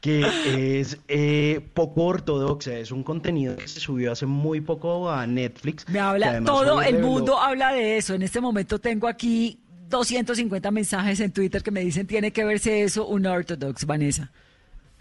que 0.00 0.80
es 0.80 0.98
eh, 1.06 1.60
poco 1.74 2.04
ortodoxa, 2.04 2.74
es 2.74 2.90
un 2.90 3.04
contenido 3.04 3.56
que 3.56 3.68
se 3.68 3.78
subió 3.78 4.10
hace 4.12 4.26
muy 4.26 4.60
poco 4.60 5.10
a 5.10 5.26
Netflix. 5.26 5.88
Me 5.88 6.00
habla, 6.00 6.42
todo 6.42 6.82
el 6.82 6.98
mundo 6.98 7.38
habla 7.38 7.72
de 7.72 7.98
eso. 7.98 8.14
En 8.14 8.22
este 8.22 8.40
momento 8.40 8.80
tengo 8.80 9.06
aquí 9.06 9.60
250 9.88 10.70
mensajes 10.72 11.20
en 11.20 11.30
Twitter 11.30 11.62
que 11.62 11.70
me 11.70 11.80
dicen 11.80 12.06
tiene 12.06 12.32
que 12.32 12.44
verse 12.44 12.82
eso, 12.82 13.06
un 13.06 13.26
ortodox, 13.26 13.86
Vanessa. 13.86 14.32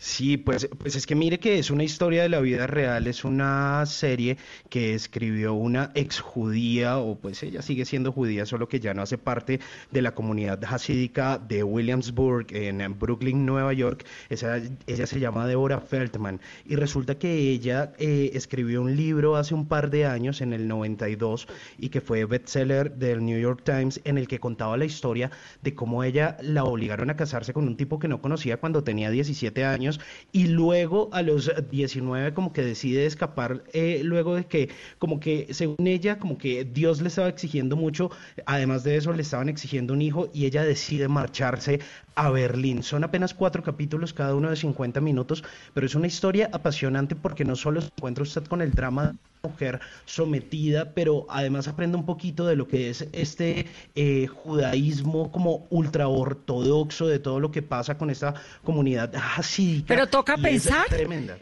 Sí, 0.03 0.37
pues, 0.37 0.67
pues 0.79 0.95
es 0.95 1.05
que 1.05 1.13
mire 1.13 1.39
que 1.39 1.59
es 1.59 1.69
una 1.69 1.83
historia 1.83 2.23
de 2.23 2.29
la 2.29 2.39
vida 2.39 2.65
real, 2.65 3.05
es 3.05 3.23
una 3.23 3.85
serie 3.85 4.37
que 4.67 4.95
escribió 4.95 5.53
una 5.53 5.91
ex 5.93 6.19
judía, 6.19 6.97
o 6.97 7.19
pues 7.19 7.43
ella 7.43 7.61
sigue 7.61 7.85
siendo 7.85 8.11
judía, 8.11 8.47
solo 8.47 8.67
que 8.67 8.79
ya 8.79 8.95
no 8.95 9.03
hace 9.03 9.19
parte 9.19 9.59
de 9.91 10.01
la 10.01 10.15
comunidad 10.15 10.59
hasídica 10.65 11.37
de 11.37 11.63
Williamsburg, 11.63 12.47
en 12.49 12.97
Brooklyn, 12.97 13.45
Nueva 13.45 13.73
York. 13.73 14.03
Esa, 14.29 14.59
ella 14.87 15.05
se 15.05 15.19
llama 15.19 15.45
Deborah 15.45 15.81
Feldman. 15.81 16.41
Y 16.65 16.77
resulta 16.77 17.19
que 17.19 17.51
ella 17.51 17.93
eh, 17.99 18.31
escribió 18.33 18.81
un 18.81 18.95
libro 18.95 19.35
hace 19.35 19.53
un 19.53 19.67
par 19.67 19.91
de 19.91 20.07
años, 20.07 20.41
en 20.41 20.53
el 20.53 20.67
92, 20.67 21.47
y 21.77 21.89
que 21.89 22.01
fue 22.01 22.25
bestseller 22.25 22.95
del 22.95 23.23
New 23.23 23.39
York 23.39 23.61
Times, 23.63 24.01
en 24.03 24.17
el 24.17 24.27
que 24.27 24.39
contaba 24.39 24.77
la 24.77 24.85
historia 24.85 25.29
de 25.61 25.75
cómo 25.75 26.03
ella 26.03 26.37
la 26.41 26.63
obligaron 26.63 27.11
a 27.11 27.15
casarse 27.15 27.53
con 27.53 27.67
un 27.67 27.77
tipo 27.77 27.99
que 27.99 28.07
no 28.07 28.19
conocía 28.19 28.57
cuando 28.57 28.83
tenía 28.83 29.11
17 29.11 29.63
años 29.63 29.90
y 30.31 30.47
luego 30.47 31.09
a 31.11 31.21
los 31.21 31.51
19 31.69 32.33
como 32.33 32.53
que 32.53 32.63
decide 32.63 33.05
escapar 33.05 33.63
eh, 33.73 34.01
luego 34.03 34.35
de 34.35 34.45
que 34.45 34.69
como 34.99 35.19
que 35.19 35.47
según 35.51 35.87
ella 35.87 36.19
como 36.19 36.37
que 36.37 36.63
Dios 36.65 37.01
le 37.01 37.07
estaba 37.07 37.29
exigiendo 37.29 37.75
mucho, 37.75 38.11
además 38.45 38.83
de 38.83 38.97
eso 38.97 39.13
le 39.13 39.21
estaban 39.21 39.49
exigiendo 39.49 39.93
un 39.93 40.01
hijo 40.01 40.29
y 40.33 40.45
ella 40.45 40.63
decide 40.63 41.07
marcharse 41.07 41.79
a 42.15 42.29
Berlín. 42.29 42.83
Son 42.83 43.03
apenas 43.03 43.33
cuatro 43.33 43.63
capítulos, 43.63 44.13
cada 44.13 44.35
uno 44.35 44.49
de 44.49 44.55
50 44.55 45.01
minutos, 45.01 45.43
pero 45.73 45.85
es 45.85 45.95
una 45.95 46.07
historia 46.07 46.49
apasionante 46.51 47.15
porque 47.15 47.45
no 47.45 47.55
solo 47.55 47.81
se 47.81 47.87
encuentra 47.87 48.23
usted 48.23 48.45
con 48.45 48.61
el 48.61 48.71
drama 48.71 49.15
mujer 49.43 49.79
sometida, 50.05 50.93
pero 50.93 51.25
además 51.29 51.67
aprende 51.67 51.97
un 51.97 52.05
poquito 52.05 52.45
de 52.45 52.55
lo 52.55 52.67
que 52.67 52.89
es 52.89 53.07
este 53.11 53.65
eh, 53.95 54.27
judaísmo 54.27 55.31
como 55.31 55.65
ultra 55.69 56.07
ortodoxo 56.07 57.07
de 57.07 57.19
todo 57.19 57.39
lo 57.39 57.51
que 57.51 57.61
pasa 57.61 57.97
con 57.97 58.09
esta 58.09 58.35
comunidad 58.63 59.11
así. 59.37 59.83
Pero 59.87 60.07
toca 60.07 60.37
pensar. 60.37 60.85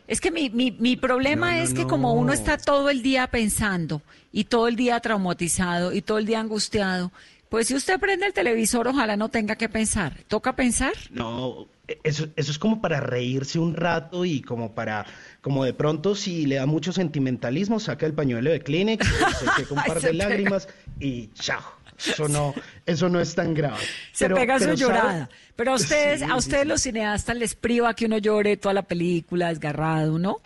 Es, 0.07 0.21
que 0.21 0.31
mi, 0.31 0.49
mi, 0.49 0.71
mi 0.71 0.95
problema 0.95 1.59
es 1.59 1.73
que 1.73 1.85
como 1.85 2.13
uno 2.13 2.31
está 2.31 2.57
todo 2.57 2.89
el 2.89 3.01
día 3.01 3.27
pensando 3.27 4.01
y 4.31 4.45
todo 4.45 4.67
el 4.67 4.75
día 4.75 4.99
traumatizado 4.99 5.91
y 5.91 6.01
todo 6.01 6.19
el 6.19 6.25
día 6.25 6.39
angustiado, 6.39 7.11
pues 7.49 7.67
si 7.67 7.75
usted 7.75 7.99
prende 7.99 8.27
el 8.27 8.33
televisor, 8.33 8.87
ojalá 8.87 9.17
no 9.17 9.29
tenga 9.29 9.55
que 9.55 9.69
pensar. 9.69 10.13
¿Toca 10.27 10.55
pensar? 10.55 10.93
No, 11.09 11.67
eso, 12.03 12.27
eso 12.35 12.51
es 12.51 12.59
como 12.59 12.81
para 12.81 12.99
reírse 12.99 13.59
un 13.59 13.75
rato 13.75 14.25
y 14.25 14.41
como 14.41 14.73
para, 14.73 15.05
como 15.41 15.65
de 15.65 15.73
pronto 15.73 16.15
si 16.15 16.45
le 16.45 16.55
da 16.55 16.65
mucho 16.65 16.93
sentimentalismo, 16.93 17.79
saca 17.79 18.05
el 18.05 18.13
pañuelo 18.13 18.51
de 18.51 18.61
Kleenex, 18.61 19.07
se 19.67 19.73
un 19.73 19.83
par 19.83 19.99
de 19.99 20.13
lágrimas 20.13 20.67
y 20.99 21.29
chao. 21.33 21.79
Eso 21.97 22.29
no, 22.29 22.53
eso 22.85 23.09
no 23.09 23.19
es 23.19 23.35
tan 23.35 23.53
grave. 23.53 23.77
Se 24.13 24.29
pega 24.29 24.57
su 24.57 24.73
llorada. 24.73 25.29
Pero 25.55 25.73
a 25.73 25.75
ustedes, 25.75 26.21
a 26.21 26.37
ustedes 26.37 26.65
los 26.65 26.81
cineastas 26.81 27.35
les 27.35 27.55
priva 27.55 27.93
que 27.93 28.05
uno 28.05 28.17
llore 28.19 28.55
toda 28.55 28.73
la 28.73 28.83
película 28.83 29.49
desgarrado, 29.49 30.17
¿no? 30.17 30.37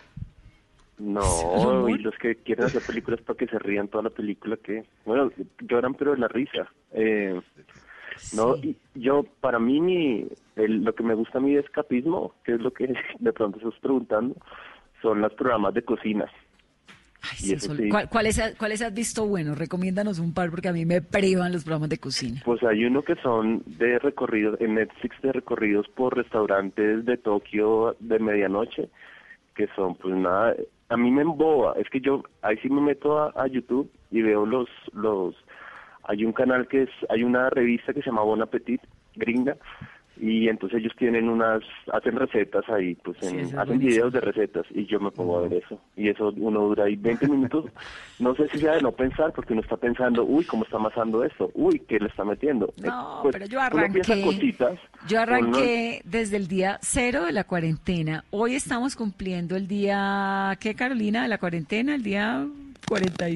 No, 0.98 1.88
y 1.88 1.98
los 1.98 2.14
que 2.16 2.36
quieren 2.36 2.66
hacer 2.66 2.82
películas 2.82 3.20
para 3.22 3.36
que 3.36 3.46
se 3.46 3.58
rían 3.58 3.88
toda 3.88 4.04
la 4.04 4.10
película, 4.10 4.56
que, 4.56 4.84
bueno, 5.04 5.30
lloran 5.60 5.94
pero 5.94 6.12
de 6.12 6.18
la 6.18 6.28
risa. 6.28 6.68
Eh, 6.92 7.40
no, 8.34 8.56
y 8.56 8.76
yo, 8.94 9.24
para 9.40 9.58
mí, 9.58 9.80
mi, 9.80 10.26
lo 10.56 10.94
que 10.94 11.02
me 11.02 11.14
gusta 11.14 11.38
a 11.38 11.40
mí 11.40 11.54
de 11.54 11.60
escapismo, 11.60 12.32
que 12.44 12.54
es 12.54 12.60
lo 12.60 12.72
que 12.72 12.92
de 13.18 13.32
pronto 13.32 13.58
estás 13.58 13.80
preguntando, 13.80 14.36
son 15.02 15.20
los 15.20 15.32
programas 15.34 15.74
de 15.74 15.82
cocina. 15.82 16.30
¿Cuáles, 18.10 18.54
¿Cuáles 18.58 18.82
has 18.82 18.92
visto 18.92 19.26
bueno? 19.26 19.54
Recomiéndanos 19.54 20.18
un 20.18 20.34
par 20.34 20.50
porque 20.50 20.68
a 20.68 20.72
mí 20.72 20.84
me 20.84 21.00
privan 21.00 21.52
los 21.52 21.64
programas 21.64 21.88
de 21.88 21.98
cocina. 21.98 22.42
Pues 22.44 22.62
hay 22.62 22.84
uno 22.84 23.02
que 23.02 23.14
son 23.16 23.62
de 23.66 23.98
recorridos, 23.98 24.60
en 24.60 24.74
Netflix 24.74 25.20
de 25.22 25.32
recorridos 25.32 25.88
por 25.88 26.16
restaurantes 26.16 27.04
de 27.04 27.16
Tokio 27.16 27.96
de 28.00 28.18
medianoche, 28.18 28.90
que 29.54 29.68
son 29.74 29.94
pues 29.94 30.14
nada, 30.14 30.54
a 30.94 30.96
mí 30.96 31.10
me 31.10 31.22
emboba, 31.22 31.74
es 31.76 31.90
que 31.90 32.00
yo 32.00 32.22
ahí 32.42 32.56
sí 32.58 32.70
me 32.70 32.80
meto 32.80 33.18
a, 33.18 33.46
YouTube 33.48 33.90
y 34.12 34.22
veo 34.22 34.46
los, 34.46 34.68
los, 34.92 35.34
hay 36.04 36.24
un 36.24 36.32
canal 36.32 36.68
que 36.68 36.82
es, 36.82 36.90
hay 37.08 37.24
una 37.24 37.50
revista 37.50 37.92
que 37.92 38.00
se 38.00 38.10
llama 38.10 38.22
Bon 38.22 38.40
Appetit, 38.40 38.80
gringa, 39.16 39.56
y 40.16 40.48
entonces 40.48 40.80
ellos 40.80 40.92
tienen 40.96 41.28
unas, 41.28 41.62
hacen 41.92 42.16
recetas 42.16 42.68
ahí, 42.68 42.94
pues 42.96 43.18
hacen 43.18 43.78
videos 43.78 44.12
de 44.12 44.20
recetas 44.20 44.64
y 44.70 44.86
yo 44.86 45.00
me 45.00 45.10
pongo 45.10 45.38
a 45.38 45.42
ver 45.42 45.54
eso. 45.64 45.80
Y 45.96 46.08
eso 46.08 46.32
uno 46.36 46.60
dura 46.60 46.84
ahí 46.84 46.96
20 46.96 47.28
minutos, 47.28 47.66
no 48.18 48.34
sé 48.34 48.48
si 48.48 48.58
sea 48.58 48.74
de 48.74 48.82
no 48.82 48.92
pensar, 48.92 49.32
porque 49.32 49.52
uno 49.52 49.62
está 49.62 49.76
pensando, 49.76 50.24
uy, 50.24 50.44
¿cómo 50.44 50.64
está 50.64 50.76
amasando 50.76 51.24
esto? 51.24 51.50
Uy, 51.54 51.80
¿qué 51.80 51.98
le 51.98 52.06
está 52.06 52.24
metiendo? 52.24 52.72
No, 52.82 53.20
pues, 53.22 53.32
pero 53.32 53.46
yo 53.46 53.60
arranqué, 53.60 54.54
yo 55.08 55.20
arranqué 55.20 56.02
desde 56.04 56.36
el 56.36 56.48
día 56.48 56.78
cero 56.80 57.24
de 57.24 57.32
la 57.32 57.44
cuarentena. 57.44 58.24
Hoy 58.30 58.54
estamos 58.54 58.96
cumpliendo 58.96 59.56
el 59.56 59.66
día, 59.66 60.56
¿qué 60.60 60.74
Carolina? 60.74 61.22
De 61.22 61.28
la 61.28 61.38
cuarentena, 61.38 61.94
el 61.94 62.02
día 62.02 62.46
40 62.86 63.30
y... 63.30 63.34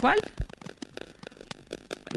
¿Cuál? 0.00 0.18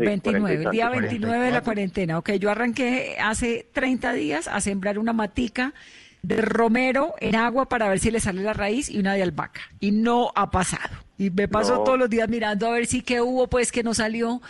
29, 0.05 0.63
el 0.63 0.71
día 0.71 0.89
29 0.89 1.45
de 1.45 1.51
la 1.51 1.61
cuarentena. 1.61 2.17
Ok, 2.17 2.33
yo 2.33 2.49
arranqué 2.49 3.17
hace 3.19 3.67
30 3.73 4.13
días 4.13 4.47
a 4.47 4.61
sembrar 4.61 4.99
una 4.99 5.13
matica 5.13 5.73
de 6.21 6.41
romero 6.41 7.13
en 7.19 7.35
agua 7.35 7.69
para 7.69 7.87
ver 7.89 7.99
si 7.99 8.11
le 8.11 8.19
sale 8.19 8.41
la 8.41 8.53
raíz 8.53 8.89
y 8.89 8.99
una 8.99 9.13
de 9.13 9.23
albahaca. 9.23 9.61
Y 9.79 9.91
no 9.91 10.31
ha 10.35 10.51
pasado. 10.51 10.95
Y 11.17 11.29
me 11.29 11.47
paso 11.47 11.83
todos 11.83 11.97
los 11.97 12.09
días 12.09 12.29
mirando 12.29 12.67
a 12.67 12.71
ver 12.71 12.85
si 12.85 13.01
qué 13.01 13.21
hubo, 13.21 13.47
pues 13.49 13.71
que 13.71 13.83
no 13.83 13.93
salió. 13.93 14.41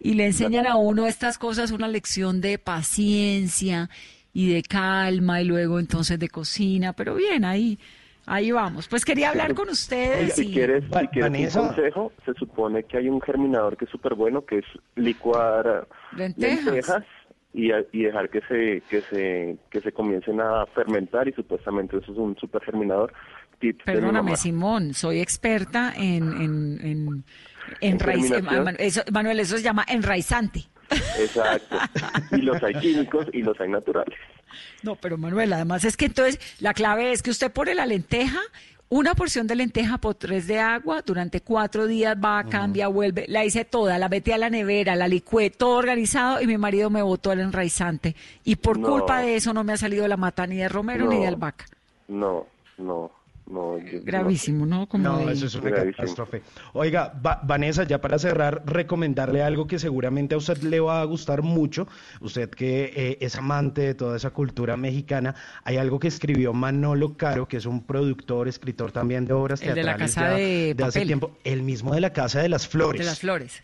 Y 0.00 0.14
le 0.14 0.26
enseñan 0.26 0.66
a 0.66 0.76
uno 0.76 1.06
estas 1.06 1.38
cosas, 1.38 1.70
una 1.70 1.86
lección 1.86 2.40
de 2.40 2.58
paciencia 2.58 3.88
y 4.32 4.52
de 4.52 4.62
calma 4.62 5.42
y 5.42 5.44
luego 5.44 5.78
entonces 5.78 6.18
de 6.18 6.28
cocina. 6.28 6.92
Pero 6.92 7.14
bien, 7.14 7.44
ahí 7.44 7.78
Ahí 8.26 8.52
vamos. 8.52 8.86
Pues 8.88 9.04
quería 9.04 9.30
hablar 9.30 9.54
con 9.54 9.68
ustedes. 9.68 10.34
Si 10.34 10.52
quieres, 10.52 10.84
si 10.84 11.06
quieres 11.08 11.56
un 11.56 11.66
consejo, 11.68 12.12
se 12.24 12.34
supone 12.34 12.84
que 12.84 12.98
hay 12.98 13.08
un 13.08 13.20
germinador 13.20 13.76
que 13.76 13.86
es 13.86 13.90
súper 13.90 14.14
bueno, 14.14 14.44
que 14.44 14.58
es 14.58 14.64
licuar 14.94 15.88
lentejas, 16.16 17.04
y, 17.52 17.70
y, 17.92 18.04
dejar 18.04 18.30
que 18.30 18.40
se, 18.42 18.82
que, 18.88 19.02
se, 19.02 19.58
que 19.70 19.80
se 19.80 19.92
comiencen 19.92 20.40
a 20.40 20.64
fermentar 20.66 21.28
y 21.28 21.32
supuestamente 21.32 21.98
eso 21.98 22.12
es 22.12 22.18
un 22.18 22.36
súper 22.36 22.62
germinador. 22.62 23.12
Perdóname, 23.84 24.36
Simón, 24.36 24.94
soy 24.94 25.20
experta 25.20 25.92
en, 25.96 26.32
en, 26.40 26.78
en, 26.82 27.24
en 27.80 27.98
raíz. 27.98 28.32
Manuel, 29.12 29.40
eso 29.40 29.56
se 29.56 29.62
llama 29.62 29.84
enraizante. 29.88 30.64
Exacto. 31.18 31.76
Y 32.32 32.42
los 32.42 32.62
hay 32.62 32.74
químicos 32.74 33.26
y 33.32 33.42
los 33.42 33.58
hay 33.60 33.68
naturales. 33.68 34.18
No, 34.82 34.96
pero 34.96 35.16
Manuel, 35.18 35.52
además 35.52 35.84
es 35.84 35.96
que 35.96 36.06
entonces 36.06 36.40
la 36.60 36.74
clave 36.74 37.12
es 37.12 37.22
que 37.22 37.30
usted 37.30 37.50
pone 37.50 37.74
la 37.74 37.86
lenteja, 37.86 38.40
una 38.88 39.14
porción 39.14 39.46
de 39.46 39.54
lenteja 39.54 39.96
por 39.96 40.16
tres 40.16 40.46
de 40.46 40.58
agua, 40.58 41.00
durante 41.00 41.40
cuatro 41.40 41.86
días 41.86 42.14
va, 42.22 42.44
cambia, 42.44 42.88
vuelve, 42.88 43.24
la 43.26 43.42
hice 43.44 43.64
toda, 43.64 43.98
la 43.98 44.10
metí 44.10 44.32
a 44.32 44.38
la 44.38 44.50
nevera, 44.50 44.94
la 44.96 45.08
licué, 45.08 45.48
todo 45.48 45.76
organizado 45.78 46.42
y 46.42 46.46
mi 46.46 46.58
marido 46.58 46.90
me 46.90 47.00
botó 47.00 47.32
el 47.32 47.40
enraizante. 47.40 48.14
Y 48.44 48.56
por 48.56 48.80
culpa 48.82 49.20
de 49.20 49.36
eso 49.36 49.54
no 49.54 49.64
me 49.64 49.72
ha 49.72 49.78
salido 49.78 50.06
la 50.08 50.18
mata 50.18 50.46
ni 50.46 50.56
de 50.56 50.68
romero 50.68 51.08
ni 51.08 51.18
de 51.18 51.26
albahaca. 51.26 51.64
No, 52.08 52.46
no. 52.76 53.10
No, 53.46 53.76
Gravísimo, 54.04 54.64
¿no? 54.64 54.88
no, 54.94 55.28
eso 55.28 55.46
es 55.46 55.54
una 55.56 55.72
catástrofe. 55.72 56.42
Oiga, 56.72 57.12
Vanessa, 57.42 57.82
ya 57.84 58.00
para 58.00 58.18
cerrar, 58.18 58.62
recomendarle 58.66 59.42
algo 59.42 59.66
que 59.66 59.78
seguramente 59.78 60.34
a 60.34 60.38
usted 60.38 60.58
le 60.62 60.80
va 60.80 61.00
a 61.00 61.04
gustar 61.04 61.42
mucho. 61.42 61.88
Usted 62.20 62.48
que 62.50 62.92
eh, 62.94 63.18
es 63.20 63.36
amante 63.36 63.82
de 63.82 63.94
toda 63.94 64.16
esa 64.16 64.30
cultura 64.30 64.76
mexicana, 64.76 65.34
hay 65.64 65.76
algo 65.76 65.98
que 65.98 66.08
escribió 66.08 66.52
Manolo 66.52 67.16
Caro, 67.16 67.46
que 67.46 67.56
es 67.56 67.66
un 67.66 67.84
productor, 67.84 68.48
escritor 68.48 68.92
también 68.92 69.26
de 69.26 69.32
obras 69.32 69.60
teatrales. 69.60 69.84
de 69.84 69.92
la 69.92 69.98
Casa 69.98 70.28
de, 70.30 70.76
hace 70.82 71.04
tiempo. 71.04 71.36
El 71.44 71.62
mismo 71.62 71.94
de 71.94 72.00
la 72.00 72.12
Casa 72.12 72.40
de 72.40 72.48
las 72.48 72.68
Flores. 72.68 73.00
De 73.00 73.06
las 73.06 73.18
Flores. 73.18 73.62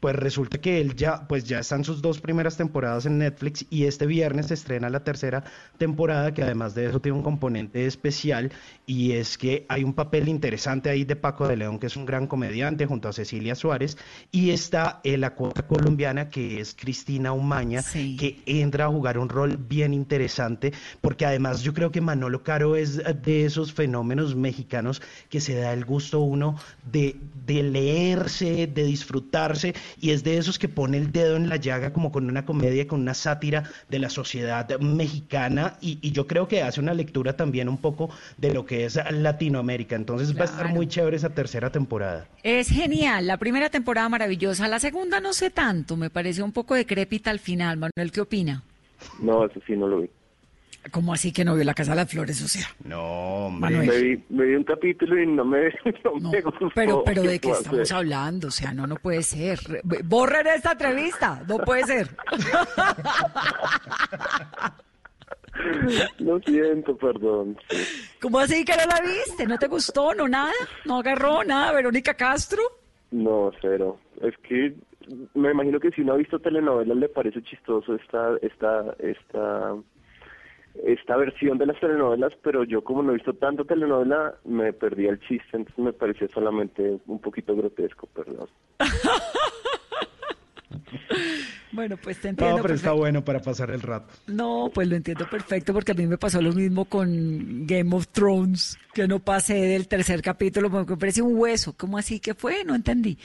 Pues 0.00 0.14
resulta 0.14 0.58
que 0.58 0.80
él 0.80 0.94
ya, 0.94 1.26
pues 1.26 1.44
ya 1.44 1.60
están 1.60 1.82
sus 1.82 2.02
dos 2.02 2.20
primeras 2.20 2.56
temporadas 2.56 3.06
en 3.06 3.18
Netflix 3.18 3.64
y 3.70 3.84
este 3.84 4.06
viernes 4.06 4.46
se 4.46 4.54
estrena 4.54 4.90
la 4.90 5.04
tercera 5.04 5.44
temporada 5.78 6.34
que 6.34 6.42
además 6.42 6.74
de 6.74 6.86
eso 6.86 7.00
tiene 7.00 7.16
un 7.16 7.24
componente 7.24 7.86
especial 7.86 8.52
y 8.86 9.12
es 9.12 9.38
que 9.38 9.64
hay 9.68 9.84
un 9.84 9.94
papel 9.94 10.28
interesante 10.28 10.90
ahí 10.90 11.04
de 11.04 11.16
Paco 11.16 11.48
de 11.48 11.56
León 11.56 11.78
que 11.78 11.86
es 11.86 11.96
un 11.96 12.04
gran 12.04 12.26
comediante 12.26 12.84
junto 12.84 13.08
a 13.08 13.12
Cecilia 13.12 13.54
Suárez 13.54 13.96
y 14.30 14.50
está 14.50 15.00
la 15.02 15.34
cuota 15.34 15.66
colombiana 15.66 16.28
que 16.28 16.60
es 16.60 16.74
Cristina 16.74 17.32
Umaña 17.32 17.82
que 17.82 18.42
entra 18.44 18.84
a 18.84 18.88
jugar 18.88 19.18
un 19.18 19.30
rol 19.30 19.56
bien 19.56 19.94
interesante 19.94 20.72
porque 21.00 21.24
además 21.24 21.62
yo 21.62 21.72
creo 21.72 21.90
que 21.90 22.02
Manolo 22.02 22.42
Caro 22.42 22.76
es 22.76 23.00
de 23.22 23.46
esos 23.46 23.72
fenómenos 23.72 24.36
mexicanos 24.36 25.00
que 25.30 25.40
se 25.40 25.54
da 25.54 25.72
el 25.72 25.84
gusto 25.84 26.20
uno 26.20 26.58
de, 26.84 27.16
de 27.46 27.62
leerse, 27.62 28.66
de 28.66 28.84
disfrutarse 28.84 29.74
y 30.00 30.10
es 30.10 30.24
de 30.24 30.38
esos 30.38 30.58
que 30.58 30.68
pone 30.68 30.98
el 30.98 31.12
dedo 31.12 31.36
en 31.36 31.48
la 31.48 31.56
llaga 31.56 31.92
como 31.92 32.12
con 32.12 32.28
una 32.28 32.44
comedia, 32.44 32.86
con 32.86 33.00
una 33.00 33.14
sátira 33.14 33.64
de 33.88 33.98
la 33.98 34.10
sociedad 34.10 34.78
mexicana 34.80 35.76
y, 35.80 35.96
yo 36.16 36.26
creo 36.26 36.48
que 36.48 36.62
hace 36.62 36.80
una 36.80 36.94
lectura 36.94 37.36
también 37.36 37.68
un 37.68 37.76
poco 37.76 38.08
de 38.38 38.54
lo 38.54 38.64
que 38.64 38.84
es 38.84 38.98
Latinoamérica. 39.10 39.96
Entonces 39.96 40.36
va 40.36 40.42
a 40.42 40.44
estar 40.44 40.68
muy 40.72 40.86
chévere 40.86 41.16
esa 41.16 41.30
tercera 41.30 41.70
temporada. 41.70 42.26
Es 42.42 42.68
genial, 42.68 43.26
la 43.26 43.36
primera 43.36 43.68
temporada 43.68 44.08
maravillosa, 44.08 44.68
la 44.68 44.78
segunda 44.78 45.20
no 45.20 45.32
sé 45.32 45.50
tanto, 45.50 45.96
me 45.96 46.10
parece 46.10 46.42
un 46.42 46.52
poco 46.52 46.74
decrépita 46.74 47.30
al 47.30 47.38
final. 47.38 47.76
Manuel, 47.76 48.12
¿qué 48.12 48.20
opina? 48.20 48.62
No, 49.20 49.44
eso 49.44 49.60
sí 49.66 49.76
no 49.76 49.88
lo 49.88 50.00
vi. 50.00 50.10
¿Cómo 50.90 51.12
así 51.12 51.32
que 51.32 51.44
no 51.44 51.54
vio 51.54 51.64
la 51.64 51.74
Casa 51.74 51.92
de 51.92 51.96
las 51.96 52.10
Flores? 52.10 52.42
O 52.42 52.48
sea, 52.48 52.66
No, 52.84 53.46
hombre. 53.46 53.76
Me 53.78 54.00
vi, 54.00 54.24
me 54.30 54.44
vi 54.46 54.54
un 54.54 54.64
capítulo 54.64 55.20
y 55.20 55.26
no 55.26 55.44
me, 55.44 55.68
no 56.04 56.30
me 56.30 56.40
gustó. 56.40 56.70
pero, 56.74 57.02
pero 57.04 57.22
¿de 57.22 57.38
qué 57.38 57.50
estamos 57.50 57.80
hacer? 57.80 57.96
hablando? 57.96 58.48
O 58.48 58.50
sea, 58.50 58.72
no, 58.72 58.86
no 58.86 58.96
puede 58.96 59.22
ser. 59.22 59.58
Borren 60.04 60.46
esta 60.46 60.72
entrevista, 60.72 61.42
no 61.48 61.58
puede 61.58 61.84
ser. 61.84 62.08
Lo 66.18 66.38
siento, 66.40 66.96
perdón. 66.96 67.56
sí. 67.70 67.76
¿Cómo 68.20 68.38
así 68.40 68.64
que 68.64 68.72
no 68.76 68.84
la 68.86 69.00
viste? 69.00 69.46
¿No 69.46 69.58
te 69.58 69.68
gustó? 69.68 70.14
¿No 70.14 70.28
nada? 70.28 70.52
¿No 70.84 70.98
agarró 70.98 71.44
nada? 71.44 71.72
¿Verónica 71.72 72.14
Castro? 72.14 72.60
No, 73.10 73.50
cero. 73.62 73.98
Es 74.20 74.34
que 74.46 74.74
me 75.34 75.52
imagino 75.52 75.80
que 75.80 75.90
si 75.92 76.02
uno 76.02 76.14
ha 76.14 76.16
visto 76.16 76.38
telenovelas 76.40 76.96
le 76.96 77.08
parece 77.08 77.42
chistoso 77.42 77.94
esta, 77.94 78.36
esta, 78.42 78.94
esta, 78.98 79.74
esta 80.84 81.16
versión 81.16 81.58
de 81.58 81.66
las 81.66 81.78
telenovelas, 81.80 82.32
pero 82.42 82.64
yo 82.64 82.82
como 82.82 83.02
no 83.02 83.10
he 83.10 83.14
visto 83.14 83.34
tanto 83.34 83.64
telenovela 83.64 84.34
me 84.44 84.72
perdí 84.72 85.06
el 85.06 85.20
chiste, 85.20 85.56
entonces 85.56 85.78
me 85.84 85.92
pareció 85.92 86.28
solamente 86.28 86.98
un 87.06 87.20
poquito 87.20 87.54
grotesco, 87.56 88.06
perdón. 88.14 88.48
Bueno, 91.72 91.96
pues 91.96 92.20
te 92.20 92.28
entiendo. 92.28 92.56
No, 92.56 92.62
pero 92.62 92.74
está 92.74 92.92
bueno 92.92 93.24
para 93.24 93.40
pasar 93.40 93.70
el 93.70 93.82
rato. 93.82 94.14
No, 94.26 94.70
pues 94.72 94.88
lo 94.88 94.96
entiendo 94.96 95.28
perfecto 95.28 95.72
porque 95.72 95.92
a 95.92 95.94
mí 95.94 96.06
me 96.06 96.16
pasó 96.16 96.40
lo 96.40 96.52
mismo 96.52 96.86
con 96.86 97.66
Game 97.66 97.94
of 97.94 98.08
Thrones, 98.08 98.78
que 98.94 99.06
no 99.06 99.18
pasé 99.18 99.54
del 99.54 99.88
tercer 99.88 100.22
capítulo 100.22 100.70
porque 100.70 100.92
me 100.92 100.96
parece 100.96 101.22
un 101.22 101.36
hueso. 101.36 101.74
¿Cómo 101.76 101.98
así 101.98 102.20
que 102.20 102.34
fue? 102.34 102.64
No 102.64 102.74
entendí. 102.74 103.18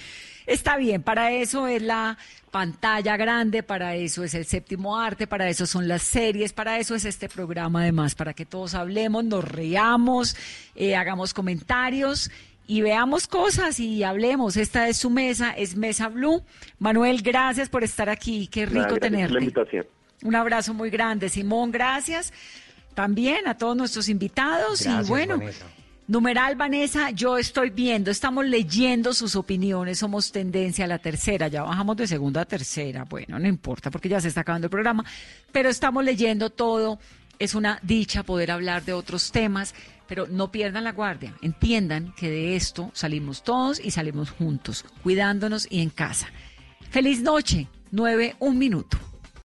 Está 0.48 0.76
bien, 0.76 1.04
para 1.04 1.32
eso 1.32 1.68
es 1.68 1.82
la 1.82 2.18
pantalla 2.50 3.16
grande, 3.16 3.64
para 3.64 3.96
eso 3.96 4.24
es 4.24 4.34
el 4.34 4.46
séptimo 4.46 5.00
arte, 5.00 5.28
para 5.28 5.48
eso 5.48 5.66
son 5.66 5.88
las 5.88 6.02
series, 6.02 6.52
para 6.52 6.80
eso 6.80 6.96
es 6.96 7.06
este 7.06 7.30
programa 7.30 7.84
además, 7.84 8.16
para 8.16 8.34
que 8.34 8.46
todos 8.46 8.74
hablemos, 8.74 9.24
nos 9.24 9.46
reamos, 9.46 10.36
eh, 10.76 10.96
hagamos 10.96 11.34
comentarios 11.34 12.32
y 12.68 12.82
veamos 12.82 13.28
cosas 13.28 13.80
y 13.80 14.04
hablemos. 14.04 14.58
Esta 14.58 14.88
es 14.88 14.98
su 14.98 15.10
mesa, 15.10 15.52
es 15.52 15.76
Mesa 15.76 16.08
Blue. 16.10 16.44
Manuel, 16.80 17.22
gracias 17.22 17.70
por 17.70 17.84
estar 17.84 18.10
aquí, 18.10 18.48
qué 18.48 18.66
rico 18.66 18.80
Nada, 18.80 18.88
gracias 18.88 19.00
por 19.00 19.10
tenerte. 19.10 19.34
la 19.34 19.40
invitación. 19.40 19.86
Un 20.24 20.36
abrazo 20.36 20.74
muy 20.74 20.90
grande. 20.90 21.30
Simón, 21.30 21.72
gracias. 21.72 22.32
También 22.94 23.48
a 23.48 23.58
todos 23.58 23.76
nuestros 23.76 24.08
invitados. 24.10 24.82
Gracias, 24.84 25.06
y 25.08 25.10
bueno, 25.10 25.38
Vanessa. 25.38 25.66
numeral 26.08 26.56
Vanessa, 26.56 27.10
yo 27.12 27.38
estoy 27.38 27.70
viendo, 27.72 28.12
estamos 28.12 28.46
leyendo 28.46 29.14
sus 29.14 29.36
opiniones, 29.36 29.98
somos 30.00 30.32
tendencia 30.32 30.86
a 30.86 30.88
la 30.88 31.00
tercera, 31.00 31.48
ya 31.48 31.64
bajamos 31.64 31.96
de 31.98 32.06
segunda 32.08 32.42
a 32.42 32.46
tercera. 32.46 33.06
Bueno, 33.06 33.40
no 33.40 33.48
importa 33.48 33.90
porque 33.90 34.10
ya 34.10 34.20
se 34.22 34.28
está 34.28 34.42
acabando 34.42 34.68
el 34.68 34.72
programa, 34.72 35.06
pero 35.52 35.70
estamos 35.70 36.04
leyendo 36.04 36.50
todo. 36.50 37.00
Es 37.40 37.56
una 37.56 37.80
dicha 37.82 38.22
poder 38.24 38.52
hablar 38.52 38.84
de 38.86 38.94
otros 38.94 39.32
temas, 39.32 39.74
pero 40.12 40.28
no 40.28 40.52
pierdan 40.52 40.84
la 40.84 40.92
guardia. 40.92 41.34
Entiendan 41.42 42.14
que 42.18 42.30
de 42.30 42.58
esto 42.58 42.92
salimos 42.94 43.44
todos 43.44 43.80
y 43.80 43.92
salimos 43.92 44.30
juntos, 44.30 44.84
cuidándonos 45.04 45.70
y 45.72 45.80
en 45.80 45.90
casa. 45.90 46.28
Feliz 46.90 47.22
noche, 47.22 47.70
nueve, 47.92 48.36
un 48.40 48.58
minuto. 48.58 48.98